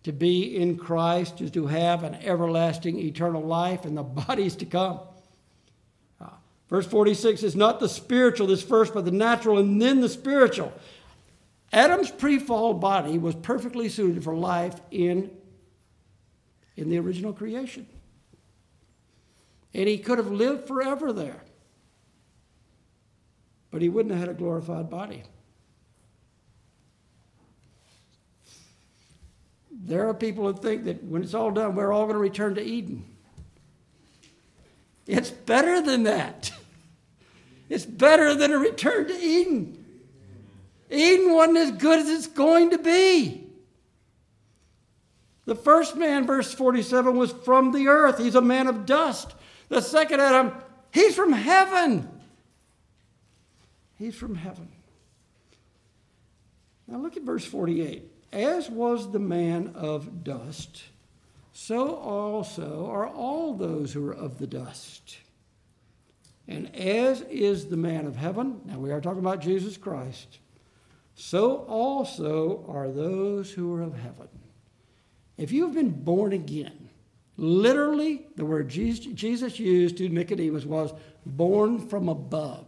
To 0.03 0.11
be 0.11 0.57
in 0.57 0.77
Christ 0.77 1.39
is 1.39 1.51
to 1.51 1.67
have 1.67 2.03
an 2.03 2.15
everlasting 2.15 2.99
eternal 2.99 3.41
life 3.41 3.85
and 3.85 3.95
the 3.95 4.03
bodies 4.27 4.57
to 4.57 4.65
come. 4.65 4.99
Uh, 6.19 6.27
verse 6.69 6.87
46 6.87 7.41
is 7.43 7.55
not 7.55 7.79
the 7.79 7.87
spiritual 7.87 8.47
this 8.47 8.61
first, 8.61 8.93
but 8.93 9.05
the 9.05 9.11
natural 9.11 9.59
and 9.59 9.81
then 9.81 10.01
the 10.01 10.09
spiritual. 10.09 10.73
Adam's 11.73 12.11
pre 12.11 12.37
fall 12.37 12.73
body 12.73 13.17
was 13.17 13.35
perfectly 13.35 13.87
suited 13.87 14.23
for 14.23 14.35
life 14.35 14.79
in, 14.91 15.31
in 16.75 16.89
the 16.89 16.99
original 16.99 17.33
creation. 17.33 17.85
And 19.73 19.87
he 19.87 19.97
could 19.97 20.17
have 20.17 20.31
lived 20.31 20.67
forever 20.67 21.13
there. 21.13 21.41
But 23.71 23.81
he 23.81 23.87
wouldn't 23.87 24.11
have 24.11 24.27
had 24.27 24.29
a 24.29 24.37
glorified 24.37 24.89
body. 24.89 25.23
There 29.71 30.09
are 30.09 30.13
people 30.13 30.45
who 30.45 30.59
think 30.59 30.83
that 30.85 31.03
when 31.03 31.23
it's 31.23 31.33
all 31.33 31.51
done, 31.51 31.75
we're 31.75 31.93
all 31.93 32.03
going 32.03 32.15
to 32.15 32.19
return 32.19 32.55
to 32.55 32.61
Eden. 32.61 33.05
It's 35.07 35.31
better 35.31 35.81
than 35.81 36.03
that. 36.03 36.51
It's 37.69 37.85
better 37.85 38.35
than 38.35 38.51
a 38.51 38.57
return 38.57 39.07
to 39.07 39.13
Eden. 39.13 39.80
Eden 40.91 41.33
wasn't 41.33 41.57
as 41.57 41.71
good 41.71 41.99
as 41.99 42.09
it's 42.09 42.27
going 42.27 42.71
to 42.71 42.77
be. 42.77 43.47
The 45.45 45.55
first 45.55 45.95
man, 45.95 46.27
verse 46.27 46.53
47, 46.53 47.17
was 47.17 47.31
from 47.31 47.71
the 47.71 47.87
earth. 47.87 48.19
He's 48.19 48.35
a 48.35 48.41
man 48.41 48.67
of 48.67 48.85
dust. 48.85 49.33
The 49.69 49.81
second 49.81 50.19
Adam, 50.19 50.53
he's 50.91 51.15
from 51.15 51.33
heaven. 51.33 52.07
He's 53.97 54.15
from 54.15 54.35
heaven. 54.35 54.67
Now 56.87 56.97
look 56.97 57.17
at 57.17 57.23
verse 57.23 57.45
48. 57.45 58.03
As 58.33 58.69
was 58.69 59.11
the 59.11 59.19
man 59.19 59.71
of 59.75 60.23
dust, 60.23 60.83
so 61.53 61.95
also 61.95 62.89
are 62.89 63.07
all 63.07 63.53
those 63.53 63.93
who 63.93 64.07
are 64.07 64.13
of 64.13 64.39
the 64.39 64.47
dust. 64.47 65.17
And 66.47 66.73
as 66.75 67.21
is 67.21 67.67
the 67.67 67.77
man 67.77 68.07
of 68.07 68.15
heaven, 68.15 68.61
now 68.65 68.79
we 68.79 68.91
are 68.91 69.01
talking 69.01 69.19
about 69.19 69.41
Jesus 69.41 69.77
Christ, 69.77 70.39
so 71.15 71.57
also 71.67 72.65
are 72.67 72.89
those 72.89 73.51
who 73.51 73.73
are 73.73 73.81
of 73.81 73.97
heaven. 73.97 74.27
If 75.37 75.51
you 75.51 75.65
have 75.65 75.73
been 75.73 75.89
born 75.89 76.33
again, 76.33 76.89
literally 77.37 78.27
the 78.35 78.45
word 78.45 78.69
Jesus 78.69 79.59
used 79.59 79.97
to 79.97 80.09
Nicodemus 80.09 80.65
was 80.65 80.93
born 81.25 81.79
from 81.87 82.09
above. 82.09 82.65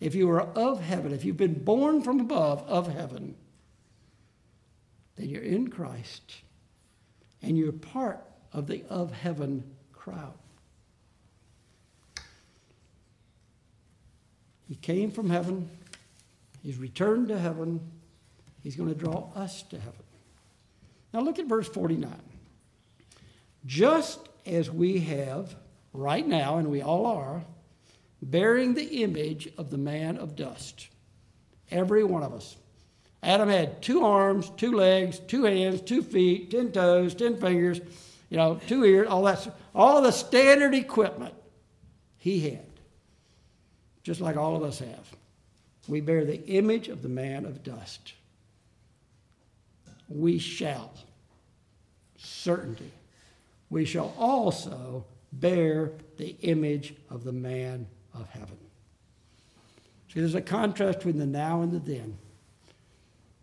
If 0.00 0.14
you 0.14 0.30
are 0.30 0.42
of 0.42 0.80
heaven, 0.80 1.12
if 1.12 1.24
you've 1.24 1.36
been 1.36 1.64
born 1.64 2.02
from 2.02 2.20
above, 2.20 2.62
of 2.68 2.92
heaven, 2.92 3.34
then 5.16 5.28
you're 5.28 5.42
in 5.42 5.68
Christ 5.68 6.36
and 7.42 7.56
you're 7.56 7.72
part 7.72 8.24
of 8.52 8.66
the 8.66 8.84
of 8.88 9.12
heaven 9.12 9.64
crowd. 9.92 10.34
He 14.68 14.74
came 14.74 15.10
from 15.10 15.30
heaven, 15.30 15.70
he's 16.62 16.76
returned 16.76 17.28
to 17.28 17.38
heaven, 17.38 17.80
he's 18.62 18.76
going 18.76 18.88
to 18.88 18.94
draw 18.94 19.30
us 19.34 19.62
to 19.62 19.78
heaven. 19.78 20.02
Now 21.12 21.20
look 21.20 21.38
at 21.38 21.46
verse 21.46 21.68
49. 21.68 22.10
Just 23.66 24.28
as 24.46 24.70
we 24.70 25.00
have 25.00 25.54
right 25.92 26.26
now, 26.26 26.58
and 26.58 26.70
we 26.70 26.82
all 26.82 27.06
are, 27.06 27.44
bearing 28.22 28.74
the 28.74 29.02
image 29.02 29.48
of 29.58 29.70
the 29.70 29.78
man 29.78 30.16
of 30.16 30.36
dust, 30.36 30.88
every 31.70 32.04
one 32.04 32.22
of 32.22 32.32
us. 32.32 32.56
Adam 33.22 33.48
had 33.48 33.82
two 33.82 34.04
arms, 34.04 34.50
two 34.56 34.72
legs, 34.72 35.18
two 35.18 35.44
hands, 35.44 35.80
two 35.80 36.02
feet, 36.02 36.50
ten 36.50 36.70
toes, 36.70 37.14
ten 37.14 37.36
fingers, 37.36 37.80
you 38.30 38.36
know, 38.36 38.60
two 38.66 38.84
ears, 38.84 39.08
all 39.08 39.22
that, 39.24 39.56
all 39.74 40.02
the 40.02 40.12
standard 40.12 40.74
equipment 40.74 41.34
he 42.16 42.40
had, 42.40 42.66
just 44.02 44.20
like 44.20 44.36
all 44.36 44.54
of 44.54 44.62
us 44.62 44.78
have. 44.78 45.16
We 45.88 46.00
bear 46.00 46.24
the 46.24 46.44
image 46.46 46.88
of 46.88 47.02
the 47.02 47.08
man 47.08 47.44
of 47.44 47.64
dust 47.64 48.12
we 50.08 50.38
shall, 50.38 50.92
certainty, 52.16 52.90
we 53.70 53.84
shall 53.84 54.14
also 54.18 55.04
bear 55.32 55.92
the 56.16 56.34
image 56.40 56.94
of 57.10 57.24
the 57.24 57.32
man 57.32 57.86
of 58.14 58.28
heaven. 58.30 58.56
See, 60.12 60.20
there's 60.20 60.34
a 60.34 60.40
contrast 60.40 60.98
between 60.98 61.18
the 61.18 61.26
now 61.26 61.60
and 61.60 61.70
the 61.70 61.78
then. 61.78 62.16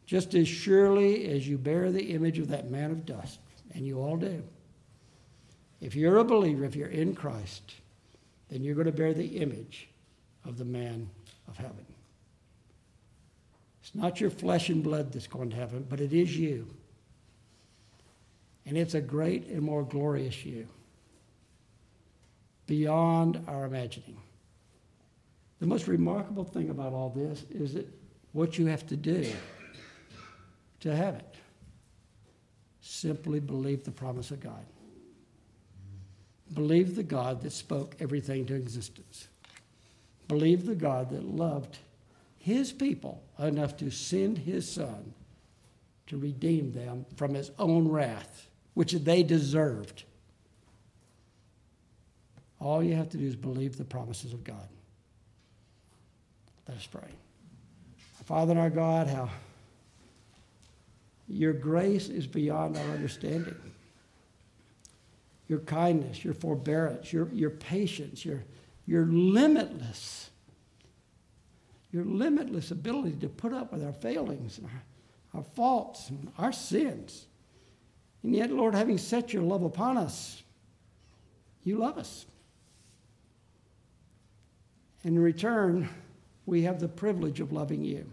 Just 0.08 0.34
as 0.34 0.48
surely 0.48 1.30
as 1.30 1.48
you 1.48 1.58
bear 1.58 1.92
the 1.92 2.14
image 2.14 2.40
of 2.40 2.48
that 2.48 2.70
man 2.70 2.92
of 2.92 3.06
dust, 3.06 3.40
and 3.74 3.86
you 3.86 4.00
all 4.00 4.18
do, 4.18 4.44
if 5.82 5.96
you're 5.96 6.18
a 6.18 6.24
believer, 6.24 6.64
if 6.64 6.76
you're 6.76 6.88
in 6.88 7.14
Christ, 7.14 7.76
then 8.50 8.64
you're 8.64 8.76
going 8.76 8.86
to 8.86 8.92
bear 8.92 9.14
the 9.14 9.38
image 9.38 9.90
of 10.44 10.58
the 10.58 10.66
man 10.66 11.10
of 11.48 11.58
heaven. 11.58 11.86
Not 13.96 14.20
your 14.20 14.30
flesh 14.30 14.68
and 14.68 14.84
blood 14.84 15.14
that's 15.14 15.26
going 15.26 15.50
to 15.52 15.56
heaven, 15.56 15.86
but 15.90 16.02
it 16.02 16.12
is 16.12 16.38
you. 16.38 16.68
And 18.66 18.78
it's 18.78 18.94
a 18.94 19.02
great 19.02 19.48
and 19.48 19.62
more 19.62 19.84
glorious 19.84 20.44
you, 20.44 20.68
beyond 22.68 23.42
our 23.48 23.64
imagining. 23.64 24.18
The 25.60 25.68
most 25.68 25.88
remarkable 25.88 26.44
thing 26.44 26.70
about 26.70 26.92
all 26.92 27.10
this 27.10 27.46
is 27.50 27.76
that 27.76 27.88
what 28.34 28.58
you 28.58 28.66
have 28.66 28.86
to 28.88 28.98
do 28.98 29.32
to 30.82 30.94
have 30.94 31.16
it. 31.16 31.36
Simply 32.82 33.40
believe 33.40 33.86
the 33.86 33.92
promise 33.92 34.30
of 34.32 34.42
God. 34.42 34.66
Believe 36.54 36.96
the 36.96 37.04
God 37.04 37.42
that 37.42 37.52
spoke 37.54 37.96
everything 38.00 38.46
to 38.48 38.56
existence. 38.56 39.30
Believe 40.28 40.66
the 40.66 40.76
God 40.76 41.12
that 41.12 41.24
loved 41.24 41.78
his 42.46 42.72
people 42.72 43.24
enough 43.40 43.76
to 43.76 43.90
send 43.90 44.38
his 44.38 44.72
son 44.72 45.16
to 46.06 46.16
redeem 46.16 46.74
them 46.74 47.04
from 47.16 47.34
his 47.34 47.50
own 47.58 47.88
wrath, 47.88 48.48
which 48.76 48.92
they 48.92 49.24
deserved. 49.24 50.04
All 52.60 52.84
you 52.84 52.94
have 52.94 53.10
to 53.10 53.18
do 53.18 53.26
is 53.26 53.36
believe 53.36 53.78
the 53.78 53.84
promises 53.84 54.32
of 54.32 54.44
God. 54.44 54.68
Let 56.68 56.78
us 56.78 56.86
pray. 56.86 57.10
Father 58.26 58.52
and 58.52 58.60
our 58.60 58.70
God, 58.70 59.08
how 59.08 59.32
your 61.28 61.54
grace 61.54 62.10
is 62.10 62.28
beyond 62.28 62.78
our 62.78 62.92
understanding. 62.92 63.56
Your 65.48 65.62
kindness, 65.62 66.24
your 66.24 66.36
forbearance, 66.36 67.12
your, 67.12 67.28
your 67.34 67.50
patience, 67.50 68.24
your, 68.24 68.44
your 68.86 69.08
limitless 69.08 70.30
your 71.96 72.04
limitless 72.04 72.72
ability 72.72 73.16
to 73.22 73.30
put 73.30 73.54
up 73.54 73.72
with 73.72 73.82
our 73.82 73.94
failings 73.94 74.58
and 74.58 74.68
our, 74.68 75.40
our 75.40 75.44
faults 75.56 76.10
and 76.10 76.30
our 76.38 76.52
sins. 76.52 77.26
And 78.22 78.36
yet, 78.36 78.52
Lord, 78.52 78.76
having 78.76 78.98
set 78.98 79.32
your 79.32 79.44
love 79.44 79.64
upon 79.64 79.98
us, 79.98 80.44
you 81.64 81.78
love 81.78 81.98
us. 81.98 82.26
In 85.06 85.18
return, 85.18 85.88
we 86.46 86.64
have 86.64 86.82
the 86.82 86.90
privilege 86.90 87.40
of 87.40 87.54
loving 87.54 87.86
you, 87.86 88.06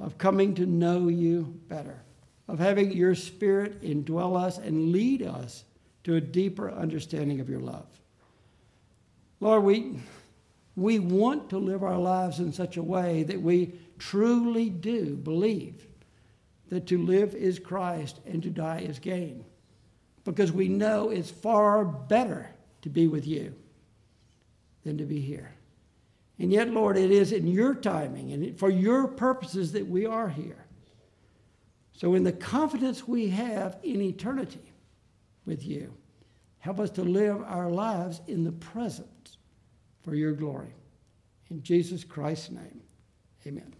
of 0.00 0.18
coming 0.18 0.52
to 0.56 0.66
know 0.66 1.06
you 1.06 1.60
better, 1.68 2.00
of 2.48 2.58
having 2.58 2.90
your 2.90 3.14
Spirit 3.14 3.82
indwell 3.82 4.36
us 4.36 4.58
and 4.58 4.90
lead 4.90 5.22
us 5.22 5.62
to 6.02 6.16
a 6.16 6.20
deeper 6.20 6.72
understanding 6.72 7.38
of 7.38 7.48
your 7.48 7.60
love. 7.60 7.86
Lord, 9.38 9.62
we 9.62 10.00
we 10.76 10.98
want 10.98 11.50
to 11.50 11.58
live 11.58 11.82
our 11.82 11.98
lives 11.98 12.38
in 12.38 12.52
such 12.52 12.76
a 12.76 12.82
way 12.82 13.22
that 13.24 13.42
we 13.42 13.74
truly 13.98 14.70
do 14.70 15.16
believe 15.16 15.86
that 16.68 16.86
to 16.86 16.98
live 16.98 17.34
is 17.34 17.58
Christ 17.58 18.20
and 18.24 18.42
to 18.42 18.50
die 18.50 18.80
is 18.80 18.98
gain. 18.98 19.44
Because 20.24 20.52
we 20.52 20.68
know 20.68 21.10
it's 21.10 21.30
far 21.30 21.84
better 21.84 22.50
to 22.82 22.88
be 22.88 23.08
with 23.08 23.26
you 23.26 23.54
than 24.84 24.98
to 24.98 25.04
be 25.04 25.20
here. 25.20 25.52
And 26.38 26.52
yet, 26.52 26.70
Lord, 26.70 26.96
it 26.96 27.10
is 27.10 27.32
in 27.32 27.46
your 27.46 27.74
timing 27.74 28.32
and 28.32 28.58
for 28.58 28.70
your 28.70 29.08
purposes 29.08 29.72
that 29.72 29.86
we 29.86 30.06
are 30.06 30.28
here. 30.28 30.64
So, 31.92 32.14
in 32.14 32.24
the 32.24 32.32
confidence 32.32 33.06
we 33.06 33.28
have 33.28 33.76
in 33.82 34.00
eternity 34.00 34.72
with 35.44 35.66
you, 35.66 35.92
help 36.60 36.80
us 36.80 36.90
to 36.92 37.02
live 37.02 37.42
our 37.42 37.68
lives 37.68 38.22
in 38.26 38.44
the 38.44 38.52
present 38.52 39.08
for 40.10 40.16
your 40.16 40.32
glory. 40.32 40.74
In 41.50 41.62
Jesus 41.62 42.02
Christ's 42.02 42.50
name, 42.50 42.80
amen. 43.46 43.72